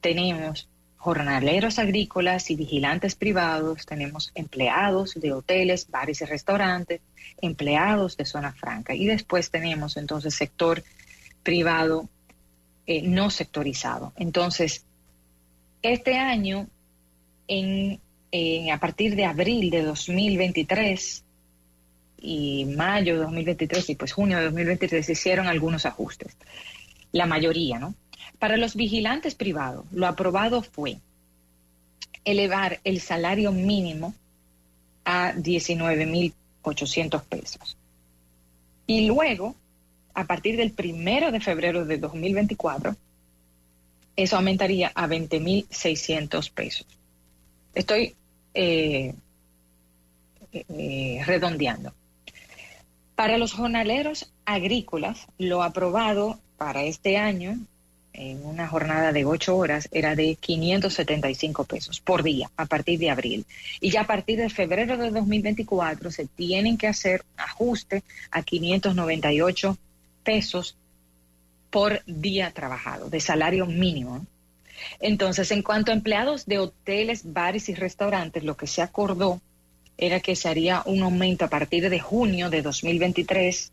[0.00, 7.00] tenemos jornaleros agrícolas y vigilantes privados, tenemos empleados de hoteles, bares y restaurantes,
[7.40, 10.82] empleados de zona franca y después tenemos entonces sector
[11.42, 12.08] privado
[12.86, 14.12] eh, no sectorizado.
[14.16, 14.84] Entonces,
[15.82, 16.66] este año,
[17.46, 18.00] en,
[18.72, 21.24] a partir de abril de 2023
[22.20, 26.36] y mayo de 2023 y pues junio de 2023 se hicieron algunos ajustes.
[27.12, 27.94] La mayoría, ¿no?
[28.38, 30.98] Para los vigilantes privados, lo aprobado fue
[32.24, 34.14] elevar el salario mínimo
[35.04, 37.76] a 19.800 pesos.
[38.86, 39.54] Y luego,
[40.14, 42.96] a partir del primero de febrero de 2024,
[44.16, 46.86] eso aumentaría a 20.600 pesos.
[47.74, 48.14] Estoy
[48.54, 49.14] eh,
[50.52, 51.92] eh, redondeando.
[53.14, 57.58] Para los jornaleros agrícolas, lo aprobado para este año
[58.18, 63.10] en una jornada de ocho horas era de 575 pesos por día a partir de
[63.10, 63.46] abril.
[63.80, 68.02] Y ya a partir de febrero de 2024 se tienen que hacer ajuste
[68.32, 69.78] a 598
[70.24, 70.76] pesos
[71.70, 74.26] por día trabajado, de salario mínimo.
[74.98, 79.40] Entonces, en cuanto a empleados de hoteles, bares y restaurantes, lo que se acordó
[79.96, 83.70] era que se haría un aumento a partir de junio de 2023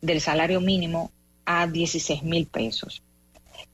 [0.00, 1.12] del salario mínimo
[1.44, 3.02] a 16 mil pesos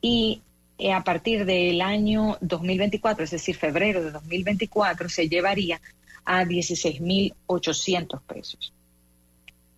[0.01, 0.43] y
[0.79, 5.81] eh, a partir del año 2024, es decir, febrero de 2024, se llevaría
[6.25, 8.73] a 16.800 pesos.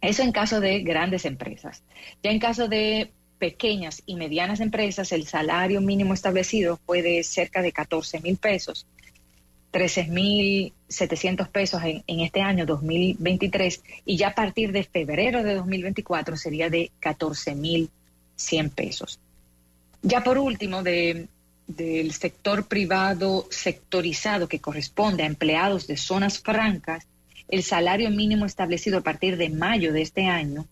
[0.01, 1.83] Eso en caso de grandes empresas.
[2.23, 7.63] Ya en caso de pequeñas y medianas empresas, el salario mínimo establecido fue de cerca
[7.63, 8.87] de 14 mil pesos,
[9.73, 16.37] 13.700 pesos en, en, este año 2023 y ya a partir de febrero de 2024
[16.37, 19.19] sería de 14.100 pesos.
[20.03, 27.07] Ya por último, del sector privado sectorizado que corresponde a empleados de zonas francas,
[27.49, 30.67] el salario mínimo establecido a partir de mayo de este año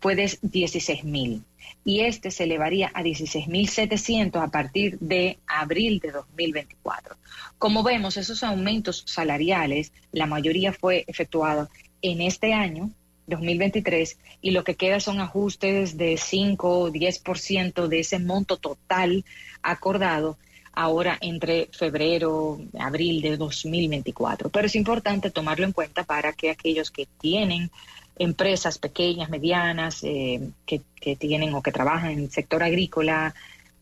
[0.00, 1.44] fue de 16 mil
[1.84, 7.16] y este se elevaría a 16.700 a partir de abril de 2024.
[7.58, 11.68] Como vemos, esos aumentos salariales, la mayoría fue efectuado
[12.02, 12.90] en este año,
[13.26, 19.24] 2023, y lo que queda son ajustes de 5 o 10% de ese monto total
[19.62, 20.36] acordado
[20.72, 24.50] ahora entre febrero, abril de 2024.
[24.50, 27.70] Pero es importante tomarlo en cuenta para que aquellos que tienen
[28.18, 30.82] empresas pequeñas, medianas, eh, que,
[31.16, 33.34] tienen o que trabajan en el sector agrícola,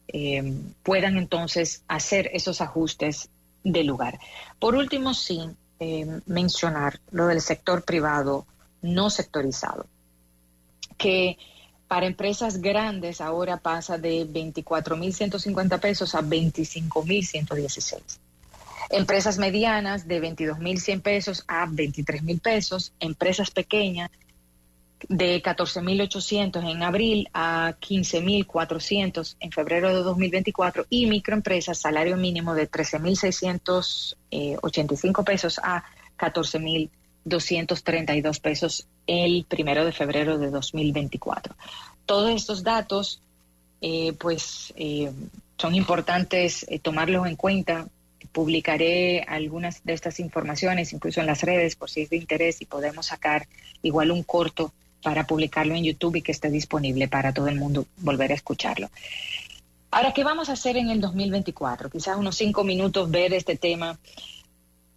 [0.08, 0.42] eh,
[0.82, 3.28] puedan entonces hacer esos ajustes
[3.62, 4.18] de lugar.
[4.58, 5.40] Por último, sí,
[5.78, 8.46] eh, mencionar lo del sector privado
[8.82, 9.86] no sectorizado,
[10.96, 11.36] que
[11.88, 18.00] para empresas grandes ahora pasa de 24.150 pesos a 25.116.
[18.90, 22.92] Empresas medianas de 22.100 pesos a 23.000 pesos.
[23.00, 24.10] Empresas pequeñas
[25.08, 32.70] de 14.800 en abril a 15.400 en febrero de 2024 y microempresas salario mínimo de
[32.70, 35.84] 13.685 pesos a
[37.26, 41.54] 14.232 pesos el primero de febrero de 2024.
[42.06, 43.20] Todos estos datos,
[43.80, 45.10] eh, pues, eh,
[45.58, 47.86] son importantes eh, tomarlos en cuenta.
[48.32, 52.66] Publicaré algunas de estas informaciones, incluso en las redes, por si es de interés y
[52.66, 53.46] podemos sacar
[53.82, 57.86] igual un corto para publicarlo en YouTube y que esté disponible para todo el mundo
[57.98, 58.90] volver a escucharlo.
[59.90, 61.90] Ahora, ¿qué vamos a hacer en el 2024?
[61.90, 63.98] Quizás unos cinco minutos ver este tema.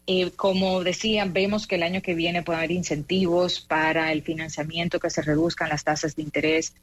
[0.05, 4.99] Eh, como decía, vemos que el año que viene puede haber incentivos para el financiamiento,
[4.99, 6.73] que se reduzcan las tasas de interés.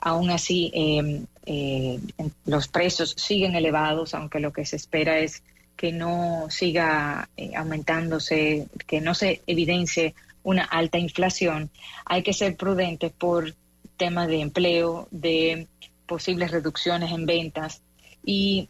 [0.00, 2.00] Aún así, em, eh,
[2.46, 5.42] los precios siguen elevados, aunque lo que se espera es
[5.76, 11.70] que no siga eh, aumentándose, que no se evidencie una alta inflación,
[12.06, 13.54] hay que ser prudentes por
[13.98, 15.66] temas de empleo, de
[16.06, 17.82] posibles reducciones en ventas
[18.24, 18.68] y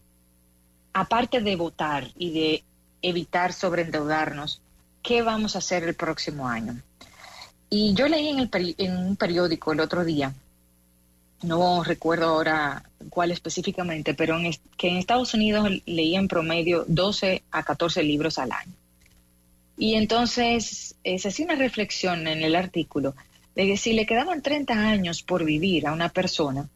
[0.92, 2.64] aparte de votar y de
[3.03, 4.61] evitar sobreendeudarnos,
[5.03, 6.80] ¿qué vamos a hacer el próximo año?
[7.68, 10.34] Y yo leí en, el en un periódico el otro día,
[11.42, 17.42] no recuerdo ahora cuál específicamente, pero en que en Estados Unidos leía en promedio 12
[17.51, 18.72] a 14 libros al año.
[19.78, 23.14] Y entonces eh, se hacía una reflexión en el artículo
[23.55, 26.68] de que si le quedaban 30 años por vivir a una persona,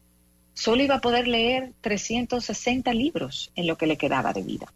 [0.55, 4.73] solo iba a poder leer 360 libros en lo que le quedaba de vida.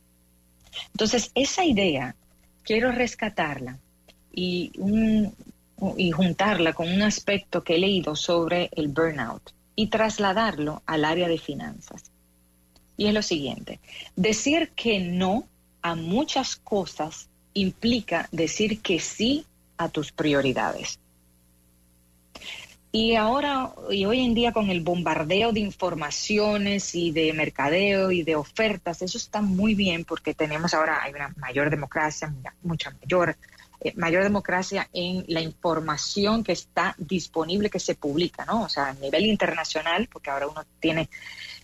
[0.93, 2.15] Entonces, esa idea,
[2.63, 3.79] quiero rescatarla
[4.31, 4.71] y,
[5.97, 11.27] y juntarla con un aspecto que he leído sobre el burnout y trasladarlo al área
[11.27, 12.11] de finanzas.
[12.97, 13.79] Y es lo siguiente,
[14.15, 15.47] decir que no
[15.81, 19.45] a muchas cosas implica decir que sí
[19.77, 20.99] a tus prioridades.
[22.91, 28.23] Y ahora, y hoy en día con el bombardeo de informaciones y de mercadeo y
[28.23, 32.33] de ofertas, eso está muy bien porque tenemos ahora, hay una mayor democracia,
[32.63, 33.37] mucha mayor,
[33.81, 38.63] eh, mayor democracia en la información que está disponible, que se publica, ¿no?
[38.63, 41.09] O sea, a nivel internacional, porque ahora uno tiene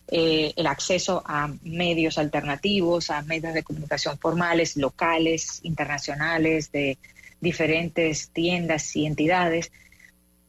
[0.08, 7.00] eh, el acceso a medios alternativos, a medios de comunicación formales, locales, internacionales, de
[7.42, 9.72] diferentes tiendas y entidades.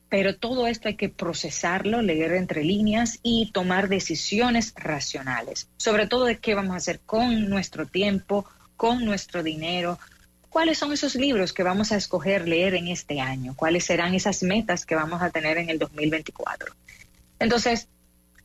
[0.08, 6.26] Pero todo esto hay que procesarlo, leer entre líneas y tomar decisiones racionales, sobre todo
[6.26, 8.46] de qué vamos a hacer con nuestro tiempo,
[8.76, 9.98] con nuestro dinero,
[10.48, 14.42] cuáles son esos libros que vamos a escoger leer en este año, cuáles serán esas
[14.42, 16.72] metas que vamos a tener en el 2024.
[17.38, 17.88] Entonces,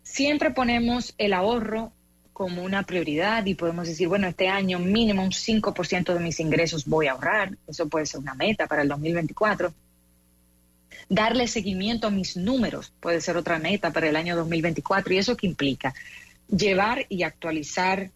[0.04, 1.94] siempre ponemos el ahorro
[2.34, 6.86] como una prioridad y podemos decir, bueno, este año mínimo un 5% de mis ingresos
[6.86, 9.74] voy a ahorrar, eso puede ser una meta para el 2024.
[11.14, 15.36] Darle seguimiento a mis números puede ser otra meta para el año 2024 y eso
[15.36, 15.94] que implica
[16.48, 18.10] llevar y actualizar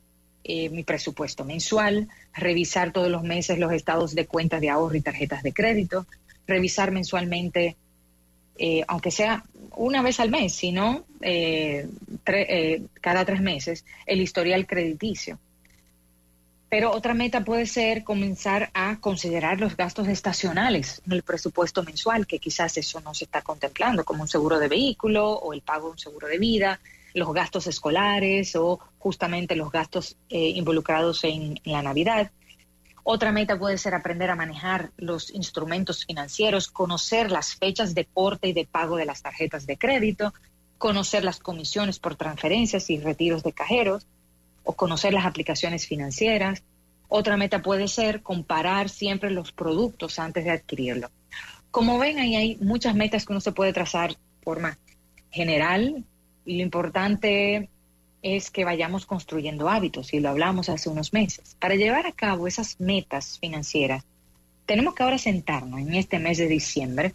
[0.45, 5.01] eh, mi presupuesto mensual, revisar todos los meses los estados de cuentas de ahorro y
[5.01, 6.05] tarjetas de crédito,
[6.47, 7.75] revisar mensualmente
[8.57, 9.43] eh, aunque sea
[9.75, 11.87] una vez al mes, sino eh,
[12.25, 15.39] eh, cada tres meses, el historial crediticio.
[16.75, 22.27] Pero otra meta puede ser comenzar a considerar los gastos estacionales en el presupuesto mensual,
[22.27, 25.85] que quizás eso no se está contemplando, como un seguro de vehículo o el pago
[25.85, 26.81] de un seguro de vida,
[27.13, 32.31] los gastos escolares o justamente los gastos involucrados en la Navidad.
[33.05, 38.49] Otra meta puede ser aprender a manejar los instrumentos financieros, conocer las fechas de corte
[38.49, 40.33] y de pago de las tarjetas de crédito,
[40.77, 44.05] conocer las comisiones por transferencias y retiros de cajeros,
[44.65, 46.63] o conocer las aplicaciones financieras.
[47.07, 51.09] Otra meta puede ser comparar siempre los productos antes de adquirirlo.
[51.71, 54.77] Como ven, ahí hay muchas metas que uno se puede trazar de forma
[55.31, 56.03] general,
[56.45, 57.69] lo importante
[58.21, 61.55] es que vayamos construyendo hábitos, y lo hablamos hace unos meses.
[61.59, 64.03] Para llevar a cabo esas metas financieras,
[64.65, 67.13] tenemos que ahora sentarnos en este mes de diciembre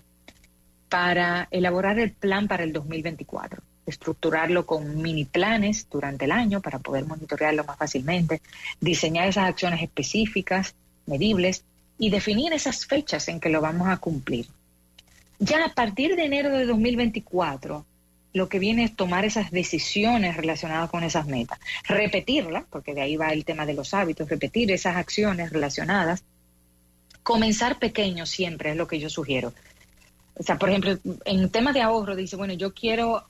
[0.89, 6.79] para elaborar el plan para el 2024, estructurarlo con mini planes durante el año para
[6.79, 8.41] poder monitorearlo más fácilmente,
[8.81, 10.75] diseñar esas acciones específicas,
[11.07, 11.65] medibles
[11.99, 14.47] y definir esas fechas en que lo vamos a cumplir.
[15.39, 17.85] Ya a partir de enero de 2024,
[18.33, 23.17] lo que viene es tomar esas decisiones relacionadas con esas metas, repetirlas, porque de ahí
[23.17, 26.23] va el tema de los hábitos, repetir esas acciones relacionadas,
[27.23, 29.53] comenzar pequeño siempre es lo que yo sugiero.
[30.35, 33.27] O sea, por ejemplo, en tema de ahorro dice, bueno, yo quiero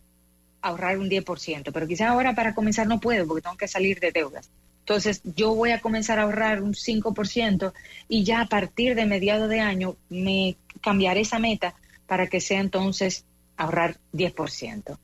[0.62, 4.12] ahorrar un 10%, pero quizás ahora para comenzar no puedo porque tengo que salir de
[4.12, 4.50] deudas.
[4.80, 7.72] Entonces, yo voy a comenzar a ahorrar un 5%
[8.08, 11.74] y ya a partir de mediados de año me cambiaré esa meta
[12.06, 13.24] para que sea entonces
[13.56, 14.98] ahorrar 10%.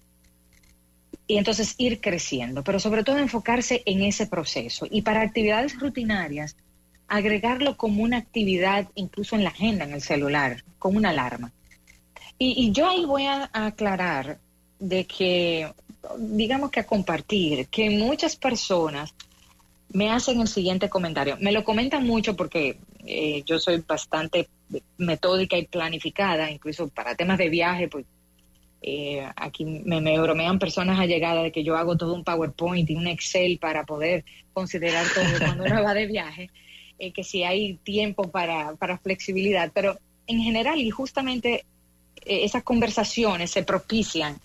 [1.29, 4.87] Y entonces ir creciendo, pero sobre todo enfocarse en ese proceso.
[4.91, 6.57] Y para actividades rutinarias,
[7.09, 11.53] agregarlo como una actividad incluso en la agenda, en el celular, como una alarma.
[12.39, 14.39] Y, yo ahí voy a, aclarar
[14.79, 15.73] de que,
[16.19, 19.15] digamos que a compartir, que muchas personas
[19.93, 21.37] me hacen el siguiente comentario.
[21.41, 24.49] Me lo comentan mucho porque eh, yo soy bastante
[24.99, 28.05] metódica y planificada, incluso para temas de viaje, pues
[28.83, 33.07] eh, aquí me, bromean personas allegadas de que yo hago todo un PowerPoint y un
[33.07, 36.51] Excel para poder considerar todo cuando uno va de viaje,
[36.99, 41.65] eh, que si hay tiempo para, para flexibilidad, pero en general y justamente
[42.25, 44.39] eh, esas conversaciones se propician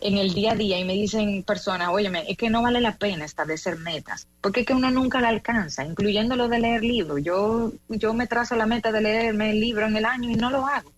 [0.00, 2.96] en el día a día y me dicen personas, óyeme, es que no vale la
[2.96, 7.20] pena establecer metas, porque es que uno nunca la alcanza, incluyendo lo de leer libros.
[7.22, 10.50] Yo, yo me trazo la meta de leerme el libro en el año y no
[10.50, 10.92] lo hago.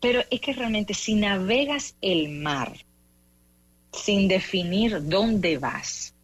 [0.00, 2.72] Pero es que realmente si navegas el mar
[3.92, 6.14] sin definir dónde vas,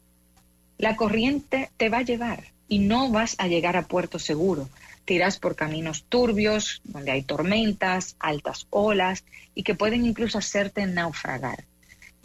[0.78, 4.68] la corriente te va a llevar y no vas a llegar a puerto seguro.
[5.04, 11.64] Tiras por caminos turbios, donde hay tormentas, altas olas y que pueden incluso hacerte naufragar.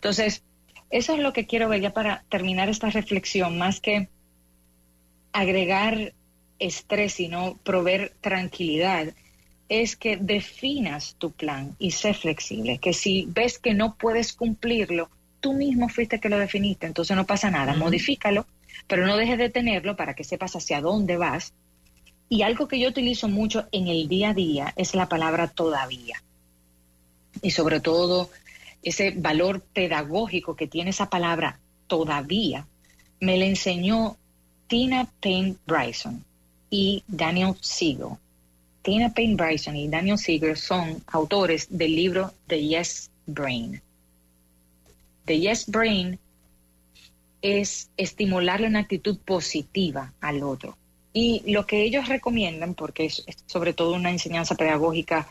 [0.05, 0.43] Entonces,
[0.91, 4.07] eso es lo que quiero ver ya para terminar esta reflexión, más que
[5.33, 6.13] agregar
[6.59, 9.15] estrés, sino proveer tranquilidad
[9.67, 15.09] es que definas tu plan y sé flexible, que si ves que no puedes cumplirlo,
[15.39, 18.45] tú mismo fuiste que lo definiste, entonces no pasa nada, modifícalo,
[18.85, 21.51] pero no dejes de tenerlo para que sepas hacia dónde vas.
[22.29, 26.21] Y algo que yo utilizo mucho en el día a día es la palabra todavía.
[27.41, 28.29] Y sobre todo
[28.85, 32.65] ese valor pedagógico que tiene esa palabra todavía,
[33.19, 34.15] me la enseñó
[34.67, 36.23] Tina Payne Bryson
[36.69, 38.17] y Daniel Siegel
[38.85, 43.81] Tina Payne Bryson y Daniel Seeger son autores del libro The Yes Brain.
[45.25, 46.19] The Yes Brain
[47.41, 50.77] es estimularle una actitud positiva al otro.
[51.13, 55.27] Y lo que ellos recomiendan, porque es, sobre todo una enseñanza pedagógica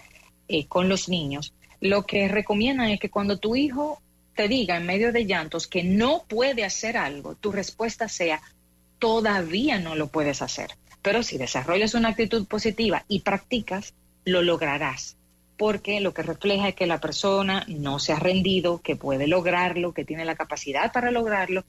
[0.48, 4.00] eh, con los niños, lo que recomiendan es que cuando tu hijo
[4.34, 8.40] te diga en medio de llantos que no puede hacer algo, tu respuesta sea,
[8.98, 10.70] todavía no lo puedes hacer.
[11.02, 13.94] Pero si desarrollas una actitud positiva y practicas,
[14.24, 15.16] lo lograrás,
[15.56, 19.92] porque lo que refleja es que la persona no se ha rendido, que puede lograrlo,
[19.92, 21.64] que tiene la capacidad para lograrlo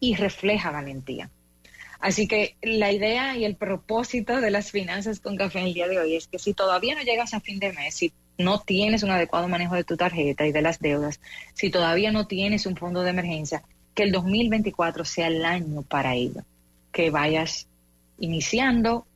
[0.00, 1.30] y refleja valentía.
[2.00, 5.98] Así que la idea y el propósito de las finanzas con café el día de
[5.98, 9.10] hoy es que si todavía no llegas a fin de mes, si no tienes un
[9.10, 11.20] adecuado manejo de tu tarjeta y de las deudas,
[11.54, 13.62] si todavía no tienes un fondo de emergencia,
[13.94, 16.42] que el 2024 sea el año para ello,
[16.92, 17.66] que vayas
[18.18, 19.06] iniciando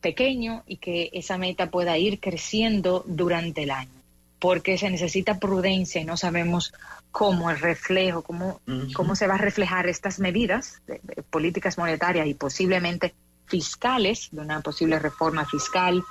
[0.00, 3.90] pequeño y que esa meta pueda ir creciendo durante el año,
[4.38, 6.72] porque se necesita prudencia y no sabemos
[7.10, 8.60] cómo el reflejo, cómo,
[8.94, 11.00] cómo se va a reflejar estas medidas de,
[11.30, 13.14] políticas monetarias y posiblemente
[13.46, 16.02] fiscales, de una posible reforma fiscal,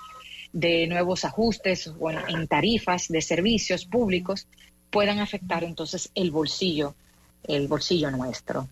[0.57, 1.93] de nuevos ajustes
[2.29, 4.47] en tarifas de servicios públicos,
[4.89, 6.95] puedan afectar entonces el bolsillo,
[7.43, 8.67] el bolsillo nuestro.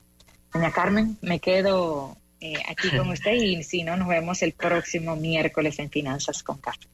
[0.52, 5.16] Doña Carmen, me quedo eh, aquí con usted y si no, nos vemos el próximo
[5.16, 6.88] miércoles en Finanzas con Café.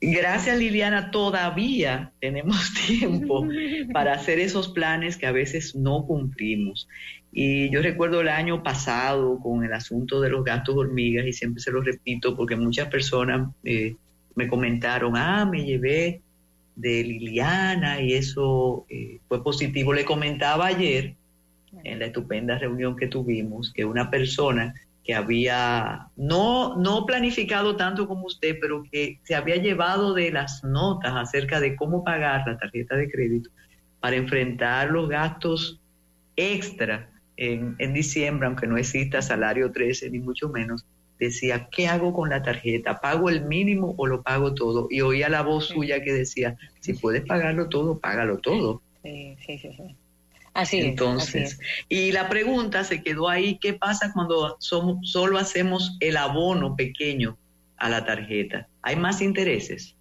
[0.00, 3.46] Gracias Liliana, todavía tenemos tiempo
[3.92, 6.88] para hacer esos planes que a veces no cumplimos.
[7.36, 11.60] Y yo recuerdo el año pasado con el asunto de los gastos hormigas y siempre
[11.60, 13.96] se lo repito porque muchas personas eh,
[14.36, 16.20] me comentaron, ah, me llevé
[16.76, 19.92] de Liliana y eso eh, fue positivo.
[19.92, 21.16] Le comentaba ayer
[21.82, 28.06] en la estupenda reunión que tuvimos, que una persona que había no, no planificado tanto
[28.06, 32.56] como usted, pero que se había llevado de las notas acerca de cómo pagar la
[32.58, 33.50] tarjeta de crédito,
[33.98, 35.80] para enfrentar los gastos
[36.36, 40.84] extra en, en diciembre, aunque no exista salario 13 ni mucho menos,
[41.18, 43.00] decía, ¿qué hago con la tarjeta?
[43.00, 44.88] ¿Pago el mínimo o lo pago todo?
[44.90, 48.82] Y oía la voz suya que decía, si puedes pagarlo todo, págalo todo.
[49.02, 49.96] Sí, sí, sí.
[50.54, 51.58] Así Entonces,
[51.88, 57.36] y la pregunta se quedó ahí, ¿qué pasa cuando somos, solo hacemos el abono pequeño
[57.76, 58.68] a la tarjeta?
[58.80, 59.96] ¿Hay más intereses?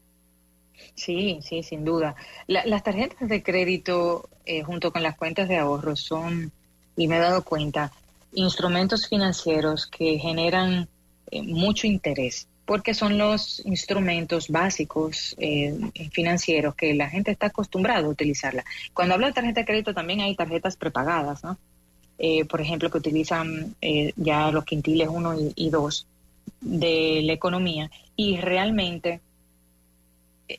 [0.94, 2.16] Sí, sí, sin duda.
[2.46, 6.52] las tarjetas de crédito eh, junto con las cuentas de ahorro son,
[6.96, 7.92] y me he dado cuenta,
[8.34, 10.88] instrumentos financieros que generan
[11.32, 15.78] eh, mucho interés porque son los instrumentos básicos eh,
[16.14, 18.64] financieros que la gente está acostumbrada a utilizarla.
[18.94, 21.42] Cuando hablo de tarjeta de crédito también hay tarjetas prepagadas.
[22.18, 23.76] Eh, por ejemplo, que utilizan
[24.16, 26.08] ya los quintiles 1 y 2
[26.62, 29.20] de la economía y realmente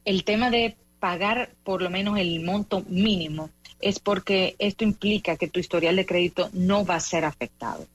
[0.04, 3.48] el tema de pagar por lo menos el monto mínimo
[3.80, 7.86] es porque esto implica que tu historial de crédito no va a ser afectado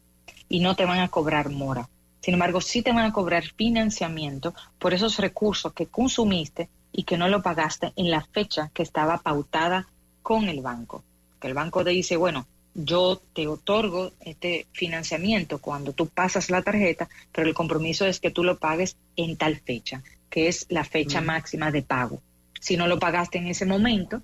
[0.48, 1.90] y no te van a cobrar mora.
[2.22, 7.18] Sin embargo, sí te van a cobrar financiamiento por esos recursos que consumiste y que
[7.18, 9.88] no lo pagaste en la fecha que estaba pautada
[10.22, 11.04] con el banco.
[11.40, 16.62] Que el banco te dice, bueno, yo te otorgo este financiamiento cuando tú pasas la
[16.62, 20.84] tarjeta, pero el compromiso es que tú lo pagues en tal fecha, que es la
[20.84, 22.22] fecha máxima de pago.
[22.60, 24.22] Si no lo pagaste en ese momento,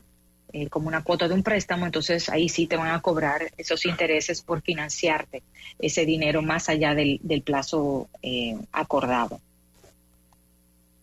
[0.53, 3.85] eh, como una cuota de un préstamo, entonces ahí sí te van a cobrar esos
[3.85, 5.43] intereses por financiarte
[5.79, 9.41] ese dinero más allá del, plazo eh, acordado.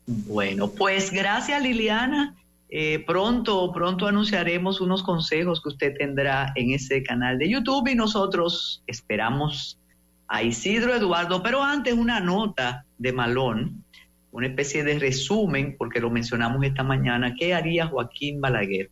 [0.06, 2.34] Bueno, pues gracias Liliana.
[2.74, 7.94] Eh, pronto, pronto anunciaremos unos consejos que usted tendrá en ese canal de YouTube y
[7.94, 9.78] nosotros esperamos
[10.26, 13.84] a Isidro Eduardo, pero antes una nota de Malón,
[14.30, 18.88] una especie de resumen, porque lo mencionamos esta mañana, ¿qué haría Joaquín Balaguer?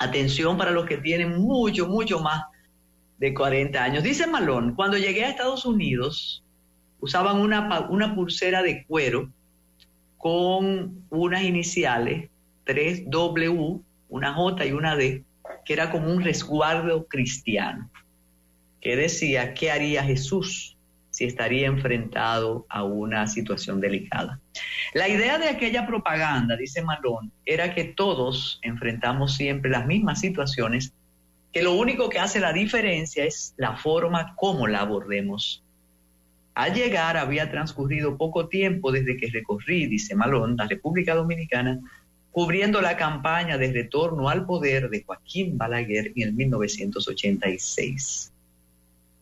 [0.00, 2.44] Atención para los que tienen mucho, mucho más
[3.18, 4.02] de 40 años.
[4.02, 6.42] Dice Malón, cuando llegué a Estados Unidos,
[7.00, 9.30] usaban una, una pulsera de cuero
[10.16, 12.30] con unas iniciales,
[12.64, 15.22] 3W, una J y una D,
[15.66, 17.90] que era como un resguardo cristiano,
[18.80, 20.78] que decía, ¿qué haría Jesús
[21.24, 24.40] estaría enfrentado a una situación delicada?
[24.94, 30.92] La idea de aquella propaganda, dice Malón, era que todos enfrentamos siempre las mismas situaciones,
[31.52, 35.62] que lo único que hace la diferencia es la forma como la abordemos.
[36.54, 41.80] Al llegar había transcurrido poco tiempo desde que recorrí, dice Malón, la República Dominicana,
[42.30, 48.32] cubriendo la campaña de retorno al poder de Joaquín Balaguer en el 1986.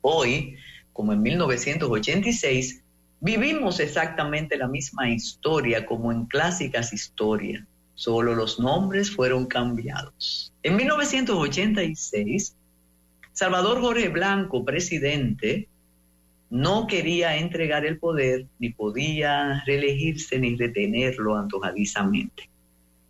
[0.01, 0.57] Hoy,
[0.99, 2.83] como en 1986,
[3.21, 7.65] Vivimos exactamente la misma historia como en clásicas historias,
[7.95, 10.53] solo los nombres fueron cambiados.
[10.63, 12.57] En 1986,
[13.33, 15.69] Salvador Jorge Blanco, presidente,
[16.51, 22.49] no quería entregar el poder ni podía reelegirse ni retenerlo antojadizamente.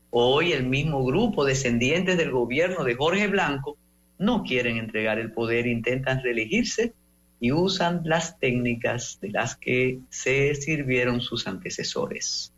[0.09, 3.77] Hoy el mismo grupo descendientes del gobierno de Jorge Blanco
[4.19, 6.95] no quieren entregar el poder, intentan reelegirse
[7.41, 12.53] y usan las técnicas de las que se sirvieron sus antecesores.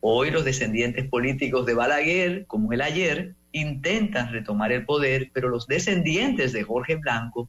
[0.00, 5.66] Hoy los descendientes políticos de Balaguer, como el ayer, intentan retomar el poder, pero los
[5.66, 7.48] descendientes de Jorge Blanco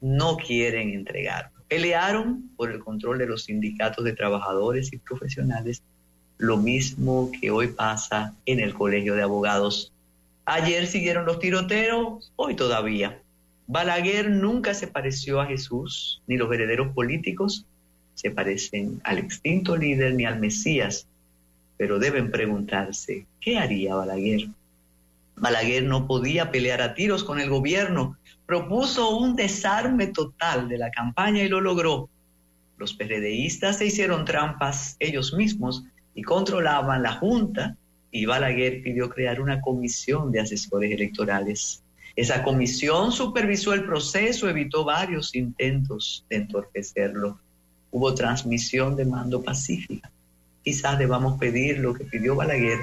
[0.00, 1.58] no quieren entregarlo.
[1.66, 5.82] Pelearon por el control de los sindicatos de trabajadores y profesionales,
[6.36, 9.92] lo mismo que hoy pasa en el Colegio de Abogados.
[10.44, 13.20] Ayer siguieron los tiroteos, hoy todavía.
[13.70, 17.66] Balaguer nunca se pareció a Jesús, ni los herederos políticos
[18.14, 21.06] se parecen al extinto líder ni al Mesías,
[21.76, 24.48] pero deben preguntarse, ¿qué haría Balaguer?
[25.36, 28.16] Balaguer no podía pelear a tiros con el gobierno,
[28.46, 32.08] propuso un desarme total de la campaña y lo logró.
[32.78, 35.84] Los PRDistas se hicieron trampas ellos mismos
[36.14, 37.76] y controlaban la Junta
[38.10, 41.82] y Balaguer pidió crear una comisión de asesores electorales.
[42.18, 47.38] Esa comisión supervisó el proceso, evitó varios intentos de entorpecerlo.
[47.92, 50.10] Hubo transmisión de mando pacífica.
[50.64, 52.80] Quizás debamos pedir lo que pidió Balaguer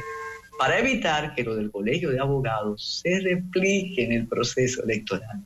[0.58, 5.44] para evitar que lo del colegio de abogados se replique en el proceso electoral.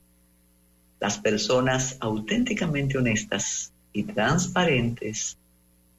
[0.99, 5.35] Las personas auténticamente honestas y transparentes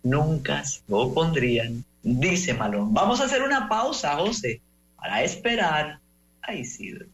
[0.04, 2.94] nunca se opondrían, dice Malón.
[2.94, 4.60] Vamos a hacer una pausa, José,
[4.96, 5.98] para esperar
[6.40, 7.06] a Isidro.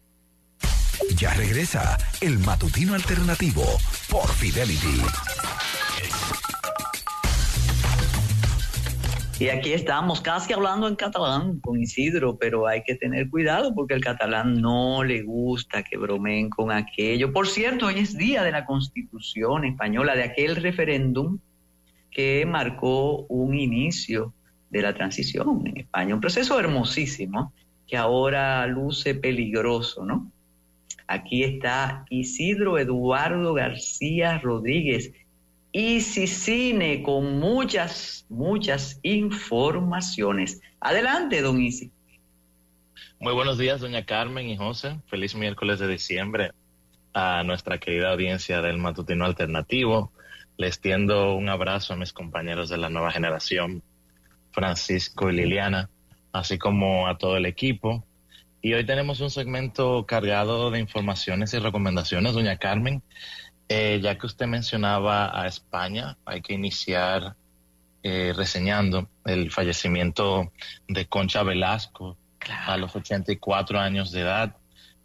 [1.16, 3.64] Ya regresa el matutino alternativo
[4.10, 5.02] por Fidelity.
[9.38, 13.92] Y aquí estamos casi hablando en catalán con Isidro, pero hay que tener cuidado porque
[13.92, 17.32] el catalán no le gusta que bromeen con aquello.
[17.34, 21.38] Por cierto, hoy es día de la Constitución española, de aquel referéndum
[22.10, 24.32] que marcó un inicio
[24.70, 27.52] de la transición en España, un proceso hermosísimo
[27.86, 30.32] que ahora luce peligroso, ¿no?
[31.08, 35.12] Aquí está Isidro Eduardo García Rodríguez,
[35.72, 40.62] Cine con muchas, muchas informaciones.
[40.80, 41.90] Adelante, don Isi.
[43.20, 45.00] Muy buenos días, doña Carmen y José.
[45.06, 46.52] Feliz miércoles de diciembre
[47.12, 50.12] a nuestra querida audiencia del Matutino Alternativo.
[50.56, 53.82] Les tiendo un abrazo a mis compañeros de la nueva generación,
[54.52, 55.90] Francisco y Liliana,
[56.32, 58.05] así como a todo el equipo.
[58.66, 63.00] Y hoy tenemos un segmento cargado de informaciones y recomendaciones, doña Carmen.
[63.68, 67.36] Eh, ya que usted mencionaba a España, hay que iniciar
[68.02, 70.50] eh, reseñando el fallecimiento
[70.88, 72.18] de Concha Velasco
[72.66, 74.56] a los 84 años de edad,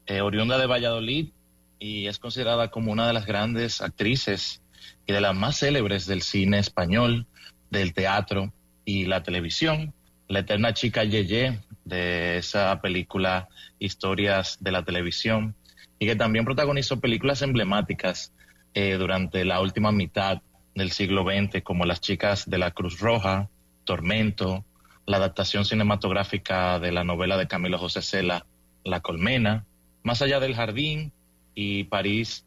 [0.07, 1.29] eh, oriunda de Valladolid
[1.77, 4.63] y es considerada como una de las grandes actrices
[5.05, 7.27] y de las más célebres del cine español,
[7.69, 8.51] del teatro
[8.85, 9.93] y la televisión.
[10.27, 13.49] La eterna chica Yeye de esa película
[13.79, 15.55] Historias de la Televisión
[15.99, 18.33] y que también protagonizó películas emblemáticas
[18.73, 20.41] eh, durante la última mitad
[20.75, 23.49] del siglo XX, como Las chicas de la Cruz Roja,
[23.83, 24.65] Tormento,
[25.05, 28.45] la adaptación cinematográfica de la novela de Camilo José Cela,
[28.83, 29.65] La Colmena,
[30.03, 31.11] Más allá del jardín
[31.53, 32.45] y París,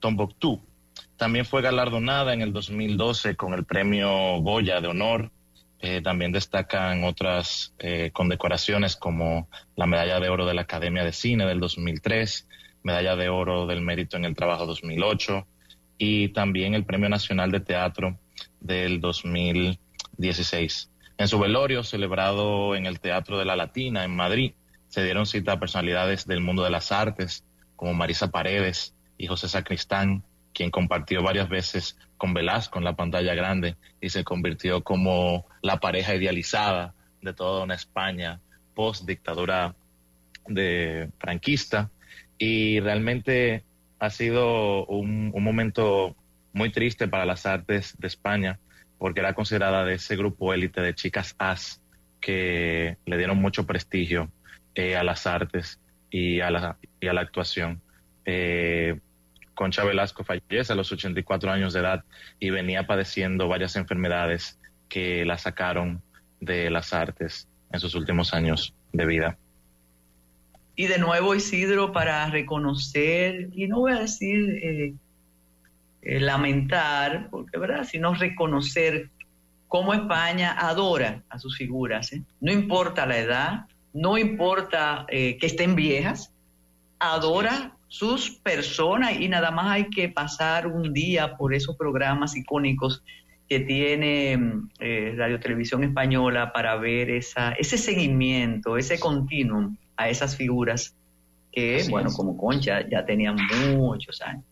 [0.00, 0.60] Tombuctú.
[1.16, 5.30] También fue galardonada en el 2012 con el premio Goya de Honor.
[5.84, 11.12] Eh, también destacan otras eh, condecoraciones como la Medalla de Oro de la Academia de
[11.12, 12.48] Cine del 2003,
[12.84, 15.44] Medalla de Oro del Mérito en el Trabajo 2008,
[15.98, 18.16] y también el Premio Nacional de Teatro
[18.60, 20.88] del 2016.
[21.18, 24.52] En su velorio, celebrado en el Teatro de la Latina en Madrid,
[24.86, 27.44] se dieron cita a personalidades del mundo de las artes,
[27.74, 30.22] como Marisa Paredes y José Sacristán,
[30.52, 35.78] quien compartió varias veces con Velasco en la pantalla grande y se convirtió como la
[35.78, 38.40] pareja idealizada de toda una España
[38.74, 39.74] post dictadura
[40.46, 41.90] de franquista.
[42.38, 43.64] Y realmente
[43.98, 46.16] ha sido un, momento
[46.52, 48.58] muy triste para las artes de España,
[48.98, 51.80] porque era considerada de ese grupo élite de chicas as
[52.20, 54.30] que le dieron mucho prestigio
[54.74, 55.80] eh, a las artes
[56.10, 57.80] y a la, y a la actuación.
[58.24, 58.98] Eh,
[59.54, 62.04] Concha Velasco fallece a los 84 años de edad
[62.40, 64.58] y venía padeciendo varias enfermedades
[64.88, 66.02] que la sacaron
[66.40, 69.38] de las artes en sus últimos años de vida.
[70.74, 74.94] Y de nuevo, Isidro, para reconocer, y no voy a decir eh,
[76.02, 79.10] eh, lamentar, porque verdad, sino reconocer
[79.68, 82.12] cómo España adora a sus figuras.
[82.12, 82.22] ¿eh?
[82.40, 86.32] No importa la edad, no importa que estén viejas,
[86.98, 93.04] adora sus personas y nada más hay que pasar un día por esos programas icónicos
[93.46, 94.38] que tiene
[95.14, 100.96] Radio Televisión Española para ver esa, ese seguimiento, ese continuum a esas figuras
[101.52, 103.36] que, bueno, como Concha ya tenían
[103.76, 104.46] muchos años.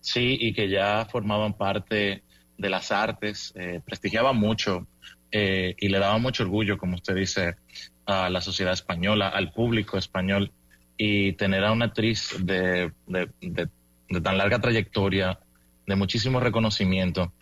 [0.00, 2.22] Sí, y que ya formaban parte
[2.58, 4.86] de las artes, eh, prestigiaba mucho
[5.30, 7.56] eh, y le daba mucho orgullo, como usted dice,
[8.04, 10.52] a la sociedad española, al público español,
[10.96, 15.38] y tener a una actriz de, de tan larga trayectoria,
[15.86, 17.32] de muchísimo reconocimiento,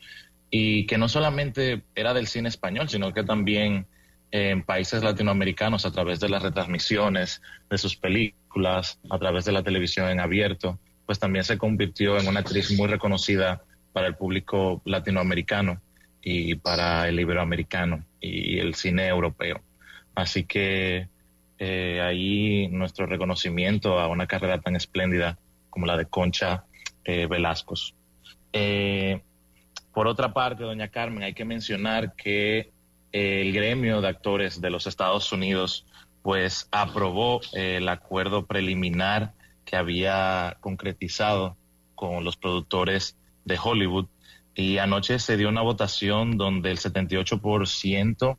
[0.51, 3.87] y que no solamente era del cine español, sino que también
[4.33, 9.63] en países latinoamericanos a través de las retransmisiones de sus películas, a través de la
[9.63, 13.63] televisión en abierto, pues también se convirtió en una actriz muy reconocida
[13.93, 15.81] para el público latinoamericano
[16.23, 19.61] y para el iberoamericano y el cine europeo.
[20.15, 21.09] Así que
[21.61, 25.39] eh, ahí nuestro reconocimiento a una carrera tan espléndida
[25.69, 26.65] como la de Concha
[27.05, 27.75] eh, Velasco.
[28.53, 29.21] Eh,
[29.93, 32.73] por otra parte, doña Carmen, hay que mencionar que
[33.13, 35.87] el gremio de actores de los Estados Unidos
[36.23, 39.33] pues aprobó eh, el acuerdo preliminar
[39.65, 41.57] que había concretizado
[41.95, 44.07] con los productores de Hollywood
[44.55, 48.37] y anoche se dio una votación donde el 78%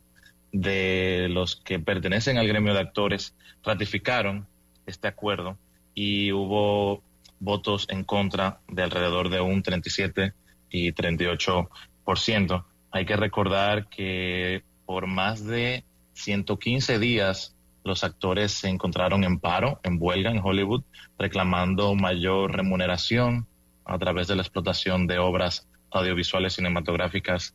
[0.52, 3.34] de los que pertenecen al gremio de actores
[3.64, 4.46] ratificaron
[4.86, 5.58] este acuerdo
[5.94, 7.02] y hubo
[7.40, 10.34] votos en contra de alrededor de un 37
[10.70, 12.64] y 38%.
[12.90, 19.80] Hay que recordar que por más de 115 días los actores se encontraron en paro,
[19.82, 20.84] en huelga en Hollywood,
[21.18, 23.46] reclamando mayor remuneración
[23.84, 27.54] a través de la explotación de obras audiovisuales cinematográficas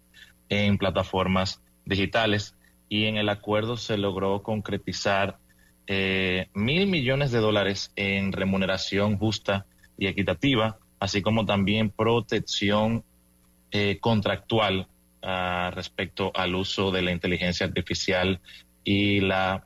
[0.50, 2.57] en plataformas digitales
[2.90, 5.38] y en el acuerdo se logró concretizar
[5.88, 9.66] eh, mil millones de dólares en remuneración justa
[9.98, 13.04] y equitativa, así como también protección
[13.72, 14.88] eh, contractual
[15.22, 18.40] ah, respecto al uso de la inteligencia artificial
[18.84, 19.66] y la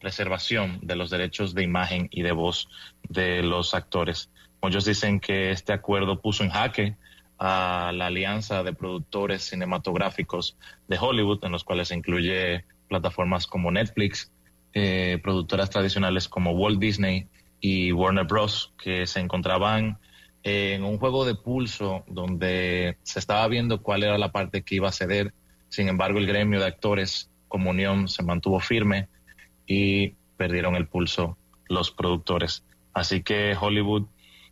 [0.00, 2.68] preservación de los derechos de imagen y de voz
[3.08, 4.30] de los actores.
[4.62, 6.96] Muchos dicen que este acuerdo puso en jaque
[7.40, 10.58] a la alianza de productores cinematográficos
[10.88, 14.30] de Hollywood, en los cuales se incluye plataformas como Netflix,
[14.74, 19.98] eh, productoras tradicionales como Walt Disney y Warner Bros., que se encontraban
[20.42, 24.90] en un juego de pulso donde se estaba viendo cuál era la parte que iba
[24.90, 25.32] a ceder.
[25.70, 29.08] Sin embargo, el gremio de actores como unión se mantuvo firme
[29.66, 31.38] y perdieron el pulso
[31.68, 32.64] los productores.
[32.92, 34.08] Así que Hollywood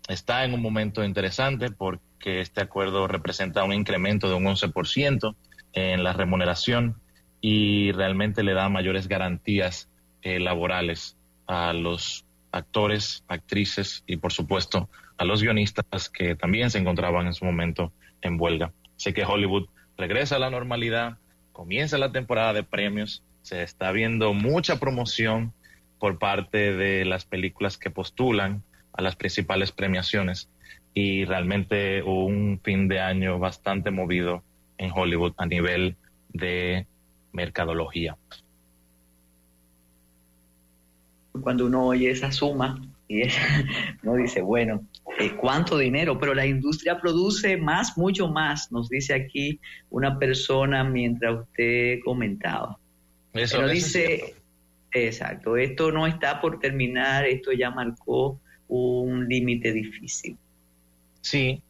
[0.08, 5.34] está en un momento interesante porque este acuerdo representa un incremento de un 11%
[5.72, 7.00] en la remuneración
[7.40, 9.88] y realmente le da mayores garantías
[10.22, 11.16] eh, laborales
[11.46, 17.34] a los actores, actrices y por supuesto a los guionistas que también se encontraban en
[17.34, 17.92] su momento
[18.22, 18.72] en huelga.
[18.96, 21.18] Sé que Hollywood regresa a la normalidad,
[21.52, 25.52] comienza la temporada de premios, se está viendo mucha promoción
[25.98, 28.62] por parte de las películas que postulan
[28.92, 30.48] a las principales premiaciones
[30.94, 34.42] y realmente un fin de año bastante movido
[34.78, 35.96] en Hollywood a nivel
[36.30, 36.86] de
[37.32, 38.16] mercadología.
[41.40, 43.22] Cuando uno oye esa suma y
[44.02, 44.84] uno dice, bueno,
[45.18, 46.18] eh, ¿cuánto dinero?
[46.18, 49.60] Pero la industria produce más, mucho más, nos dice aquí
[49.90, 52.78] una persona mientras usted comentaba.
[53.32, 54.34] Eso, Pero dice,
[54.92, 60.36] exacto, esto no está por terminar, esto ya marcó un límite difícil.
[61.28, 61.62] Sí,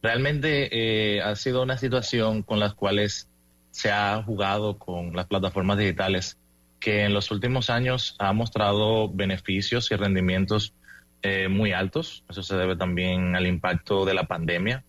[0.00, 3.28] realmente eh, ha sido una situación con las cuales
[3.70, 6.38] se ha jugado con las plataformas digitales
[6.80, 10.72] que en los últimos años ha mostrado beneficios y rendimientos
[11.20, 12.24] eh, muy altos.
[12.30, 14.82] Eso se debe también al impacto de la pandemia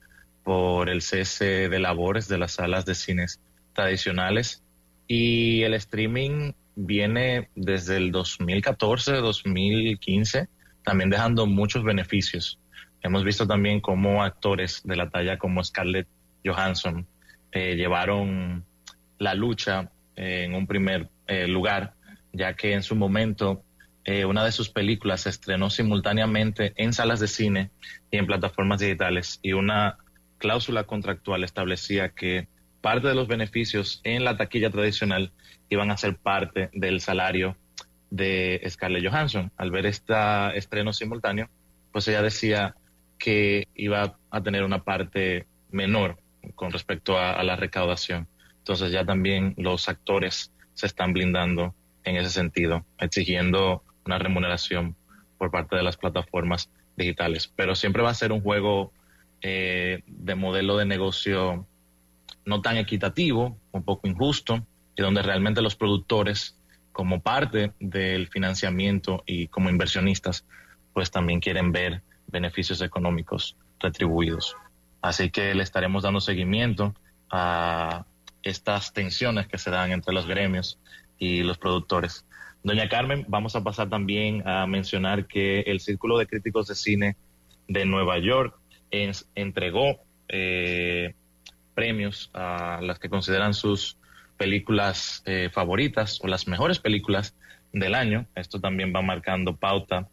[0.45, 3.41] por el cese de labores de las salas de cines
[3.74, 4.64] tradicionales.
[5.06, 10.48] Y el streaming viene desde el 2014, 2015
[10.86, 12.58] también dejando muchos beneficios.
[13.03, 16.07] Hemos visto también cómo actores de la talla como Scarlett
[16.45, 17.05] Johansson
[17.51, 18.65] eh, llevaron
[19.19, 21.95] la lucha eh, en un primer eh, lugar,
[22.31, 23.63] ya que en su momento
[24.27, 27.71] una de sus películas se estrenó simultáneamente en salas de cine
[28.11, 29.97] y en plataformas digitales y una
[30.39, 32.49] cláusula contractual establecía que
[32.81, 35.31] parte de los beneficios en la taquilla tradicional
[35.69, 37.55] iban a ser parte del salario
[38.09, 39.53] de Scarlett Johansson.
[39.55, 40.13] Al ver este
[40.57, 41.49] estreno simultáneo,
[41.93, 42.75] pues ella decía
[43.24, 46.20] que iba a tener una parte menor
[46.56, 48.28] con respecto a, la recaudación.
[48.58, 51.74] Entonces ya también los actores se están blindando
[52.04, 54.98] en ese sentido, exigiendo una remuneración
[55.38, 57.50] por parte de las plataformas digitales.
[57.56, 58.91] Pero siempre va a ser un juego
[59.41, 61.66] eh, de modelo de negocio
[62.44, 64.68] no tan equitativo, un poco injusto,
[64.98, 66.60] y donde realmente los productores
[66.91, 70.45] como parte del financiamiento y como inversionistas,
[70.91, 74.57] pues también quieren ver beneficios económicos retribuidos.
[75.01, 76.93] Así que le estaremos dando seguimiento
[77.30, 78.05] a
[78.41, 80.80] estas tensiones que se dan entre los gremios
[81.18, 82.26] y los productores.
[82.64, 87.15] Doña Carmen, vamos a pasar también a mencionar que el Círculo de Críticos de Cine
[87.68, 88.57] de Nueva York
[88.91, 89.99] entregó
[90.30, 91.14] eh,
[91.73, 93.97] premios a las que consideran sus
[94.38, 97.35] películas eh, favoritas o las mejores películas
[97.72, 98.26] del año.
[98.35, 100.07] Esto también va marcando pauta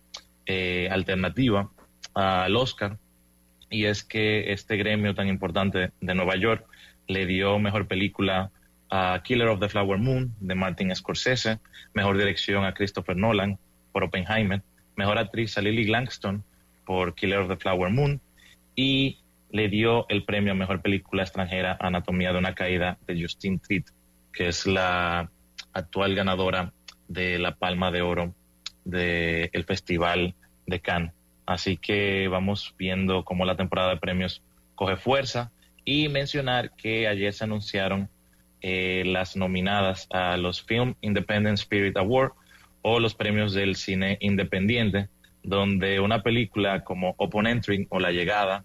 [0.46, 1.70] eh, alternativa
[2.14, 2.98] al Oscar.
[3.70, 6.66] Y es que este gremio tan importante de Nueva York
[7.06, 8.50] le dio mejor película
[8.90, 11.60] a Killer of the Flower Moon de Martin Scorsese,
[11.94, 13.58] mejor dirección a Christopher Nolan
[13.92, 14.62] por Oppenheimer,
[14.96, 16.42] mejor actriz a Lily Langston
[16.84, 18.20] por Killer of the Flower Moon
[18.74, 19.18] y
[19.50, 23.86] le dio el premio a mejor película extranjera Anatomía de una caída de Justin Triet
[24.32, 25.30] que es la
[25.72, 26.72] actual ganadora
[27.08, 28.34] de la Palma de Oro
[28.84, 30.34] del Festival
[30.66, 31.12] de Cannes.
[31.46, 34.42] Así que vamos viendo cómo la temporada de premios
[34.74, 35.52] coge fuerza.
[35.84, 38.08] Y mencionar que ayer se anunciaron
[38.62, 42.32] eh, las nominadas a los Film Independent Spirit Award
[42.82, 45.08] o los premios del cine independiente,
[45.42, 48.64] donde una película como Open Entry o La Llegada,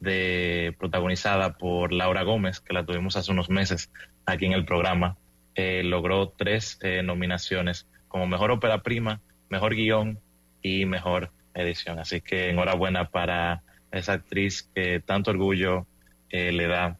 [0.00, 3.90] de, protagonizada por Laura Gómez, que la tuvimos hace unos meses
[4.24, 5.16] aquí en el programa,
[5.54, 10.18] eh, logró tres eh, nominaciones como mejor ópera prima, mejor guion
[10.62, 11.98] y mejor edición.
[11.98, 15.86] Así que enhorabuena para esa actriz que tanto orgullo
[16.30, 16.98] eh, le da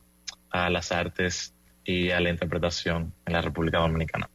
[0.51, 1.55] a las artes
[1.85, 4.29] y a la interpretación en la República Dominicana.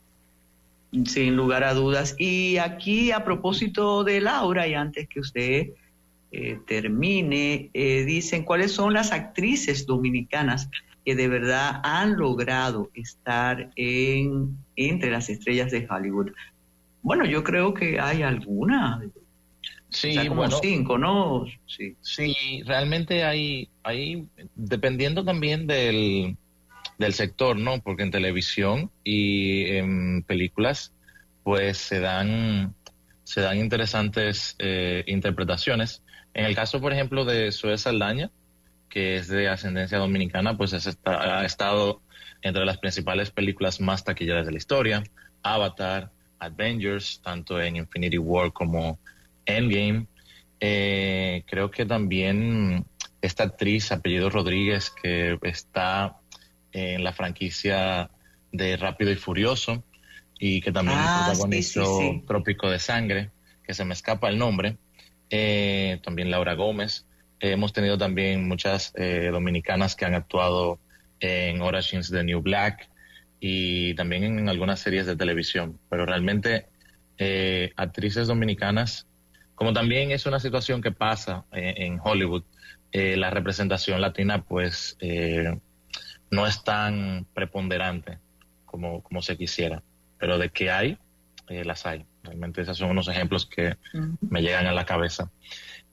[1.05, 2.15] Sin lugar a dudas.
[2.17, 5.67] Y aquí a propósito de Laura, y antes que usted
[6.31, 10.69] eh, termine, eh, dicen cuáles son las actrices dominicanas
[11.05, 16.31] que de verdad han logrado estar en, entre las estrellas de Hollywood.
[17.01, 19.01] Bueno, yo creo que hay alguna.
[19.91, 21.45] Sí, como bueno, cinco, ¿no?
[21.67, 21.97] Sí.
[21.99, 26.37] sí, realmente hay, hay, dependiendo también del,
[26.97, 27.81] del sector, ¿no?
[27.81, 30.93] Porque en televisión y en películas,
[31.43, 32.73] pues se dan,
[33.23, 36.03] se dan interesantes eh, interpretaciones.
[36.33, 38.31] En el caso, por ejemplo, de Zoe Saldaña,
[38.87, 40.73] que es de ascendencia dominicana, pues
[41.05, 42.01] ha estado
[42.41, 45.03] entre las principales películas más taquilleras de la historia.
[45.43, 48.99] Avatar, Avengers, tanto en Infinity War como
[49.57, 50.07] Endgame.
[50.59, 52.85] Eh, creo que también
[53.21, 56.17] esta actriz, apellido Rodríguez, que está
[56.71, 58.09] en la franquicia
[58.51, 59.83] de Rápido y Furioso
[60.39, 63.31] y que también ah, protagonizó Trópico de Sangre,
[63.63, 64.77] que se me escapa el nombre.
[65.29, 67.05] Eh, también Laura Gómez.
[67.39, 70.79] hemos tenido también muchas eh, dominicanas que han actuado
[71.19, 72.89] en Orange is the New Black
[73.39, 75.79] y también en algunas series de televisión.
[75.89, 76.67] Pero realmente
[77.17, 79.07] eh, actrices dominicanas,
[79.61, 82.43] como también es una situación que pasa en Hollywood,
[82.91, 84.97] la representación latina pues
[86.31, 88.17] no es tan preponderante
[88.65, 89.83] como, como se quisiera.
[90.17, 90.97] Pero de que hay,
[91.47, 92.07] las hay.
[92.23, 93.75] Realmente esos son unos ejemplos que
[94.21, 95.29] me llegan a la cabeza.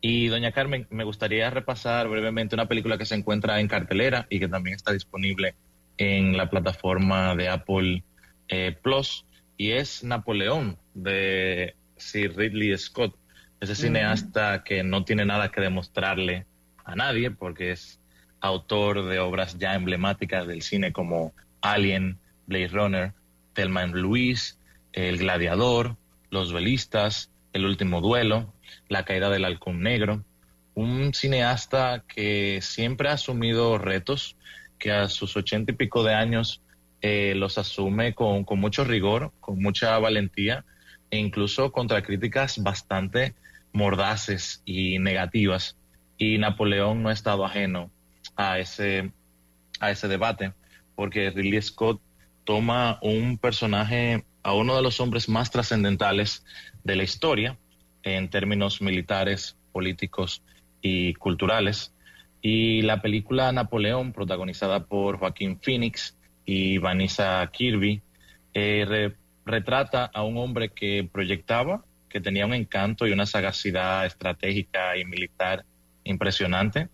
[0.00, 4.40] Y doña Carmen, me gustaría repasar brevemente una película que se encuentra en cartelera y
[4.40, 5.56] que también está disponible
[5.98, 8.02] en la plataforma de Apple
[8.48, 9.26] eh, Plus
[9.58, 13.14] y es Napoleón de Sir Ridley Scott,
[13.60, 16.46] ese cineasta que no tiene nada que demostrarle
[16.84, 18.00] a nadie porque es
[18.40, 23.12] autor de obras ya emblemáticas del cine como Alien, Blade Runner,
[23.52, 24.54] Thelma Louise,
[24.92, 25.96] El Gladiador,
[26.30, 28.52] los duelistas, El último duelo,
[28.88, 30.24] La caída del halcón negro,
[30.74, 34.36] un cineasta que siempre ha asumido retos,
[34.78, 36.62] que a sus ochenta y pico de años
[37.00, 40.64] eh, los asume con, mucho rigor, con mucha valentía
[41.10, 43.34] e incluso contra críticas bastante
[43.72, 45.76] mordaces y negativas.
[46.16, 47.90] Y Napoleón no ha estado ajeno
[48.36, 49.12] a ese,
[49.80, 50.52] a ese debate,
[50.94, 52.00] porque Ridley Scott
[52.44, 56.44] toma un personaje a uno de los hombres más trascendentales
[56.84, 57.58] de la historia
[58.02, 60.42] en términos militares, políticos
[60.80, 61.94] y culturales.
[62.40, 68.00] Y la película Napoleón, protagonizada por Joaquín Phoenix y Vanessa Kirby,
[68.54, 69.12] eh,
[69.44, 75.04] retrata a un hombre que proyectaba, que tenía un encanto y una sagacidad estratégica y
[75.04, 75.64] militar
[76.04, 76.88] impresionante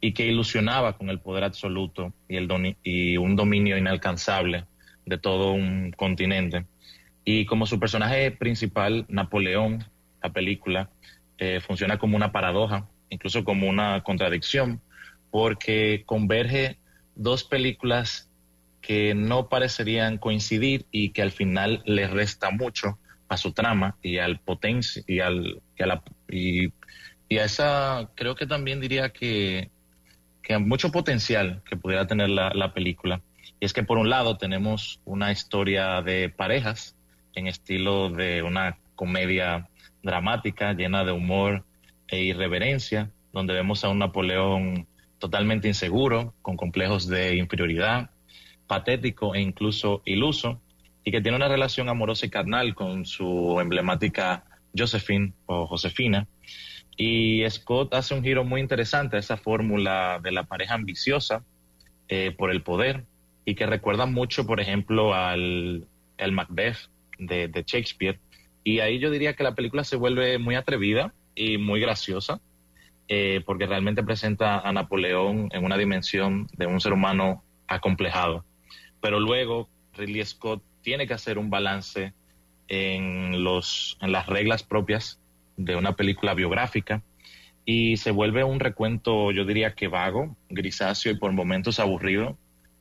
[0.00, 4.66] y que ilusionaba con el poder absoluto y, el y un dominio inalcanzable
[5.06, 6.66] de todo un continente.
[7.24, 9.84] Y como su personaje principal, Napoleón,
[10.22, 10.90] la película,
[11.38, 14.80] eh, funciona como una paradoja, incluso como una contradicción,
[15.30, 16.78] porque converge
[17.14, 18.28] dos películas
[18.80, 22.98] que no parecerían coincidir y que al final le resta mucho
[23.32, 26.66] a su trama y al potencia y al a, la, y,
[27.38, 29.70] a esa creo que también diría que
[30.42, 33.22] que mucho potencial que pudiera tener la película.
[33.60, 36.96] Y es que por un lado tenemos una historia de parejas
[37.34, 39.68] en estilo de una comedia
[40.02, 41.64] dramática llena de humor
[42.08, 44.88] e irreverencia, donde vemos a un Napoleón
[45.18, 48.10] totalmente inseguro, con complejos de inferioridad,
[48.66, 50.60] patético e incluso iluso,
[51.04, 54.44] y que tiene una relación amorosa y carnal con su emblemática
[54.76, 56.26] Josephine o Josefina.
[56.96, 61.44] Y Scott hace un giro muy interesante a esa fórmula de la pareja ambiciosa
[62.08, 63.04] eh, por el poder
[63.44, 65.86] y que recuerda mucho, por ejemplo, al
[66.18, 66.76] el Macbeth
[67.18, 68.18] de, Shakespeare.
[68.64, 72.40] Y ahí yo diría que la película se vuelve muy atrevida y muy graciosa,
[73.08, 78.44] eh, porque realmente presenta a Napoleón en una dimensión de un ser humano acomplejado.
[79.00, 82.12] Pero luego Ridley Scott tiene que hacer un balance
[82.68, 85.20] en, los, en las reglas propias
[85.56, 87.02] de una película biográfica
[87.64, 92.36] y se vuelve un recuento, yo diría que vago, grisáceo y por momentos aburrido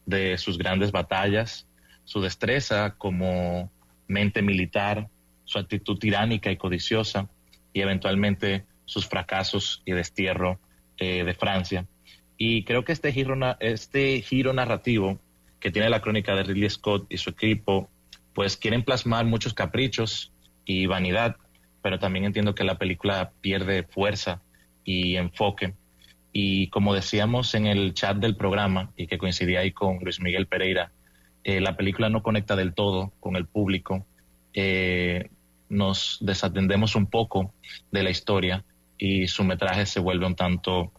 [0.06, 1.68] de sus grandes batallas,
[2.04, 3.72] su destreza como
[4.08, 5.08] mente militar,
[5.46, 7.30] su actitud tiránica y codiciosa
[7.74, 10.60] y eventualmente sus fracasos y destierro
[10.98, 11.86] eh, de Francia.
[12.38, 15.20] Y creo que este giro, este giro narrativo
[15.62, 17.90] que tiene la crónica de Ridley Scott y su equipo,
[18.34, 20.34] pues quieren plasmar muchos caprichos
[20.66, 21.38] y vanidad,
[21.82, 24.42] pero también entiendo que la película pierde fuerza
[24.84, 25.76] y enfoque.
[26.34, 30.48] Y como decíamos en el chat del programa, y que coincidía ahí con Luis Miguel
[30.48, 30.92] Pereira,
[31.44, 34.06] eh, la película no conecta del todo con el público,
[34.54, 35.30] eh,
[35.70, 37.54] nos desatendemos un poco
[37.92, 38.66] de la historia
[38.98, 40.92] y su metraje se vuelve un tanto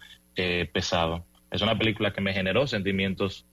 [0.73, 1.27] pesado.
[1.51, 3.45] Es una película que me generó sentimientos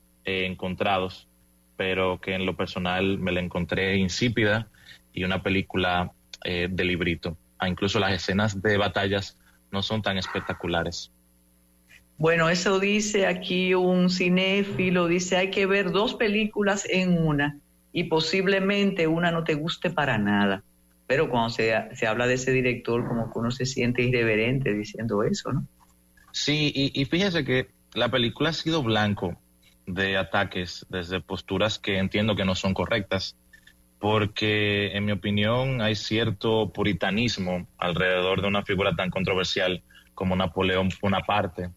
[0.46, 1.28] encontrados,
[1.76, 4.68] pero que en lo personal me la encontré insípida
[5.12, 6.12] y una película
[6.44, 7.36] de librito.
[7.58, 9.36] Ah, incluso las escenas de batallas
[9.70, 11.12] no son tan espectaculares.
[12.16, 17.58] Bueno, eso dice aquí un cinéfilo, dice hay que ver dos películas en una
[17.92, 20.62] y posiblemente una no te guste para nada.
[21.06, 25.22] Pero cuando se, se habla de ese director, como que uno se siente irreverente diciendo
[25.22, 25.66] eso, ¿no?
[26.32, 29.36] Sí, y, y fíjese que la película ha sido blanco
[29.94, 33.36] de ataques desde posturas que entiendo que no son correctas,
[33.98, 39.82] porque en mi opinión hay cierto puritanismo alrededor de una figura tan controversial
[40.14, 41.70] como Napoleón Bonaparte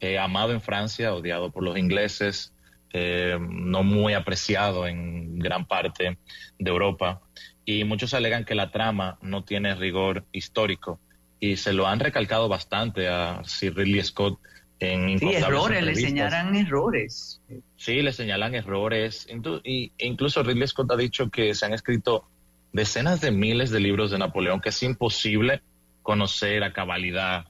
[0.00, 2.54] eh, amado en Francia, odiado por los ingleses,
[2.92, 6.18] eh, no muy apreciado en gran parte
[6.58, 7.20] de Europa.
[7.64, 11.00] Y muchos alegan que la trama no tiene rigor histórico.
[11.40, 14.38] Y se lo han recalcado bastante a Sir Ridley Scott
[14.80, 17.40] en Sí, errores, le señalan errores.
[17.76, 19.26] Sí, le señalan errores.
[19.64, 22.28] Y incluso Ridley Scott ha dicho que se han escrito
[22.72, 25.62] decenas de miles de libros de Napoleón, que es imposible
[26.02, 27.46] conocer a cabalidad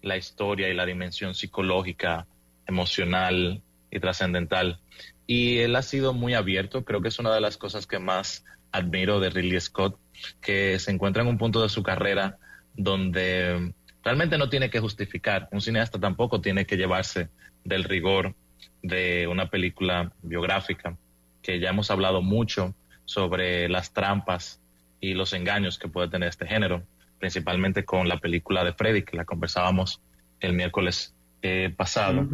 [0.00, 2.26] la historia y la dimensión psicológica,
[2.66, 4.80] emocional y trascendental.
[5.26, 8.44] Y él ha sido muy abierto, creo que es una de las cosas que más
[8.72, 9.98] admiro de Ridley Scott,
[10.40, 12.38] que se encuentra en un punto de su carrera
[12.74, 17.28] donde realmente no tiene que justificar, un cineasta tampoco tiene que llevarse
[17.64, 18.34] del rigor
[18.82, 20.96] de una película biográfica,
[21.42, 22.74] que ya hemos hablado mucho
[23.04, 24.60] sobre las trampas
[25.00, 26.84] y los engaños que puede tener este género
[27.22, 30.00] principalmente con la película de Freddy, que la conversábamos
[30.40, 32.28] el miércoles eh, pasado.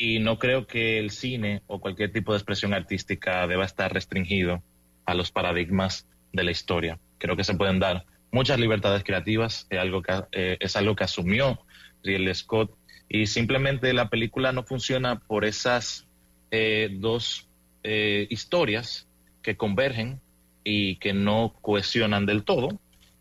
[0.00, 4.64] Y no creo que el cine o cualquier tipo de expresión artística deba estar restringido
[5.04, 6.98] a los paradigmas de la historia.
[7.18, 11.04] Creo que se pueden dar muchas libertades creativas, es algo que, eh, es algo que
[11.04, 11.60] asumió
[12.02, 12.70] Ridley Scott,
[13.08, 16.06] y simplemente la película no funciona por esas
[16.50, 17.48] eh, dos
[18.28, 19.06] historias
[19.42, 20.20] que convergen
[20.64, 22.80] y que no cohesionan del todo,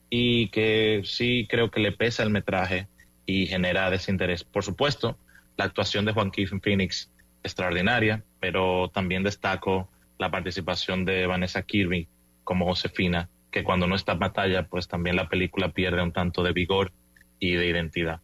[0.09, 2.87] y que sí creo que le pesa el metraje
[3.25, 4.43] y genera desinterés.
[4.43, 5.17] Por supuesto,
[5.57, 7.11] la actuación de Joaquín Phoenix
[7.43, 12.07] extraordinaria, pero también destaco la participación de Vanessa Kirby
[12.43, 16.43] como Josefina, que cuando no está en batalla, pues también la película pierde un tanto
[16.43, 16.91] de vigor
[17.39, 18.19] y de identidad.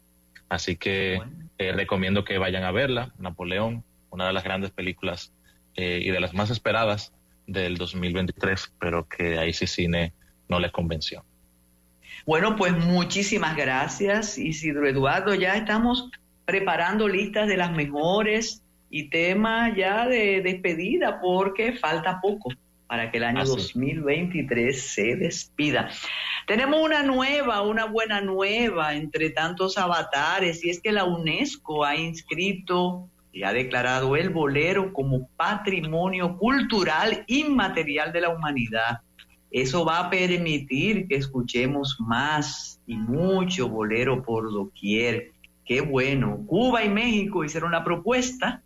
[0.50, 1.22] Así que
[1.58, 5.34] eh, recomiendo que vayan a verla, Napoleón, una de las grandes películas
[5.78, 7.14] eh, y de las más esperadas
[7.48, 10.12] del 2023, pero que ahí sí cine
[10.50, 11.24] no le convenció.
[12.26, 15.34] Bueno, pues muchísimas gracias, Isidro Eduardo.
[15.34, 16.10] Ya estamos
[16.44, 22.50] preparando listas de las mejores y temas ya de despedida porque falta poco
[22.92, 25.90] para que el año 2023 se despida.
[26.46, 31.96] Tenemos una nueva, una buena nueva entre tantos avatares y es que la UNESCO ha
[31.96, 39.00] inscrito y ha declarado el bolero como patrimonio cultural inmaterial de la humanidad.
[39.52, 45.32] Eso va a permitir que escuchemos más y mucho bolero por doquier.
[45.64, 46.44] Qué bueno.
[46.46, 48.62] Cuba y México hicieron la propuesta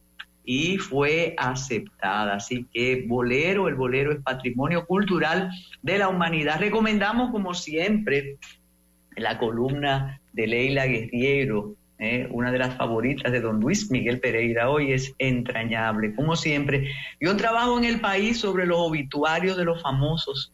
[0.46, 2.36] y fue aceptada.
[2.36, 5.50] Así que bolero, el bolero es patrimonio cultural
[5.82, 6.60] de la humanidad.
[6.60, 8.38] Recomendamos, como siempre,
[9.16, 14.70] la columna de Leila Guerriero, eh, una de las favoritas de don Luis Miguel Pereira
[14.70, 16.92] hoy es entrañable, como siempre.
[17.22, 20.52] Yo trabajo en el país sobre los obituarios de los famosos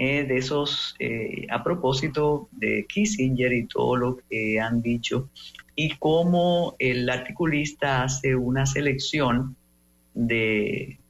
[0.00, 5.28] eh, de esos, eh, a propósito de Kissinger y todo lo que han dicho,
[5.74, 9.56] y cómo el articulista hace una selección
[10.14, 11.00] de,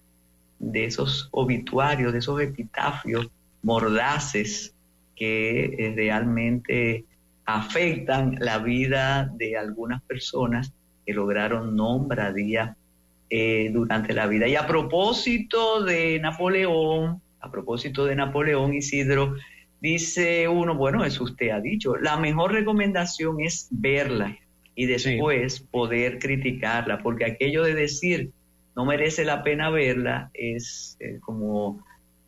[0.58, 3.28] de esos obituarios, de esos epitafios
[3.60, 4.74] mordaces
[5.14, 7.04] que eh, realmente
[7.44, 10.72] afectan la vida de algunas personas
[11.04, 12.74] que lograron nombradía
[13.70, 14.48] durante la vida.
[14.48, 19.36] Y a propósito de Napoleón, a propósito de Napoleón Isidro,
[19.80, 24.36] dice uno, bueno, eso usted ha dicho, la mejor recomendación es verla
[24.74, 28.30] y después poder criticarla, porque aquello de decir
[28.76, 31.84] no merece la pena verla es eh, como,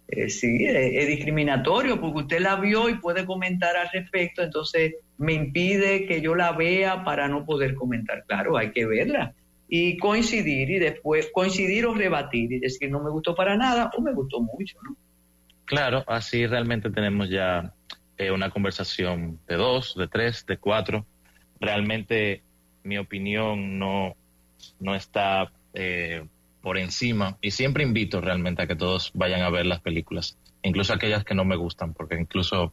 [0.09, 5.35] eh, sí, es, discriminatorio, porque usted la vio y puede comentar al respecto, entonces me
[5.35, 8.25] impide que yo la vea para no poder comentar.
[8.27, 9.33] Claro, hay que verla
[9.73, 14.03] y coincidir y después coincidir o rebatir y decir no me gustó para nada o
[14.03, 14.77] me gustó mucho.
[15.65, 17.73] Claro, así realmente tenemos ya
[18.19, 21.07] eh, una conversación de dos, de tres, de cuatro.
[21.61, 22.43] Realmente
[22.83, 24.17] mi opinión no,
[24.81, 26.27] no está eh,
[26.63, 30.93] por encima y siempre invito realmente a que todos vayan a ver las películas, incluso
[30.93, 32.73] aquellas que no me gustan, porque incluso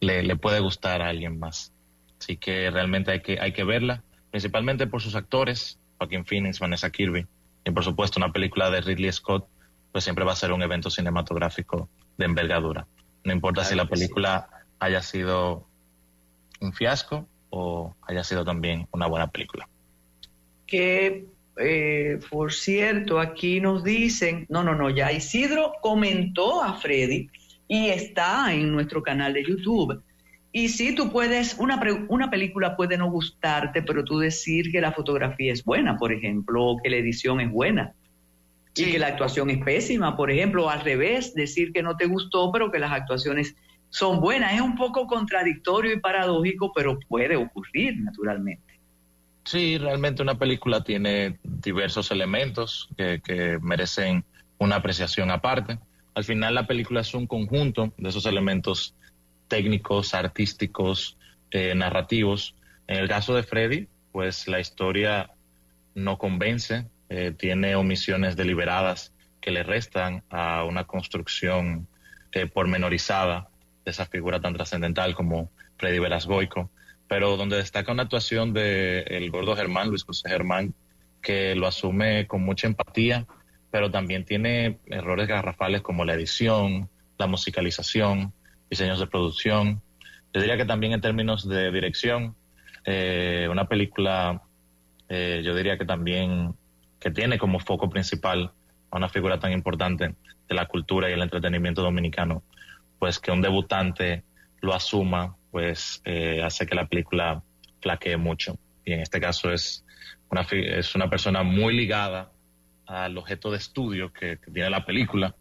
[0.00, 1.74] le, le puede gustar a alguien más.
[2.18, 6.90] Así que realmente hay que, hay que verla, principalmente por sus actores, Joaquin Phoenix, Vanessa
[6.90, 7.26] Kirby,
[7.64, 9.46] y por supuesto una película de Ridley Scott,
[9.92, 12.86] pues siempre va a ser un evento cinematográfico de envergadura.
[13.22, 14.48] No importa si la película
[14.78, 15.66] haya sido
[16.60, 19.68] un fiasco o haya sido también una buena película.
[20.66, 21.26] Que,
[21.58, 27.28] eh, por cierto, aquí nos dicen, no, no, no, ya Isidro comentó a Freddy
[27.68, 30.02] y está en nuestro canal de YouTube.
[30.52, 34.92] Y sí, tú puedes, una, una película puede no gustarte, pero tú decir que la
[34.92, 37.94] fotografía es buena, por ejemplo, o que la edición es buena.
[38.74, 42.06] Y que la actuación es pésima, por ejemplo, o al revés, decir que no te
[42.06, 43.54] gustó, pero que las actuaciones
[43.90, 44.54] son buenas.
[44.54, 48.70] Es un poco contradictorio y paradójico, pero puede ocurrir naturalmente.
[49.44, 54.24] Sí, realmente una película tiene diversos elementos que, merecen
[54.58, 55.78] una apreciación aparte.
[56.14, 58.94] Al final la película es un conjunto de esos elementos
[59.50, 61.18] técnicos, artísticos,
[61.50, 62.54] eh, narrativos.
[62.86, 65.32] En el caso de Freddy, pues la historia
[65.94, 71.88] no convence, eh, tiene omisiones deliberadas que le restan a una construcción
[72.32, 73.48] eh, pormenorizada
[73.84, 76.70] de esa figura tan trascendental como Freddy Veras Goico,
[77.08, 80.74] pero donde destaca una actuación de el gordo Germán, Luis José Germán,
[81.20, 83.26] que lo asume con mucha empatía,
[83.72, 88.32] pero también tiene errores garrafales como la edición, la musicalización,
[88.70, 89.82] diseños de producción.
[90.32, 92.36] Yo diría que también en términos de dirección,
[92.84, 94.42] eh, una película,
[95.08, 96.54] eh, yo diría que también
[96.98, 98.52] que tiene como foco principal
[98.90, 100.14] a una figura tan importante
[100.48, 102.42] de la cultura y el entretenimiento dominicano
[103.00, 104.22] pues que un debutante
[104.60, 107.42] lo asuma, pues eh, hace que la película
[107.80, 108.58] flaquee mucho.
[108.84, 109.84] Y en este caso es
[110.30, 112.30] una, es una persona muy ligada
[112.86, 115.34] al objeto de estudio que, tiene la película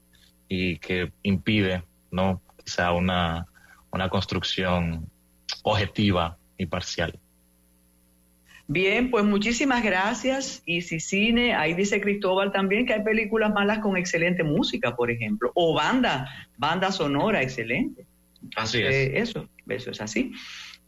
[0.47, 2.41] y que impide, ¿no?
[2.69, 3.47] Sea una,
[3.91, 5.09] una construcción
[5.63, 7.19] objetiva y parcial.
[8.67, 10.61] Bien, pues muchísimas gracias.
[10.63, 15.09] Y si cine, ahí dice Cristóbal también que hay películas malas con excelente música, por
[15.09, 18.05] ejemplo, o banda, banda sonora excelente.
[18.55, 19.09] Así es.
[19.15, 20.33] eso, eso es así.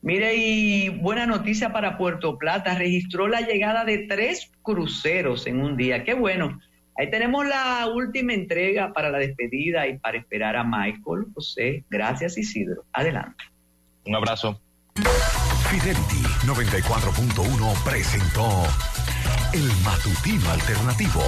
[0.03, 5.75] Mire, y buena noticia para Puerto Plata, registró la llegada de tres cruceros en un
[5.75, 6.03] día.
[6.03, 6.59] Qué bueno.
[6.97, 11.83] Ahí tenemos la última entrega para la despedida y para esperar a Michael José.
[11.89, 12.85] Gracias, Isidro.
[12.93, 13.43] Adelante.
[14.05, 14.59] Un abrazo.
[15.69, 18.63] Fidelity 94.1 presentó
[19.53, 21.21] El Matutino Alternativo.